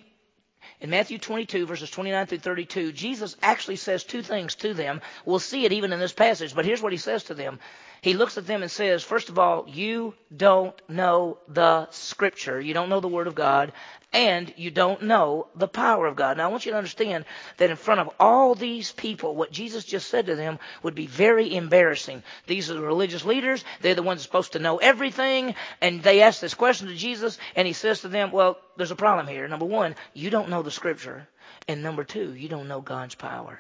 in 0.81 0.91
Matthew 0.91 1.19
22, 1.19 1.67
verses 1.67 1.91
29 1.91 2.27
through 2.27 2.39
32, 2.39 2.93
Jesus 2.93 3.37
actually 3.43 3.77
says 3.77 4.05
two 4.05 4.23
things 4.23 4.55
to 4.57 4.75
them. 4.75 5.01
We'll 5.25 5.39
see 5.39 5.65
it 5.65 5.73
even 5.73 5.93
in 5.93 5.99
this 5.99 6.13
passage, 6.13 6.55
but 6.55 6.65
here's 6.65 6.83
what 6.83 6.93
he 6.93 6.99
says 6.99 7.25
to 7.25 7.35
them. 7.35 7.59
He 8.01 8.15
looks 8.15 8.39
at 8.39 8.47
them 8.47 8.63
and 8.63 8.71
says, 8.71 9.03
First 9.03 9.29
of 9.29 9.39
all, 9.39 9.67
you 9.69 10.15
don't 10.35 10.75
know 10.89 11.39
the 11.49 11.91
Scripture. 11.91 12.61
You 12.61 12.75
don't 12.75 12.89
know 12.89 13.01
the 13.01 13.09
Word 13.09 13.27
of 13.27 13.35
God 13.35 13.73
and 14.13 14.53
you 14.57 14.71
don't 14.71 15.03
know 15.03 15.49
the 15.55 15.69
power 15.69 16.07
of 16.07 16.17
God. 16.17 16.37
Now, 16.37 16.45
I 16.45 16.51
want 16.51 16.65
you 16.65 16.73
to 16.73 16.79
understand 16.79 17.27
that 17.59 17.71
in 17.71 17.77
front 17.77 18.01
of 18.01 18.11
all 18.19 18.55
these 18.55 18.91
people, 18.91 19.37
what 19.37 19.53
Jesus 19.53 19.85
just 19.85 20.09
said 20.09 20.27
to 20.27 20.37
them 20.37 20.59
would 20.83 20.95
be 20.95 21.07
very 21.07 21.55
embarrassing. 21.55 22.23
These 22.47 22.71
are 22.71 22.75
the 22.75 22.81
religious 22.81 23.25
leaders. 23.25 23.65
They're 23.83 23.95
the 23.95 24.03
ones 24.03 24.23
supposed 24.23 24.53
to 24.53 24.59
know 24.61 24.79
everything. 24.79 25.55
And 25.83 26.03
they 26.03 26.23
ask 26.23 26.41
this 26.41 26.55
question 26.55 26.89
to 26.89 26.95
Jesus, 26.95 27.39
and 27.55 27.67
he 27.67 27.75
says 27.75 28.01
to 28.01 28.09
them, 28.09 28.33
Well, 28.33 28.59
there's 28.77 28.91
a 28.91 28.97
problem 28.97 29.27
here. 29.27 29.47
Number 29.47 29.67
one, 29.67 29.95
you 30.15 30.31
don't 30.31 30.49
know 30.49 30.63
the 30.63 30.71
scripture. 30.71 31.29
And 31.67 31.83
number 31.83 32.05
two, 32.05 32.33
you 32.35 32.49
don't 32.49 32.69
know 32.69 32.81
God's 32.81 33.15
power. 33.15 33.59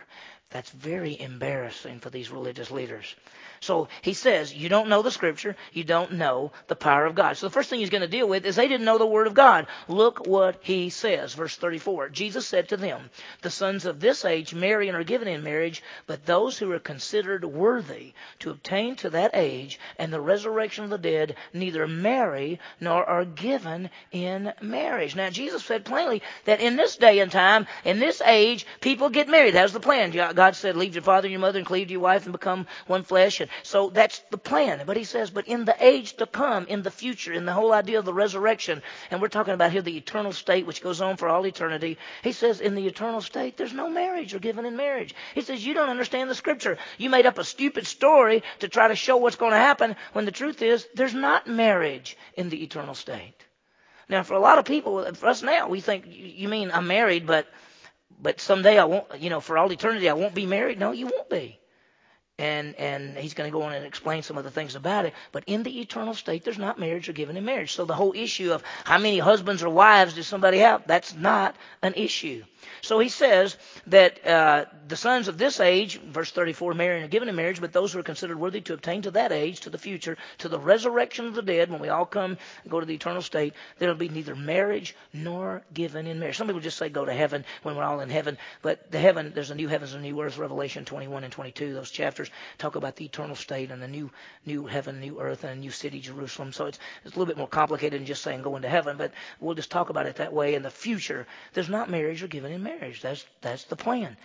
That's 0.51 0.70
very 0.70 1.20
embarrassing 1.20 2.01
for 2.01 2.09
these 2.09 2.31
religious 2.31 2.70
leaders. 2.70 3.14
So 3.61 3.88
he 4.03 4.12
says, 4.12 4.55
you 4.55 4.68
don't 4.68 4.88
know 4.88 5.03
the 5.03 5.11
scripture, 5.11 5.57
you 5.73 5.85
don't 5.85 6.12
know 6.12 6.53
the 6.66 6.77
power 6.77 7.07
of 7.07 7.14
God. 7.14 7.37
So 7.37 7.47
the 7.47 7.53
first 7.53 7.71
thing 7.71 7.81
he's 7.81 7.90
going 7.90 8.03
to 8.03 8.09
deal 8.09 8.29
with 8.29 8.44
is 8.44 8.57
they 8.57 8.68
didn't 8.68 8.85
know 8.85 8.99
the 8.99 9.07
word 9.07 9.27
of 9.27 9.35
God. 9.35 9.66
Look 9.88 10.27
what 10.27 10.59
he 10.61 10.90
says, 10.90 11.35
verse 11.35 11.57
34. 11.57 12.11
Jesus 12.11 12.47
said 12.47 12.68
to 12.68 12.77
them, 12.77 13.11
the 13.42 13.51
sons 13.51 13.85
of 13.85 14.01
this 14.01 14.25
age 14.25 14.55
marry 14.55 14.88
and 14.88 14.97
are 14.97 15.05
given 15.05 15.29
in 15.29 15.42
marriage, 15.42 15.83
but 16.07 16.27
those 16.27 16.59
who 16.59 16.71
are 16.73 16.79
considered 16.79 17.44
worthy 17.44 18.12
to 18.40 18.51
obtain 18.51 18.97
to 18.97 19.11
that 19.11 19.33
age 19.35 19.79
and 19.99 20.12
the 20.12 20.21
resurrection 20.21 20.85
of 20.85 20.90
the 20.90 20.99
dead 20.99 21.37
neither 21.53 21.87
marry 21.87 22.61
nor 22.81 23.05
are 23.05 23.25
given 23.25 23.90
in 24.12 24.53
marriage. 24.61 25.16
Now 25.16 25.31
Jesus 25.31 25.64
said 25.64 25.85
plainly 25.85 26.23
that 26.44 26.61
in 26.61 26.77
this 26.77 26.97
day 26.97 27.18
and 27.21 27.31
time, 27.31 27.66
in 27.85 27.99
this 27.99 28.21
age, 28.25 28.66
people 28.81 29.11
get 29.11 29.29
married. 29.29 29.55
That's 29.55 29.73
the 29.73 29.81
plan. 29.81 30.11
God 30.11 30.57
said, 30.57 30.77
leave 30.77 30.94
your 30.94 31.03
father 31.03 31.27
and 31.27 31.33
your 31.33 31.40
mother 31.40 31.59
and 31.59 31.66
cleave 31.66 31.88
to 31.88 31.92
your 31.92 32.01
wife 32.01 32.25
and 32.25 32.33
become 32.33 32.66
one 32.87 33.03
flesh. 33.03 33.40
So 33.62 33.90
that's 33.90 34.20
the 34.30 34.38
plan. 34.38 34.82
But 34.87 34.96
he 34.96 35.04
says, 35.04 35.30
but 35.30 35.48
in 35.48 35.64
the 35.64 35.76
age 35.80 36.14
to 36.14 36.26
come, 36.26 36.66
in 36.66 36.82
the 36.82 36.90
future, 36.90 37.32
in 37.32 37.46
the 37.46 37.52
whole 37.52 37.72
idea 37.72 37.98
of 37.98 38.04
the 38.04 38.14
resurrection, 38.14 38.82
and 39.11 39.20
we're 39.20 39.28
talking 39.28 39.54
about 39.54 39.72
here 39.72 39.82
the 39.82 39.96
eternal 39.96 40.32
state 40.32 40.66
which 40.66 40.82
goes 40.82 41.00
on 41.00 41.16
for 41.16 41.28
all 41.28 41.46
eternity, 41.46 41.98
he 42.22 42.32
says, 42.32 42.61
in 42.61 42.74
the 42.74 42.87
eternal 42.87 43.20
state, 43.20 43.56
there's 43.56 43.72
no 43.72 43.88
marriage 43.88 44.34
or 44.34 44.38
given 44.38 44.66
in 44.66 44.76
marriage. 44.76 45.14
He 45.34 45.42
says, 45.42 45.64
you 45.64 45.74
don't 45.74 45.90
understand 45.90 46.30
the 46.30 46.34
scripture. 46.34 46.78
You 46.98 47.11
made 47.11 47.26
up 47.26 47.38
a 47.38 47.44
stupid 47.44 47.87
story 47.87 48.42
to 48.61 48.68
try 48.68 48.88
to 48.88 48.96
show 48.96 49.16
what's 49.16 49.37
going 49.37 49.52
to 49.52 49.58
happen 49.58 49.96
when 50.12 50.24
the 50.24 50.32
truth 50.32 50.62
is 50.62 50.87
there's 50.94 51.14
not 51.14 51.46
marriage 51.46 52.16
in 52.34 52.48
the 52.48 52.62
eternal 52.62 52.94
state. 52.94 53.34
Now, 54.08 54.22
for 54.22 54.34
a 54.34 54.40
lot 54.40 54.58
of 54.58 54.64
people, 54.64 55.12
for 55.14 55.28
us 55.28 55.42
now, 55.42 55.68
we 55.68 55.80
think, 55.80 56.06
you 56.08 56.48
mean 56.48 56.70
I'm 56.72 56.87
married, 56.87 57.26
but 57.26 57.46
but 58.20 58.40
someday 58.40 58.78
I 58.78 58.84
won't, 58.84 59.06
you 59.20 59.30
know, 59.30 59.40
for 59.40 59.56
all 59.56 59.70
eternity 59.72 60.08
I 60.08 60.14
won't 60.14 60.34
be 60.34 60.46
married. 60.46 60.78
No, 60.78 60.92
you 60.92 61.06
won't 61.06 61.30
be. 61.30 61.58
And 62.38 62.74
and 62.77 63.16
he's 63.16 63.35
going 63.35 63.51
to 63.51 63.53
go 63.53 63.62
on 63.62 63.72
and 63.72 63.85
explain 63.85 64.22
some 64.22 64.38
of 64.38 64.44
the 64.44 64.51
things 64.51 64.74
about 64.74 65.05
it. 65.07 65.14
But 65.33 65.44
in 65.46 65.62
the 65.62 65.81
eternal 65.81 66.14
state, 66.14 66.44
there's 66.44 66.59
not 66.59 66.79
marriage 66.79 67.09
or 67.09 67.12
given 67.12 67.37
in 67.37 67.44
marriage. 67.44 67.72
So 67.72 67.85
the 67.85 67.94
whole 67.94 68.14
issue 68.14 68.53
of 68.53 68.62
how 68.85 68.98
many 68.98 69.18
husbands 69.18 69.62
or 69.62 69.70
wives 69.70 70.14
does 70.14 70.27
somebody 70.27 70.59
have, 70.59 70.87
that's 70.87 71.14
not 71.14 71.57
an 71.83 71.94
issue. 71.94 72.44
So 72.83 72.98
he 72.98 73.09
says 73.09 73.57
that 73.87 74.27
uh, 74.27 74.66
the 74.88 74.96
sons 74.96 75.29
of 75.29 75.38
this 75.38 75.61
age, 75.61 76.01
verse 76.01 76.31
34, 76.31 76.74
marry 76.74 76.96
and 76.96 77.05
are 77.05 77.09
given 77.09 77.29
in 77.29 77.37
marriage, 77.37 77.61
but 77.61 77.72
those 77.72 77.92
who 77.92 77.98
are 78.01 78.05
considered 78.05 78.38
worthy 78.38 78.61
to 78.62 78.74
obtain 78.74 79.03
to 79.03 79.11
that 79.12 79.33
age, 79.33 79.61
to 79.61 79.70
the 79.70 79.79
future, 79.79 80.16
to 80.38 80.48
the 80.48 80.59
resurrection 80.59 81.27
of 81.27 81.35
the 81.35 81.42
dead, 81.42 81.70
when 81.70 81.81
we 81.81 81.88
all 81.88 82.07
come 82.07 82.37
and 82.62 82.70
go 82.70 82.81
to 82.81 82.87
the 82.87 82.94
eternal 82.94 83.22
state, 83.22 83.55
there 83.79 83.88
will 83.88 83.96
be 83.96 84.09
neither 84.09 84.35
marriage 84.35 84.94
nor 85.12 85.62
given 85.72 86.07
in 86.07 86.18
marriage. 86.18 86.37
Some 86.37 86.46
people 86.46 86.61
just 86.61 86.79
say 86.79 86.88
go 86.88 87.05
to 87.05 87.12
heaven 87.12 87.44
when 87.62 87.77
we're 87.77 87.85
all 87.85 88.01
in 88.01 88.11
heaven, 88.11 88.38
but 88.62 88.90
the 88.90 88.98
heaven, 88.98 89.33
there's 89.35 89.51
a 89.51 89.55
new 89.55 89.68
heavens 89.68 89.94
and 89.94 90.05
a 90.05 90.09
new 90.09 90.20
earth, 90.20 90.38
Revelation 90.38 90.85
21 90.85 91.24
and 91.24 91.33
22. 91.33 91.74
Those 91.74 91.90
chapters 91.90 92.28
talk 92.59 92.77
about 92.77 92.97
the 92.97 93.05
eternal 93.05 93.37
state 93.37 93.71
and 93.71 93.83
the 93.83 93.88
new 93.88 94.11
new 94.47 94.67
heaven, 94.67 95.01
new 95.01 95.21
earth, 95.21 95.45
and 95.45 95.53
a 95.53 95.57
new 95.57 95.71
city, 95.71 96.01
Jerusalem. 96.01 96.53
So 96.53 96.67
it's, 96.67 96.79
it's 97.05 97.14
a 97.14 97.19
little 97.19 97.27
bit 97.27 97.38
more 97.38 97.49
complicated 97.49 98.01
than 98.01 98.07
just 98.07 98.23
saying 98.23 98.43
going 98.43 98.62
to 98.62 98.69
heaven, 98.69 98.97
but 98.97 99.12
we'll 99.41 99.55
just 99.55 99.71
talk 99.71 99.91
about 99.91 100.07
it 100.07 100.17
that 100.17 100.33
way. 100.33 100.55
In 100.55 100.62
the 100.62 100.71
future, 100.71 101.27
there's 101.55 101.69
not 101.69 101.91
marriage 101.91 102.23
or 102.23 102.29
given 102.29 102.53
in 102.53 102.62
marriage. 102.62 103.03
That's 103.03 103.25
that's 103.41 103.64
the 103.64 103.77
plan. 103.77 104.17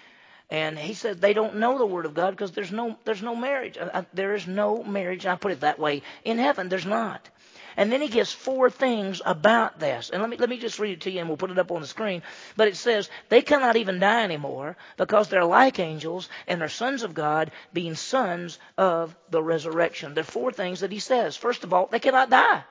And 0.50 0.78
he 0.78 0.94
said 0.94 1.22
they 1.22 1.34
don't 1.34 1.56
know 1.58 1.78
the 1.78 1.86
word 1.86 2.06
of 2.06 2.13
God 2.13 2.32
because 2.32 2.52
there's 2.52 2.72
no 2.72 2.98
there's 3.06 3.24
no 3.24 3.36
marriage. 3.36 3.78
I, 3.78 4.00
I, 4.00 4.06
there 4.13 4.36
is 4.36 4.48
no 4.48 4.84
marriage. 4.84 5.26
I 5.26 5.36
put 5.36 5.52
it 5.52 5.62
that 5.62 5.80
way. 5.80 6.04
In 6.24 6.38
heaven, 6.38 6.70
there's 6.70 6.86
not. 6.86 7.30
And 7.77 7.91
then 7.91 8.01
he 8.01 8.07
gives 8.07 8.31
four 8.31 8.69
things 8.69 9.21
about 9.25 9.79
this. 9.79 10.09
And 10.09 10.21
let 10.21 10.29
me 10.29 10.38
let 10.38 10.49
me 10.49 10.57
just 10.57 10.79
read 10.79 10.93
it 10.93 11.01
to 11.01 11.12
you, 11.12 11.19
and 11.19 11.27
we'll 11.27 11.38
put 11.38 11.51
it 11.51 11.59
up 11.59 11.71
on 11.71 11.81
the 11.81 11.88
screen. 11.88 12.21
But 12.55 12.67
it 12.67 12.75
says 12.75 13.09
they 13.29 13.41
cannot 13.41 13.75
even 13.75 13.99
die 13.99 14.23
anymore 14.23 14.77
because 14.97 15.29
they're 15.29 15.45
like 15.45 15.79
angels 15.79 16.29
and 16.47 16.62
they're 16.62 16.69
sons 16.69 17.03
of 17.03 17.13
God, 17.13 17.51
being 17.73 17.95
sons 17.95 18.59
of 18.77 19.15
the 19.29 19.41
resurrection. 19.41 20.13
There 20.13 20.21
are 20.21 20.25
four 20.25 20.51
things 20.51 20.81
that 20.81 20.91
he 20.91 20.99
says. 20.99 21.36
First 21.36 21.63
of 21.63 21.73
all, 21.73 21.88
they 21.88 21.99
cannot 21.99 22.29
die. 22.29 22.63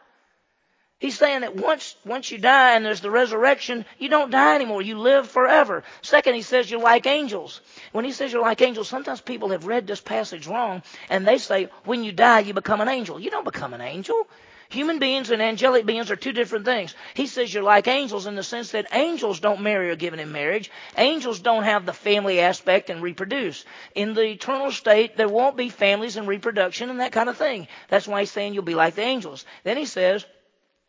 He's 1.02 1.18
saying 1.18 1.40
that 1.40 1.56
once, 1.56 1.96
once 2.04 2.30
you 2.30 2.38
die 2.38 2.76
and 2.76 2.86
there's 2.86 3.00
the 3.00 3.10
resurrection, 3.10 3.84
you 3.98 4.08
don't 4.08 4.30
die 4.30 4.54
anymore. 4.54 4.82
You 4.82 5.00
live 5.00 5.28
forever. 5.28 5.82
Second, 6.00 6.36
he 6.36 6.42
says 6.42 6.70
you're 6.70 6.78
like 6.78 7.08
angels. 7.08 7.60
When 7.90 8.04
he 8.04 8.12
says 8.12 8.32
you're 8.32 8.40
like 8.40 8.62
angels, 8.62 8.86
sometimes 8.86 9.20
people 9.20 9.48
have 9.48 9.66
read 9.66 9.84
this 9.88 10.00
passage 10.00 10.46
wrong 10.46 10.84
and 11.10 11.26
they 11.26 11.38
say 11.38 11.70
when 11.84 12.04
you 12.04 12.12
die, 12.12 12.38
you 12.38 12.54
become 12.54 12.80
an 12.80 12.88
angel. 12.88 13.18
You 13.18 13.30
don't 13.30 13.44
become 13.44 13.74
an 13.74 13.80
angel. 13.80 14.28
Human 14.72 14.98
beings 14.98 15.30
and 15.30 15.42
angelic 15.42 15.84
beings 15.84 16.10
are 16.10 16.16
two 16.16 16.32
different 16.32 16.64
things. 16.64 16.94
He 17.12 17.26
says 17.26 17.52
you're 17.52 17.62
like 17.62 17.88
angels 17.88 18.26
in 18.26 18.36
the 18.36 18.42
sense 18.42 18.70
that 18.70 18.86
angels 18.94 19.38
don't 19.38 19.60
marry 19.60 19.90
or 19.90 19.96
given 19.96 20.18
in 20.18 20.32
marriage. 20.32 20.70
Angels 20.96 21.40
don't 21.40 21.64
have 21.64 21.84
the 21.84 21.92
family 21.92 22.40
aspect 22.40 22.88
and 22.88 23.02
reproduce. 23.02 23.66
In 23.94 24.14
the 24.14 24.22
eternal 24.22 24.72
state, 24.72 25.14
there 25.14 25.28
won't 25.28 25.58
be 25.58 25.68
families 25.68 26.16
and 26.16 26.26
reproduction 26.26 26.88
and 26.88 27.00
that 27.00 27.12
kind 27.12 27.28
of 27.28 27.36
thing. 27.36 27.68
That's 27.88 28.08
why 28.08 28.20
he's 28.20 28.30
saying 28.30 28.54
you'll 28.54 28.62
be 28.62 28.74
like 28.74 28.94
the 28.94 29.02
angels. 29.02 29.44
Then 29.62 29.76
he 29.76 29.84
says, 29.84 30.24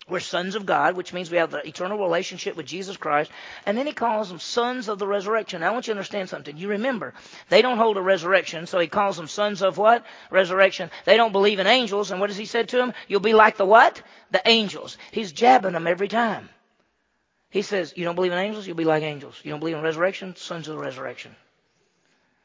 we're 0.09 0.19
sons 0.19 0.55
of 0.55 0.65
God, 0.65 0.97
which 0.97 1.13
means 1.13 1.31
we 1.31 1.37
have 1.37 1.51
the 1.51 1.65
eternal 1.65 1.97
relationship 1.97 2.57
with 2.57 2.65
Jesus 2.65 2.97
Christ. 2.97 3.31
And 3.65 3.77
then 3.77 3.87
he 3.87 3.93
calls 3.93 4.27
them 4.29 4.39
sons 4.39 4.89
of 4.89 4.99
the 4.99 5.07
resurrection. 5.07 5.61
Now, 5.61 5.69
I 5.69 5.71
want 5.71 5.87
you 5.87 5.93
to 5.93 5.97
understand 5.97 6.27
something. 6.27 6.57
You 6.57 6.69
remember, 6.69 7.13
they 7.49 7.61
don't 7.61 7.77
hold 7.77 7.95
a 7.95 8.01
resurrection, 8.01 8.67
so 8.67 8.79
he 8.79 8.87
calls 8.87 9.15
them 9.15 9.27
sons 9.27 9.61
of 9.61 9.77
what? 9.77 10.05
Resurrection. 10.29 10.91
They 11.05 11.15
don't 11.15 11.31
believe 11.31 11.59
in 11.59 11.67
angels, 11.67 12.11
and 12.11 12.19
what 12.19 12.27
does 12.27 12.37
he 12.37 12.45
said 12.45 12.69
to 12.69 12.77
them? 12.77 12.93
You'll 13.07 13.21
be 13.21 13.33
like 13.33 13.55
the 13.55 13.65
what? 13.65 14.01
The 14.31 14.41
angels. 14.45 14.97
He's 15.11 15.31
jabbing 15.31 15.73
them 15.73 15.87
every 15.87 16.09
time. 16.09 16.49
He 17.49 17.61
says, 17.61 17.93
You 17.95 18.03
don't 18.03 18.15
believe 18.15 18.33
in 18.33 18.37
angels? 18.37 18.67
You'll 18.67 18.75
be 18.75 18.83
like 18.83 19.03
angels. 19.03 19.39
You 19.43 19.51
don't 19.51 19.59
believe 19.59 19.77
in 19.77 19.83
resurrection? 19.83 20.35
Sons 20.35 20.67
of 20.67 20.75
the 20.75 20.81
resurrection. 20.81 21.33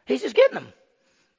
He's 0.04 0.22
just 0.22 0.36
getting 0.36 0.54
them. 0.54 0.72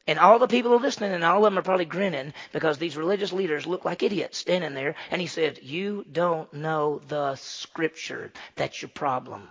And 0.10 0.18
all 0.18 0.40
the 0.40 0.48
people 0.48 0.74
are 0.74 0.80
listening, 0.80 1.14
and 1.14 1.24
all 1.24 1.46
of 1.46 1.52
them 1.52 1.60
are 1.60 1.62
probably 1.62 1.86
grinning 1.86 2.34
because 2.52 2.80
these 2.80 2.98
religious 2.98 3.32
leaders 3.32 3.68
look 3.68 3.86
like 3.86 4.02
idiots 4.02 4.40
standing 4.40 4.74
there. 4.74 4.96
And 5.12 5.22
he 5.22 5.28
said, 5.28 5.60
You 5.62 6.04
don't 6.12 6.52
know 6.52 7.00
the 7.08 7.36
scripture. 7.36 8.32
That's 8.56 8.82
your 8.82 8.90
problem. 8.90 9.48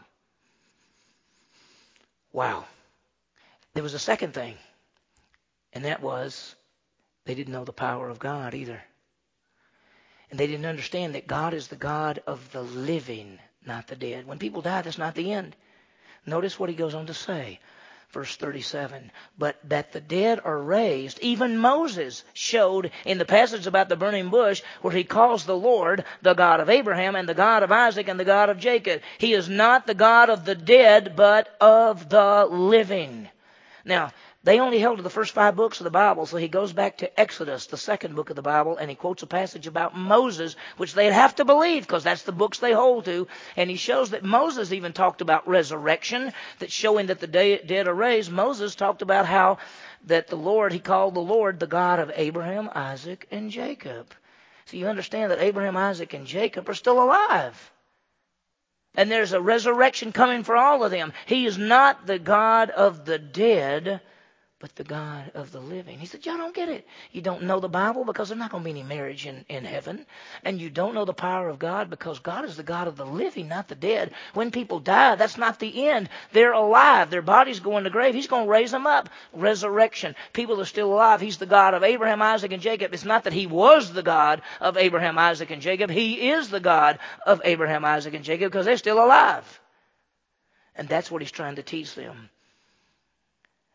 Wow. 2.32 2.64
There 3.74 3.84
was 3.84 3.94
a 3.94 4.00
second 4.00 4.34
thing, 4.34 4.56
and 5.74 5.84
that 5.84 6.02
was 6.02 6.56
they 7.24 7.36
didn't 7.36 7.52
know 7.52 7.64
the 7.64 7.72
power 7.72 8.08
of 8.08 8.18
God 8.18 8.52
either. 8.52 8.82
And 10.28 10.40
they 10.40 10.48
didn't 10.48 10.66
understand 10.66 11.14
that 11.14 11.28
God 11.28 11.54
is 11.54 11.68
the 11.68 11.76
God 11.76 12.20
of 12.26 12.50
the 12.50 12.62
living, 12.62 13.38
not 13.64 13.86
the 13.86 13.94
dead. 13.94 14.26
When 14.26 14.40
people 14.40 14.62
die, 14.62 14.82
that's 14.82 14.98
not 14.98 15.14
the 15.14 15.30
end. 15.30 15.54
Notice 16.26 16.58
what 16.58 16.68
he 16.68 16.74
goes 16.74 16.94
on 16.96 17.06
to 17.06 17.14
say 17.14 17.60
verse 18.12 18.36
37. 18.36 19.10
But 19.38 19.56
that 19.68 19.92
the 19.92 20.00
dead 20.00 20.40
are 20.44 20.58
raised, 20.58 21.18
even 21.20 21.58
Moses 21.58 22.24
showed 22.32 22.90
in 23.04 23.18
the 23.18 23.24
passage 23.24 23.66
about 23.66 23.88
the 23.88 23.96
burning 23.96 24.28
bush 24.30 24.62
where 24.82 24.94
he 24.94 25.04
calls 25.04 25.44
the 25.44 25.56
Lord 25.56 26.04
the 26.22 26.34
God 26.34 26.60
of 26.60 26.70
Abraham 26.70 27.16
and 27.16 27.28
the 27.28 27.34
God 27.34 27.62
of 27.62 27.72
Isaac 27.72 28.08
and 28.08 28.18
the 28.18 28.24
God 28.24 28.50
of 28.50 28.58
Jacob. 28.58 29.02
He 29.18 29.32
is 29.34 29.48
not 29.48 29.86
the 29.86 29.94
God 29.94 30.30
of 30.30 30.44
the 30.44 30.54
dead, 30.54 31.14
but 31.16 31.54
of 31.60 32.08
the 32.08 32.46
living. 32.50 33.28
Now, 33.84 34.12
they 34.44 34.60
only 34.60 34.78
held 34.78 34.98
to 34.98 35.02
the 35.02 35.10
first 35.10 35.32
five 35.32 35.56
books 35.56 35.80
of 35.80 35.84
the 35.84 35.90
Bible, 35.90 36.24
so 36.24 36.36
he 36.36 36.46
goes 36.46 36.72
back 36.72 36.98
to 36.98 37.20
Exodus, 37.20 37.66
the 37.66 37.76
second 37.76 38.14
book 38.14 38.30
of 38.30 38.36
the 38.36 38.42
Bible, 38.42 38.76
and 38.76 38.88
he 38.88 38.94
quotes 38.94 39.24
a 39.24 39.26
passage 39.26 39.66
about 39.66 39.96
Moses, 39.96 40.54
which 40.76 40.94
they'd 40.94 41.12
have 41.12 41.34
to 41.36 41.44
believe 41.44 41.82
because 41.82 42.04
that's 42.04 42.22
the 42.22 42.32
books 42.32 42.58
they 42.58 42.72
hold 42.72 43.04
to. 43.06 43.26
And 43.56 43.68
he 43.68 43.76
shows 43.76 44.10
that 44.10 44.22
Moses 44.22 44.72
even 44.72 44.92
talked 44.92 45.20
about 45.20 45.48
resurrection, 45.48 46.32
that 46.60 46.70
showing 46.70 47.06
that 47.06 47.18
the 47.18 47.26
dead 47.26 47.88
are 47.88 47.94
raised. 47.94 48.30
Moses 48.30 48.76
talked 48.76 49.02
about 49.02 49.26
how 49.26 49.58
that 50.06 50.28
the 50.28 50.36
Lord, 50.36 50.72
he 50.72 50.78
called 50.78 51.14
the 51.14 51.20
Lord 51.20 51.58
the 51.58 51.66
God 51.66 51.98
of 51.98 52.12
Abraham, 52.14 52.70
Isaac, 52.72 53.26
and 53.32 53.50
Jacob. 53.50 54.14
So 54.66 54.76
you 54.76 54.86
understand 54.86 55.32
that 55.32 55.40
Abraham, 55.40 55.76
Isaac, 55.76 56.14
and 56.14 56.26
Jacob 56.26 56.68
are 56.68 56.74
still 56.74 57.02
alive. 57.02 57.72
And 58.94 59.10
there's 59.10 59.32
a 59.32 59.40
resurrection 59.40 60.12
coming 60.12 60.44
for 60.44 60.56
all 60.56 60.84
of 60.84 60.90
them. 60.90 61.12
He 61.26 61.44
is 61.44 61.58
not 61.58 62.06
the 62.06 62.18
God 62.18 62.70
of 62.70 63.04
the 63.04 63.18
dead, 63.18 64.00
but 64.60 64.74
the 64.74 64.82
God 64.84 65.30
of 65.34 65.52
the 65.52 65.60
living. 65.60 66.00
He 66.00 66.06
said, 66.06 66.26
Y'all 66.26 66.36
don't 66.36 66.54
get 66.54 66.68
it. 66.68 66.86
You 67.12 67.22
don't 67.22 67.44
know 67.44 67.60
the 67.60 67.68
Bible 67.68 68.04
because 68.04 68.28
there's 68.28 68.38
not 68.38 68.50
going 68.50 68.64
to 68.64 68.64
be 68.64 68.70
any 68.70 68.82
marriage 68.82 69.24
in, 69.24 69.44
in 69.48 69.64
heaven. 69.64 70.04
And 70.42 70.60
you 70.60 70.68
don't 70.68 70.94
know 70.94 71.04
the 71.04 71.14
power 71.14 71.48
of 71.48 71.60
God 71.60 71.90
because 71.90 72.18
God 72.18 72.44
is 72.44 72.56
the 72.56 72.64
God 72.64 72.88
of 72.88 72.96
the 72.96 73.06
living, 73.06 73.46
not 73.46 73.68
the 73.68 73.76
dead. 73.76 74.12
When 74.34 74.50
people 74.50 74.80
die, 74.80 75.14
that's 75.14 75.38
not 75.38 75.60
the 75.60 75.88
end. 75.88 76.08
They're 76.32 76.52
alive. 76.52 77.10
Their 77.10 77.22
bodies 77.22 77.60
go 77.60 77.78
in 77.78 77.84
the 77.84 77.90
grave. 77.90 78.14
He's 78.14 78.26
going 78.26 78.46
to 78.46 78.50
raise 78.50 78.72
them 78.72 78.86
up. 78.86 79.08
Resurrection. 79.32 80.16
People 80.32 80.60
are 80.60 80.64
still 80.64 80.92
alive. 80.92 81.20
He's 81.20 81.38
the 81.38 81.46
God 81.46 81.74
of 81.74 81.84
Abraham, 81.84 82.20
Isaac, 82.20 82.52
and 82.52 82.62
Jacob. 82.62 82.92
It's 82.92 83.04
not 83.04 83.24
that 83.24 83.32
he 83.32 83.46
was 83.46 83.92
the 83.92 84.02
God 84.02 84.42
of 84.60 84.76
Abraham, 84.76 85.18
Isaac, 85.18 85.50
and 85.50 85.62
Jacob. 85.62 85.90
He 85.90 86.30
is 86.30 86.48
the 86.48 86.60
God 86.60 86.98
of 87.24 87.40
Abraham, 87.44 87.84
Isaac, 87.84 88.14
and 88.14 88.24
Jacob 88.24 88.50
because 88.50 88.66
they're 88.66 88.76
still 88.76 89.02
alive. 89.04 89.60
And 90.74 90.88
that's 90.88 91.10
what 91.10 91.22
he's 91.22 91.30
trying 91.30 91.56
to 91.56 91.62
teach 91.62 91.94
them. 91.94 92.30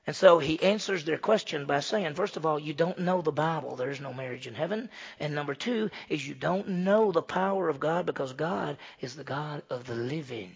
And 0.06 0.16
so 0.16 0.40
he 0.40 0.62
answers 0.62 1.06
their 1.06 1.18
question 1.18 1.66
by 1.66 1.80
saying, 1.80 2.16
first 2.16 2.36
of 2.36 2.46
all, 2.46 2.60
you 2.60 2.74
don't 2.74 3.00
know 3.00 3.22
the 3.22 3.32
Bible. 3.32 3.76
There 3.76 3.90
is 3.90 4.02
no 4.02 4.14
marriage 4.14 4.48
in 4.48 4.54
heaven. 4.54 4.90
And 5.20 5.34
number 5.34 5.56
two 5.56 5.90
is 6.10 6.28
you 6.28 6.36
don't 6.36 6.68
know 6.68 7.12
the 7.12 7.22
power 7.22 7.70
of 7.70 7.80
God 7.80 8.06
because 8.06 8.34
God 8.34 8.78
is 9.00 9.16
the 9.16 9.24
God 9.24 9.64
of 9.70 9.86
the 9.86 9.96
living, 9.96 10.56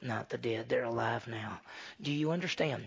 not 0.00 0.28
the 0.28 0.38
dead. 0.38 0.68
They're 0.68 0.84
alive 0.84 1.26
now. 1.26 1.60
Do 2.00 2.12
you 2.12 2.30
understand? 2.30 2.86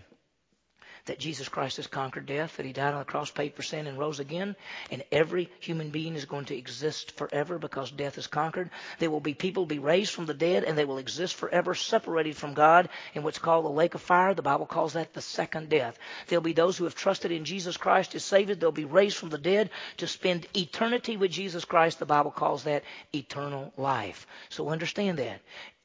That 1.08 1.18
Jesus 1.18 1.48
Christ 1.48 1.76
has 1.76 1.86
conquered 1.86 2.26
death, 2.26 2.56
that 2.56 2.64
he 2.64 2.72
died 2.72 2.94
on 2.94 3.00
the 3.00 3.04
cross, 3.04 3.30
paid 3.30 3.54
for 3.54 3.62
sin, 3.62 3.86
and 3.86 3.98
rose 3.98 4.20
again. 4.20 4.56
And 4.90 5.02
every 5.12 5.50
human 5.60 5.90
being 5.90 6.14
is 6.14 6.24
going 6.24 6.46
to 6.46 6.56
exist 6.56 7.16
forever 7.16 7.58
because 7.58 7.90
death 7.90 8.16
is 8.16 8.26
conquered. 8.26 8.70
There 8.98 9.10
will 9.10 9.20
be 9.20 9.34
people 9.34 9.66
be 9.66 9.78
raised 9.78 10.12
from 10.12 10.26
the 10.26 10.34
dead, 10.34 10.64
and 10.64 10.78
they 10.78 10.84
will 10.84 10.98
exist 10.98 11.34
forever, 11.34 11.74
separated 11.74 12.36
from 12.36 12.54
God 12.54 12.88
in 13.14 13.22
what's 13.22 13.38
called 13.38 13.64
the 13.64 13.70
lake 13.70 13.94
of 13.94 14.00
fire. 14.00 14.34
The 14.34 14.42
Bible 14.42 14.66
calls 14.66 14.92
that 14.92 15.12
the 15.12 15.20
second 15.20 15.68
death. 15.68 15.98
There'll 16.28 16.42
be 16.42 16.52
those 16.52 16.76
who 16.76 16.84
have 16.84 16.94
trusted 16.94 17.32
in 17.32 17.44
Jesus 17.44 17.76
Christ 17.76 18.14
as 18.14 18.24
Savior. 18.24 18.54
They'll 18.54 18.72
be 18.72 18.84
raised 18.84 19.16
from 19.16 19.30
the 19.30 19.38
dead 19.38 19.70
to 19.98 20.06
spend 20.06 20.46
eternity 20.56 21.16
with 21.16 21.30
Jesus 21.30 21.64
Christ. 21.64 21.98
The 21.98 22.06
Bible 22.06 22.30
calls 22.30 22.64
that 22.64 22.84
eternal 23.12 23.72
life. 23.76 24.26
So 24.48 24.68
understand 24.68 25.18
that. 25.18 25.40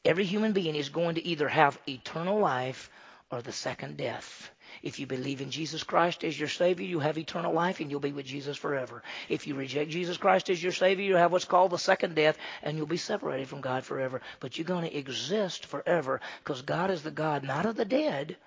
Every 0.06 0.26
human 0.26 0.52
being 0.52 0.76
is 0.76 0.90
going 0.90 1.16
to 1.16 1.26
either 1.26 1.48
have 1.48 1.80
eternal 1.88 2.40
life 2.40 2.90
or 3.32 3.42
the 3.42 3.54
second 3.54 3.98
death. 3.98 4.52
If 4.82 5.00
you 5.00 5.06
believe 5.06 5.42
in 5.42 5.52
Jesus 5.52 5.84
Christ 5.84 6.24
as 6.24 6.40
your 6.40 6.50
Savior, 6.50 6.86
you 6.86 7.00
have 7.00 7.18
eternal 7.18 7.54
life 7.54 7.80
and 7.80 7.92
you'll 7.92 8.00
be 8.00 8.12
with 8.12 8.26
Jesus 8.26 8.58
forever. 8.58 9.04
If 9.30 9.48
you 9.48 9.56
reject 9.56 9.92
Jesus 9.92 10.18
Christ 10.18 10.50
as 10.50 10.62
your 10.62 10.72
Savior, 10.72 11.06
you 11.06 11.16
have 11.16 11.32
what's 11.32 11.46
called 11.46 11.72
the 11.72 11.78
second 11.78 12.16
death 12.16 12.38
and 12.62 12.78
you'll 12.78 12.88
be 12.88 12.98
separated 12.98 13.48
from 13.48 13.62
God 13.62 13.84
forever. 13.84 14.22
But 14.40 14.58
you're 14.58 14.66
going 14.66 14.90
to 14.90 14.98
exist 14.98 15.66
forever 15.66 16.22
because 16.44 16.62
God 16.62 16.90
is 16.92 17.04
the 17.04 17.12
God 17.12 17.44
not 17.44 17.66
of 17.66 17.76
the 17.76 17.86
dead, 17.86 18.38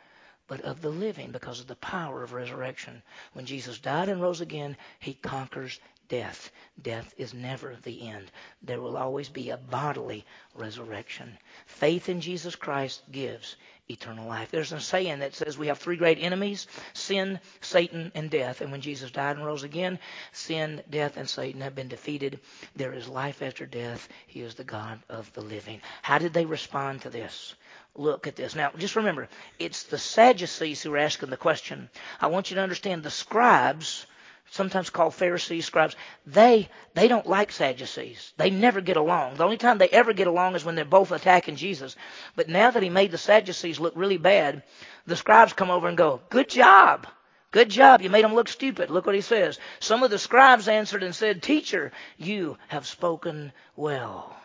but 0.48 0.60
of 0.60 0.80
the 0.80 0.90
living 0.90 1.32
because 1.32 1.60
of 1.60 1.66
the 1.66 1.76
power 1.76 2.22
of 2.22 2.32
resurrection. 2.32 3.02
When 3.32 3.46
Jesus 3.46 3.78
died 3.78 4.08
and 4.08 4.22
rose 4.22 4.40
again, 4.40 4.76
he 4.98 5.14
conquers 5.14 5.80
death. 6.09 6.51
Death 6.81 7.14
is 7.16 7.35
never 7.35 7.77
the 7.83 8.09
end. 8.09 8.31
There 8.62 8.81
will 8.81 8.97
always 8.97 9.29
be 9.29 9.51
a 9.51 9.57
bodily 9.57 10.25
resurrection. 10.55 11.38
Faith 11.66 12.09
in 12.09 12.21
Jesus 12.21 12.55
Christ 12.55 13.03
gives 13.11 13.57
eternal 13.88 14.27
life. 14.27 14.50
There's 14.50 14.73
a 14.73 14.81
saying 14.81 15.21
that 15.21 15.35
says 15.35 15.57
we 15.57 15.69
have 15.69 15.79
three 15.79 15.96
great 15.96 16.19
enemies 16.21 16.67
sin, 16.92 17.40
Satan, 17.61 18.11
and 18.15 18.31
death. 18.31 18.61
And 18.61 18.73
when 18.73 18.81
Jesus 18.81 19.11
died 19.11 19.37
and 19.37 19.46
rose 19.46 19.63
again, 19.63 19.98
sin, 20.33 20.83
death, 20.90 21.17
and 21.17 21.29
Satan 21.29 21.61
have 21.61 21.75
been 21.75 21.88
defeated. 21.88 22.40
There 22.75 22.92
is 22.92 23.09
life 23.09 23.42
after 23.42 23.67
death. 23.67 24.09
He 24.27 24.40
is 24.40 24.54
the 24.54 24.65
God 24.65 25.00
of 25.09 25.33
the 25.35 25.42
living. 25.42 25.81
How 26.02 26.19
did 26.19 26.35
they 26.35 26.46
respond 26.46 27.02
to 27.02 27.11
this? 27.11 27.54
Look 27.94 28.27
at 28.27 28.37
this. 28.37 28.54
Now, 28.54 28.73
just 28.77 28.96
remember, 28.96 29.29
it's 29.59 29.85
the 29.85 29.98
Sadducees 29.98 30.83
who 30.83 30.92
are 30.92 30.98
asking 30.98 31.31
the 31.31 31.37
question. 31.37 31.88
I 32.21 32.27
want 32.27 32.50
you 32.50 32.57
to 32.57 32.63
understand 32.63 33.02
the 33.02 33.11
scribes 33.11 34.07
sometimes 34.51 34.90
called 34.90 35.15
Pharisees, 35.15 35.67
scribes, 35.67 35.97
they 36.27 36.69
they 36.94 37.09
don't 37.09 37.27
like 37.27 37.53
Sadducees. 37.53 38.33
They 38.37 38.51
never 38.51 38.81
get 38.81 38.97
along. 38.97 39.37
The 39.37 39.44
only 39.44 39.57
time 39.59 39.79
they 39.79 39.88
ever 39.88 40.13
get 40.13 40.27
along 40.27 40.55
is 40.55 40.65
when 40.65 40.75
they're 40.75 40.85
both 40.85 41.13
attacking 41.13 41.57
Jesus. 41.57 41.97
But 42.35 42.49
now 42.49 42.71
that 42.71 42.83
he 42.83 42.90
made 42.90 43.11
the 43.11 43.19
Sadducees 43.19 43.81
look 43.81 43.94
really 43.97 44.19
bad, 44.19 44.63
the 45.07 45.17
scribes 45.17 45.53
come 45.53 45.71
over 45.71 45.88
and 45.88 45.97
go, 45.97 46.21
"Good 46.31 46.49
job." 46.49 47.07
Good 47.53 47.71
job. 47.71 48.03
You 48.03 48.11
made 48.11 48.25
them 48.25 48.35
look 48.35 48.49
stupid. 48.49 48.90
Look 48.90 49.07
what 49.07 49.15
he 49.15 49.23
says. 49.23 49.59
Some 49.81 50.03
of 50.03 50.11
the 50.11 50.19
scribes 50.19 50.69
answered 50.69 51.03
and 51.03 51.15
said, 51.15 51.42
Teacher, 51.42 51.92
you 52.19 52.59
have 52.69 52.87
spoken 52.87 53.53
well. 53.77 54.37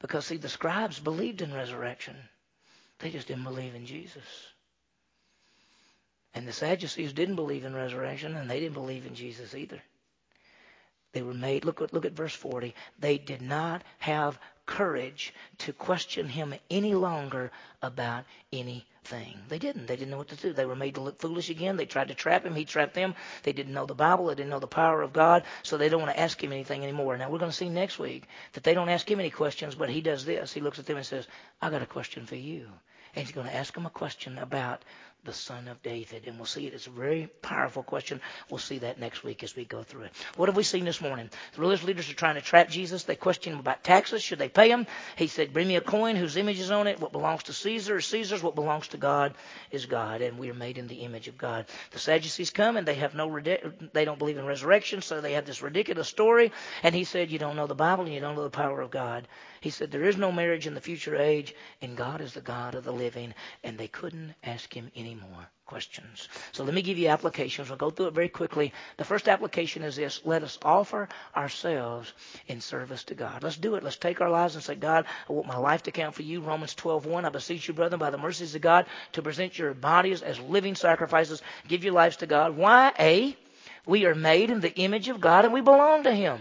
Because, 0.00 0.26
see, 0.26 0.36
the 0.36 0.48
scribes 0.48 0.98
believed 0.98 1.42
in 1.42 1.54
resurrection. 1.54 2.16
They 2.98 3.10
just 3.10 3.28
didn't 3.28 3.44
believe 3.44 3.76
in 3.76 3.86
Jesus. 3.86 4.49
And 6.34 6.46
the 6.46 6.52
Sadducees 6.52 7.12
didn't 7.12 7.36
believe 7.36 7.64
in 7.64 7.74
resurrection, 7.74 8.36
and 8.36 8.48
they 8.48 8.60
didn't 8.60 8.74
believe 8.74 9.06
in 9.06 9.14
Jesus 9.14 9.54
either. 9.54 9.82
They 11.12 11.22
were 11.22 11.34
made, 11.34 11.64
look 11.64 11.80
look 11.92 12.04
at 12.04 12.12
verse 12.12 12.34
40. 12.34 12.72
They 13.00 13.18
did 13.18 13.42
not 13.42 13.82
have 13.98 14.38
courage 14.64 15.34
to 15.58 15.72
question 15.72 16.28
him 16.28 16.54
any 16.70 16.94
longer 16.94 17.50
about 17.82 18.24
anything. 18.52 19.36
They 19.48 19.58
didn't. 19.58 19.86
They 19.88 19.96
didn't 19.96 20.12
know 20.12 20.18
what 20.18 20.28
to 20.28 20.36
do. 20.36 20.52
They 20.52 20.66
were 20.66 20.76
made 20.76 20.94
to 20.94 21.00
look 21.00 21.20
foolish 21.20 21.50
again. 21.50 21.76
They 21.76 21.86
tried 21.86 22.08
to 22.08 22.14
trap 22.14 22.46
him. 22.46 22.54
He 22.54 22.64
trapped 22.64 22.94
them. 22.94 23.16
They 23.42 23.52
didn't 23.52 23.74
know 23.74 23.86
the 23.86 23.94
Bible. 23.96 24.26
They 24.26 24.36
didn't 24.36 24.50
know 24.50 24.60
the 24.60 24.68
power 24.68 25.02
of 25.02 25.12
God. 25.12 25.42
So 25.64 25.76
they 25.76 25.88
don't 25.88 26.00
want 26.00 26.14
to 26.14 26.20
ask 26.20 26.42
him 26.42 26.52
anything 26.52 26.84
anymore. 26.84 27.16
Now 27.16 27.28
we're 27.28 27.38
going 27.38 27.50
to 27.50 27.56
see 27.56 27.68
next 27.68 27.98
week 27.98 28.28
that 28.52 28.62
they 28.62 28.74
don't 28.74 28.88
ask 28.88 29.10
him 29.10 29.18
any 29.18 29.30
questions, 29.30 29.74
but 29.74 29.90
he 29.90 30.00
does 30.00 30.24
this. 30.24 30.52
He 30.52 30.60
looks 30.60 30.78
at 30.78 30.86
them 30.86 30.98
and 30.98 31.06
says, 31.06 31.26
I 31.60 31.70
got 31.70 31.82
a 31.82 31.86
question 31.86 32.24
for 32.24 32.36
you. 32.36 32.68
And 33.16 33.26
he's 33.26 33.34
going 33.34 33.48
to 33.48 33.56
ask 33.56 33.74
them 33.74 33.86
a 33.86 33.90
question 33.90 34.38
about 34.38 34.84
the 35.24 35.32
son 35.32 35.68
of 35.68 35.82
David? 35.82 36.24
And 36.26 36.36
we'll 36.36 36.46
see 36.46 36.66
it. 36.66 36.74
It's 36.74 36.86
a 36.86 36.90
very 36.90 37.28
powerful 37.42 37.82
question. 37.82 38.20
We'll 38.48 38.58
see 38.58 38.78
that 38.78 38.98
next 38.98 39.24
week 39.24 39.42
as 39.42 39.56
we 39.56 39.64
go 39.64 39.82
through 39.82 40.02
it. 40.02 40.12
What 40.36 40.48
have 40.48 40.56
we 40.56 40.62
seen 40.62 40.84
this 40.84 41.00
morning? 41.00 41.30
The 41.54 41.60
religious 41.60 41.84
leaders 41.84 42.10
are 42.10 42.14
trying 42.14 42.36
to 42.36 42.40
trap 42.40 42.68
Jesus. 42.68 43.04
They 43.04 43.16
question 43.16 43.52
him 43.52 43.60
about 43.60 43.84
taxes. 43.84 44.22
Should 44.22 44.38
they 44.38 44.48
pay 44.48 44.70
him? 44.70 44.86
He 45.16 45.26
said, 45.26 45.52
Bring 45.52 45.68
me 45.68 45.76
a 45.76 45.80
coin 45.80 46.16
whose 46.16 46.36
image 46.36 46.58
is 46.58 46.70
on 46.70 46.86
it. 46.86 47.00
What 47.00 47.12
belongs 47.12 47.44
to 47.44 47.52
Caesar 47.52 47.98
is 47.98 48.06
Caesar's. 48.06 48.42
What 48.42 48.54
belongs 48.54 48.88
to 48.88 48.96
God 48.96 49.34
is 49.70 49.86
God. 49.86 50.22
And 50.22 50.38
we 50.38 50.50
are 50.50 50.54
made 50.54 50.78
in 50.78 50.88
the 50.88 51.02
image 51.02 51.28
of 51.28 51.38
God. 51.38 51.66
The 51.90 51.98
Sadducees 51.98 52.50
come 52.50 52.76
and 52.76 52.86
they 52.86 52.94
have 52.94 53.14
no, 53.14 53.40
they 53.40 54.04
don't 54.04 54.18
believe 54.18 54.38
in 54.38 54.46
resurrection. 54.46 55.02
So 55.02 55.20
they 55.20 55.32
have 55.32 55.46
this 55.46 55.62
ridiculous 55.62 56.08
story. 56.08 56.52
And 56.82 56.94
he 56.94 57.04
said, 57.04 57.30
You 57.30 57.38
don't 57.38 57.56
know 57.56 57.66
the 57.66 57.74
Bible 57.74 58.04
and 58.04 58.14
you 58.14 58.20
don't 58.20 58.36
know 58.36 58.44
the 58.44 58.50
power 58.50 58.80
of 58.80 58.90
God. 58.90 59.28
He 59.60 59.70
said, 59.70 59.90
There 59.90 60.04
is 60.04 60.16
no 60.16 60.32
marriage 60.32 60.66
in 60.66 60.74
the 60.74 60.80
future 60.80 61.16
age, 61.16 61.54
and 61.82 61.96
God 61.96 62.20
is 62.20 62.32
the 62.32 62.40
God 62.40 62.74
of 62.74 62.84
the 62.84 62.92
living. 62.92 63.34
And 63.62 63.76
they 63.76 63.88
couldn't 63.88 64.34
ask 64.42 64.74
him 64.74 64.90
any 64.96 65.09
more 65.14 65.50
questions. 65.70 66.28
So 66.50 66.64
let 66.64 66.74
me 66.74 66.82
give 66.82 66.98
you 66.98 67.08
applications. 67.08 67.68
We'll 67.68 67.78
go 67.78 67.90
through 67.90 68.08
it 68.08 68.14
very 68.14 68.28
quickly. 68.28 68.72
The 68.96 69.04
first 69.04 69.28
application 69.28 69.82
is 69.84 69.94
this 69.96 70.20
let 70.24 70.42
us 70.42 70.58
offer 70.62 71.08
ourselves 71.36 72.12
in 72.48 72.60
service 72.60 73.04
to 73.04 73.14
God. 73.14 73.42
Let's 73.42 73.56
do 73.56 73.76
it. 73.76 73.84
Let's 73.84 73.96
take 73.96 74.20
our 74.20 74.30
lives 74.30 74.56
and 74.56 74.64
say, 74.64 74.74
God, 74.74 75.06
I 75.28 75.32
want 75.32 75.46
my 75.46 75.56
life 75.56 75.84
to 75.84 75.92
count 75.92 76.16
for 76.16 76.22
you. 76.22 76.40
Romans 76.40 76.74
12 76.74 77.06
1. 77.06 77.24
I 77.24 77.28
beseech 77.28 77.68
you, 77.68 77.74
brethren, 77.74 78.00
by 78.00 78.10
the 78.10 78.18
mercies 78.18 78.54
of 78.54 78.62
God, 78.62 78.86
to 79.12 79.22
present 79.22 79.58
your 79.58 79.72
bodies 79.74 80.22
as 80.22 80.40
living 80.40 80.74
sacrifices. 80.74 81.42
Give 81.68 81.84
your 81.84 81.94
lives 81.94 82.16
to 82.18 82.26
God. 82.26 82.56
Why? 82.56 82.92
A. 82.98 83.36
We 83.86 84.06
are 84.06 84.14
made 84.14 84.50
in 84.50 84.60
the 84.60 84.74
image 84.74 85.08
of 85.08 85.20
God 85.20 85.44
and 85.44 85.54
we 85.54 85.60
belong 85.60 86.02
to 86.02 86.14
Him. 86.14 86.40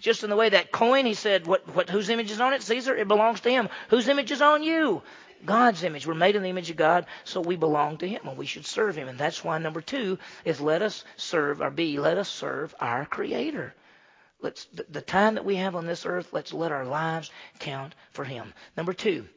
Just 0.00 0.24
in 0.24 0.30
the 0.30 0.36
way 0.36 0.48
that 0.48 0.72
coin, 0.72 1.04
he 1.04 1.12
said, 1.12 1.46
what, 1.46 1.74
what, 1.74 1.90
whose 1.90 2.08
image 2.08 2.30
is 2.30 2.40
on 2.40 2.54
it? 2.54 2.62
Caesar, 2.62 2.96
it 2.96 3.06
belongs 3.06 3.40
to 3.42 3.50
him. 3.50 3.68
Whose 3.90 4.08
image 4.08 4.30
is 4.30 4.40
on 4.40 4.62
you? 4.62 5.02
God's 5.44 5.84
image. 5.84 6.06
We're 6.06 6.14
made 6.14 6.36
in 6.36 6.42
the 6.42 6.50
image 6.50 6.70
of 6.70 6.76
God, 6.76 7.06
so 7.24 7.40
we 7.40 7.56
belong 7.56 7.98
to 7.98 8.08
Him 8.08 8.28
and 8.28 8.36
we 8.36 8.46
should 8.46 8.66
serve 8.66 8.96
Him. 8.96 9.08
And 9.08 9.18
that's 9.18 9.44
why 9.44 9.58
number 9.58 9.80
two 9.80 10.18
is 10.44 10.60
let 10.60 10.82
us 10.82 11.04
serve, 11.16 11.60
or 11.60 11.70
B, 11.70 11.98
let 11.98 12.18
us 12.18 12.28
serve 12.28 12.74
our 12.80 13.04
Creator. 13.06 13.74
Let's, 14.42 14.64
the, 14.66 14.86
the 14.88 15.00
time 15.02 15.34
that 15.34 15.44
we 15.44 15.56
have 15.56 15.76
on 15.76 15.86
this 15.86 16.06
earth, 16.06 16.32
let's 16.32 16.52
let 16.52 16.72
our 16.72 16.84
lives 16.84 17.30
count 17.58 17.94
for 18.12 18.24
Him. 18.24 18.54
Number 18.76 18.92
two, 18.92 19.28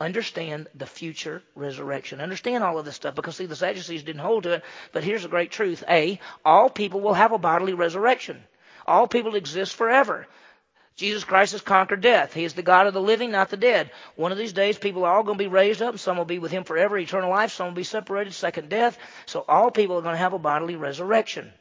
understand 0.00 0.68
the 0.74 0.86
future 0.86 1.42
resurrection. 1.54 2.20
Understand 2.20 2.62
all 2.62 2.78
of 2.78 2.84
this 2.84 2.96
stuff 2.96 3.14
because, 3.14 3.36
see, 3.36 3.46
the 3.46 3.56
Sadducees 3.56 4.02
didn't 4.02 4.22
hold 4.22 4.44
to 4.44 4.54
it, 4.54 4.64
but 4.92 5.04
here's 5.04 5.24
a 5.24 5.28
great 5.28 5.50
truth. 5.50 5.82
A, 5.88 6.20
all 6.44 6.70
people 6.70 7.00
will 7.00 7.14
have 7.14 7.32
a 7.32 7.38
bodily 7.38 7.74
resurrection. 7.74 8.42
All 8.86 9.06
people 9.06 9.36
exist 9.36 9.74
forever. 9.74 10.26
Jesus 10.96 11.24
Christ 11.24 11.52
has 11.52 11.62
conquered 11.62 12.02
death. 12.02 12.34
He 12.34 12.44
is 12.44 12.54
the 12.54 12.62
God 12.62 12.86
of 12.86 12.94
the 12.94 13.00
living, 13.00 13.30
not 13.30 13.48
the 13.48 13.56
dead. 13.56 13.90
One 14.16 14.30
of 14.30 14.38
these 14.38 14.52
days, 14.52 14.78
people 14.78 15.04
are 15.04 15.14
all 15.14 15.22
going 15.22 15.38
to 15.38 15.44
be 15.44 15.48
raised 15.48 15.82
up. 15.82 15.98
Some 15.98 16.18
will 16.18 16.24
be 16.24 16.38
with 16.38 16.52
Him 16.52 16.64
forever, 16.64 16.98
eternal 16.98 17.30
life. 17.30 17.52
Some 17.52 17.68
will 17.68 17.74
be 17.74 17.84
separated, 17.84 18.34
second 18.34 18.68
death. 18.68 18.98
So 19.26 19.44
all 19.48 19.70
people 19.70 19.96
are 19.98 20.02
going 20.02 20.14
to 20.14 20.18
have 20.18 20.34
a 20.34 20.38
bodily 20.38 20.76
resurrection. 20.76 21.52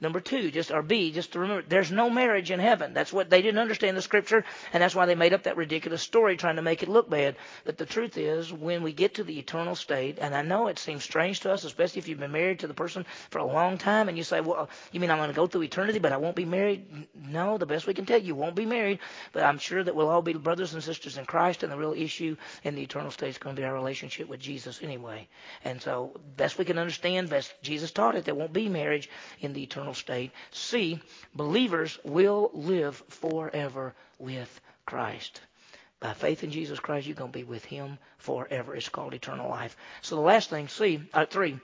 Number 0.00 0.18
two, 0.18 0.50
just 0.50 0.72
or 0.72 0.82
B, 0.82 1.12
just 1.12 1.32
to 1.32 1.38
remember, 1.38 1.64
there's 1.68 1.92
no 1.92 2.10
marriage 2.10 2.50
in 2.50 2.58
heaven. 2.58 2.94
That's 2.94 3.12
what 3.12 3.30
they 3.30 3.42
didn't 3.42 3.60
understand 3.60 3.96
the 3.96 4.02
scripture, 4.02 4.44
and 4.72 4.82
that's 4.82 4.94
why 4.94 5.06
they 5.06 5.14
made 5.14 5.32
up 5.32 5.44
that 5.44 5.56
ridiculous 5.56 6.02
story 6.02 6.36
trying 6.36 6.56
to 6.56 6.62
make 6.62 6.82
it 6.82 6.88
look 6.88 7.08
bad. 7.08 7.36
But 7.64 7.78
the 7.78 7.86
truth 7.86 8.18
is, 8.18 8.52
when 8.52 8.82
we 8.82 8.92
get 8.92 9.14
to 9.14 9.24
the 9.24 9.38
eternal 9.38 9.76
state, 9.76 10.18
and 10.20 10.34
I 10.34 10.42
know 10.42 10.66
it 10.66 10.80
seems 10.80 11.04
strange 11.04 11.40
to 11.40 11.52
us, 11.52 11.62
especially 11.62 12.00
if 12.00 12.08
you've 12.08 12.18
been 12.18 12.32
married 12.32 12.58
to 12.58 12.66
the 12.66 12.74
person 12.74 13.06
for 13.30 13.38
a 13.38 13.46
long 13.46 13.78
time, 13.78 14.08
and 14.08 14.18
you 14.18 14.24
say, 14.24 14.40
"Well, 14.40 14.68
you 14.90 14.98
mean 14.98 15.12
I'm 15.12 15.18
going 15.18 15.30
to 15.30 15.34
go 15.34 15.46
through 15.46 15.62
eternity, 15.62 16.00
but 16.00 16.12
I 16.12 16.16
won't 16.16 16.36
be 16.36 16.44
married?" 16.44 17.06
No, 17.14 17.56
the 17.56 17.64
best 17.64 17.86
we 17.86 17.94
can 17.94 18.04
tell 18.04 18.18
you, 18.18 18.26
you 18.26 18.34
won't 18.34 18.56
be 18.56 18.66
married, 18.66 18.98
but 19.32 19.44
I'm 19.44 19.58
sure 19.58 19.82
that 19.82 19.94
we'll 19.94 20.08
all 20.08 20.22
be 20.22 20.32
brothers 20.32 20.74
and 20.74 20.82
sisters 20.82 21.18
in 21.18 21.24
Christ, 21.24 21.62
and 21.62 21.70
the 21.70 21.78
real 21.78 21.94
issue 21.94 22.36
in 22.64 22.74
the 22.74 22.82
eternal 22.82 23.12
state 23.12 23.28
is 23.28 23.38
going 23.38 23.54
to 23.54 23.62
be 23.62 23.66
our 23.66 23.72
relationship 23.72 24.28
with 24.28 24.40
Jesus 24.40 24.80
anyway. 24.82 25.28
And 25.64 25.80
so, 25.80 26.20
best 26.36 26.58
we 26.58 26.64
can 26.64 26.78
understand, 26.78 27.30
best 27.30 27.54
Jesus 27.62 27.92
taught 27.92 28.16
it, 28.16 28.24
there 28.24 28.34
won't 28.34 28.52
be 28.52 28.68
marriage 28.68 29.08
in 29.40 29.52
the 29.52 29.62
eternal 29.62 29.83
state. 29.92 30.32
C, 30.52 31.00
believers 31.34 31.98
will 32.04 32.50
live 32.54 33.02
forever 33.08 33.94
with 34.18 34.60
Christ. 34.86 35.42
By 36.00 36.14
faith 36.14 36.44
in 36.44 36.50
Jesus 36.50 36.80
Christ, 36.80 37.06
you're 37.06 37.16
going 37.16 37.32
to 37.32 37.38
be 37.38 37.44
with 37.44 37.64
Him 37.64 37.98
forever. 38.18 38.74
It's 38.74 38.88
called 38.88 39.14
eternal 39.14 39.50
life. 39.50 39.76
So 40.00 40.16
the 40.16 40.22
last 40.22 40.50
thing, 40.50 40.68
C, 40.68 41.02
uh, 41.12 41.26
three, 41.26 41.58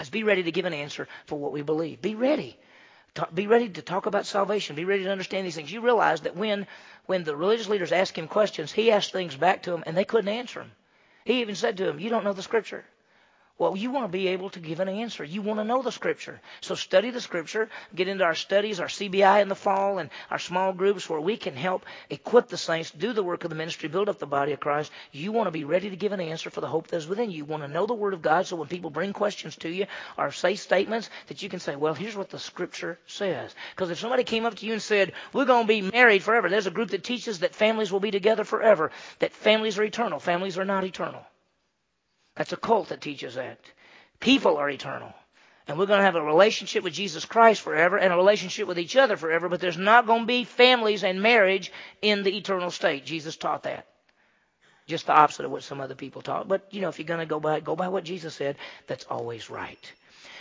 is 0.00 0.10
be 0.10 0.24
ready 0.24 0.44
to 0.44 0.52
give 0.52 0.64
an 0.64 0.74
answer 0.74 1.08
for 1.26 1.38
what 1.38 1.52
we 1.52 1.62
believe. 1.62 2.00
Be 2.00 2.14
ready. 2.14 2.56
Talk, 3.14 3.34
be 3.34 3.46
ready 3.46 3.68
to 3.68 3.82
talk 3.82 4.06
about 4.06 4.24
salvation. 4.26 4.76
Be 4.76 4.84
ready 4.84 5.04
to 5.04 5.10
understand 5.10 5.46
these 5.46 5.54
things. 5.54 5.70
You 5.70 5.80
realize 5.82 6.22
that 6.22 6.36
when 6.36 6.66
when 7.06 7.24
the 7.24 7.36
religious 7.36 7.68
leaders 7.68 7.92
asked 7.92 8.16
him 8.16 8.28
questions, 8.28 8.72
he 8.72 8.90
asked 8.90 9.12
things 9.12 9.36
back 9.36 9.64
to 9.64 9.70
them, 9.70 9.82
and 9.84 9.96
they 9.96 10.04
couldn't 10.04 10.28
answer 10.28 10.60
them. 10.60 10.72
He 11.24 11.40
even 11.40 11.54
said 11.54 11.76
to 11.76 11.84
them, 11.84 11.98
"You 11.98 12.08
don't 12.08 12.24
know 12.24 12.32
the 12.32 12.42
Scripture." 12.42 12.84
Well, 13.58 13.76
you 13.76 13.90
want 13.92 14.06
to 14.06 14.12
be 14.12 14.28
able 14.28 14.50
to 14.50 14.60
give 14.60 14.80
an 14.80 14.88
answer. 14.88 15.22
You 15.22 15.42
want 15.42 15.60
to 15.60 15.64
know 15.64 15.82
the 15.82 15.92
Scripture. 15.92 16.40
So 16.62 16.74
study 16.74 17.10
the 17.10 17.20
Scripture. 17.20 17.68
Get 17.94 18.08
into 18.08 18.24
our 18.24 18.34
studies, 18.34 18.80
our 18.80 18.88
CBI 18.88 19.42
in 19.42 19.48
the 19.48 19.54
fall, 19.54 19.98
and 19.98 20.10
our 20.30 20.38
small 20.38 20.72
groups 20.72 21.08
where 21.08 21.20
we 21.20 21.36
can 21.36 21.54
help 21.54 21.84
equip 22.10 22.48
the 22.48 22.56
saints, 22.56 22.90
do 22.90 23.12
the 23.12 23.22
work 23.22 23.44
of 23.44 23.50
the 23.50 23.56
ministry, 23.56 23.88
build 23.88 24.08
up 24.08 24.18
the 24.18 24.26
body 24.26 24.52
of 24.52 24.60
Christ. 24.60 24.90
You 25.12 25.32
want 25.32 25.48
to 25.48 25.52
be 25.52 25.64
ready 25.64 25.90
to 25.90 25.96
give 25.96 26.12
an 26.12 26.20
answer 26.20 26.50
for 26.50 26.60
the 26.62 26.66
hope 26.66 26.88
that 26.88 26.96
is 26.96 27.06
within 27.06 27.30
you. 27.30 27.38
You 27.38 27.44
want 27.44 27.62
to 27.62 27.68
know 27.68 27.86
the 27.86 27.94
Word 27.94 28.14
of 28.14 28.22
God 28.22 28.46
so 28.46 28.56
when 28.56 28.68
people 28.68 28.90
bring 28.90 29.12
questions 29.12 29.54
to 29.56 29.68
you 29.68 29.86
or 30.16 30.32
say 30.32 30.56
statements 30.56 31.10
that 31.28 31.42
you 31.42 31.48
can 31.48 31.60
say, 31.60 31.76
well, 31.76 31.94
here's 31.94 32.16
what 32.16 32.30
the 32.30 32.38
Scripture 32.38 32.98
says. 33.06 33.54
Because 33.76 33.90
if 33.90 33.98
somebody 33.98 34.24
came 34.24 34.46
up 34.46 34.56
to 34.56 34.66
you 34.66 34.72
and 34.72 34.82
said, 34.82 35.12
we're 35.32 35.44
going 35.44 35.64
to 35.64 35.68
be 35.68 35.82
married 35.82 36.22
forever, 36.22 36.48
there's 36.48 36.66
a 36.66 36.70
group 36.72 36.90
that 36.90 37.04
teaches 37.04 37.40
that 37.40 37.54
families 37.54 37.92
will 37.92 38.00
be 38.00 38.10
together 38.10 38.44
forever, 38.44 38.90
that 39.20 39.32
families 39.32 39.78
are 39.78 39.84
eternal. 39.84 40.18
Families 40.18 40.58
are 40.58 40.64
not 40.64 40.84
eternal. 40.84 41.22
That's 42.34 42.52
a 42.52 42.56
cult 42.56 42.88
that 42.88 43.00
teaches 43.00 43.34
that. 43.34 43.60
People 44.20 44.56
are 44.56 44.70
eternal. 44.70 45.12
And 45.68 45.78
we're 45.78 45.86
going 45.86 46.00
to 46.00 46.04
have 46.04 46.16
a 46.16 46.22
relationship 46.22 46.82
with 46.82 46.92
Jesus 46.92 47.24
Christ 47.24 47.60
forever 47.60 47.96
and 47.96 48.12
a 48.12 48.16
relationship 48.16 48.66
with 48.66 48.78
each 48.78 48.96
other 48.96 49.16
forever, 49.16 49.48
but 49.48 49.60
there's 49.60 49.78
not 49.78 50.06
going 50.06 50.22
to 50.22 50.26
be 50.26 50.44
families 50.44 51.04
and 51.04 51.22
marriage 51.22 51.72
in 52.00 52.24
the 52.24 52.36
eternal 52.36 52.70
state. 52.70 53.04
Jesus 53.04 53.36
taught 53.36 53.62
that. 53.62 53.86
Just 54.88 55.06
the 55.06 55.12
opposite 55.12 55.44
of 55.44 55.52
what 55.52 55.62
some 55.62 55.80
other 55.80 55.94
people 55.94 56.22
taught. 56.22 56.48
But, 56.48 56.66
you 56.70 56.80
know, 56.80 56.88
if 56.88 56.98
you're 56.98 57.06
going 57.06 57.20
to 57.20 57.26
go 57.26 57.38
by, 57.38 57.60
go 57.60 57.76
by 57.76 57.88
what 57.88 58.02
Jesus 58.02 58.34
said, 58.34 58.56
that's 58.88 59.04
always 59.04 59.50
right. 59.50 59.92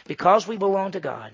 Because 0.07 0.47
we 0.47 0.57
belong 0.57 0.93
to 0.93 0.99
God, 0.99 1.31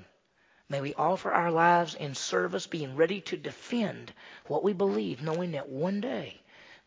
may 0.67 0.81
we 0.81 0.93
offer 0.93 1.31
our 1.31 1.51
lives 1.51 1.95
in 1.95 2.13
service, 2.13 2.67
being 2.67 2.97
ready 2.97 3.21
to 3.21 3.37
defend 3.37 4.11
what 4.47 4.63
we 4.63 4.73
believe, 4.73 5.21
knowing 5.21 5.53
that 5.53 5.69
one 5.69 6.01
day 6.01 6.41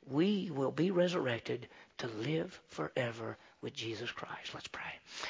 we 0.07 0.51
will 0.53 0.73
be 0.73 0.91
resurrected 0.91 1.67
to 1.99 2.09
live 2.09 2.61
forever 2.69 3.39
with 3.63 3.75
Jesus 3.75 4.11
Christ. 4.11 4.55
Let's 4.55 4.69
pray. 4.69 4.83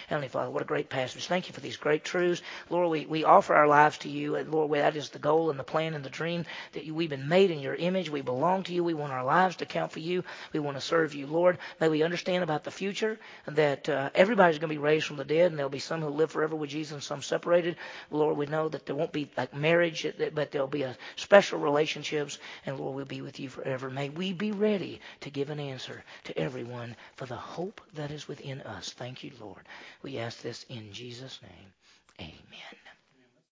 Heavenly 0.07 0.28
Father, 0.28 0.51
what 0.51 0.62
a 0.62 0.66
great 0.66 0.89
passage. 0.89 1.26
Thank 1.26 1.49
you 1.49 1.55
for 1.55 1.61
these 1.61 1.76
great 1.76 2.05
truths. 2.05 2.43
Lord, 2.68 2.91
we, 2.91 3.07
we 3.07 3.24
offer 3.24 3.55
our 3.55 3.66
lives 3.66 3.99
to 3.99 4.09
you. 4.09 4.37
And 4.37 4.53
Lord, 4.53 4.70
that 4.72 4.95
is 4.95 5.09
the 5.09 5.18
goal 5.18 5.51
and 5.51 5.59
the 5.59 5.64
plan 5.64 5.95
and 5.95 6.05
the 6.05 6.11
dream 6.11 6.45
that 6.72 6.85
you, 6.85 6.95
we've 6.95 7.11
been 7.11 7.28
made 7.28 7.51
in 7.51 7.59
your 7.59 7.74
image. 7.74 8.09
We 8.09 8.20
belong 8.20 8.62
to 8.64 8.72
you. 8.72 8.85
We 8.85 8.95
want 8.95 9.12
our 9.12 9.24
lives 9.24 9.57
to 9.57 9.66
count 9.66 9.91
for 9.91 9.99
you. 9.99 10.22
We 10.53 10.61
want 10.61 10.76
to 10.76 10.81
serve 10.81 11.14
you. 11.14 11.26
Lord, 11.26 11.59
may 11.81 11.89
we 11.89 12.05
understand 12.05 12.45
about 12.45 12.62
the 12.62 12.70
future 12.70 13.18
that 13.47 13.89
uh, 13.89 14.11
everybody's 14.14 14.59
going 14.59 14.68
to 14.68 14.74
be 14.74 14.78
raised 14.78 15.07
from 15.07 15.16
the 15.16 15.24
dead 15.24 15.51
and 15.51 15.59
there'll 15.59 15.70
be 15.70 15.81
some 15.81 16.01
who 16.01 16.09
live 16.09 16.31
forever 16.31 16.55
with 16.55 16.70
Jesus 16.70 16.93
and 16.93 17.03
some 17.03 17.22
separated. 17.22 17.76
Lord, 18.12 18.37
we 18.37 18.47
know 18.47 18.68
that 18.68 18.87
there 18.87 18.95
won't 18.95 19.12
be 19.12 19.28
like 19.37 19.55
marriage, 19.55 20.07
but 20.35 20.53
there'll 20.53 20.68
be 20.68 20.83
a 20.83 20.97
special 21.16 21.59
relationships 21.59 22.39
and 22.64 22.78
Lord, 22.78 22.95
we'll 22.95 23.05
be 23.07 23.22
with 23.22 23.41
you 23.41 23.49
forever. 23.49 23.91
May 23.91 24.09
we 24.09 24.33
be 24.33 24.53
ready 24.53 25.01
to 25.20 25.31
give 25.31 25.51
an 25.51 25.59
answer 25.59 26.05
to 26.24 26.39
everyone 26.39 26.95
for 27.16 27.26
the 27.26 27.37
hope 27.37 27.81
that 27.95 28.11
is 28.21 28.29
within 28.29 28.61
us. 28.62 28.91
Thank 28.91 29.25
you, 29.25 29.33
Lord. 29.41 29.66
We 30.03 30.18
ask 30.18 30.43
this 30.43 30.64
in 30.68 30.93
Jesus' 30.93 31.41
name. 31.43 31.73
Amen. 32.21 32.99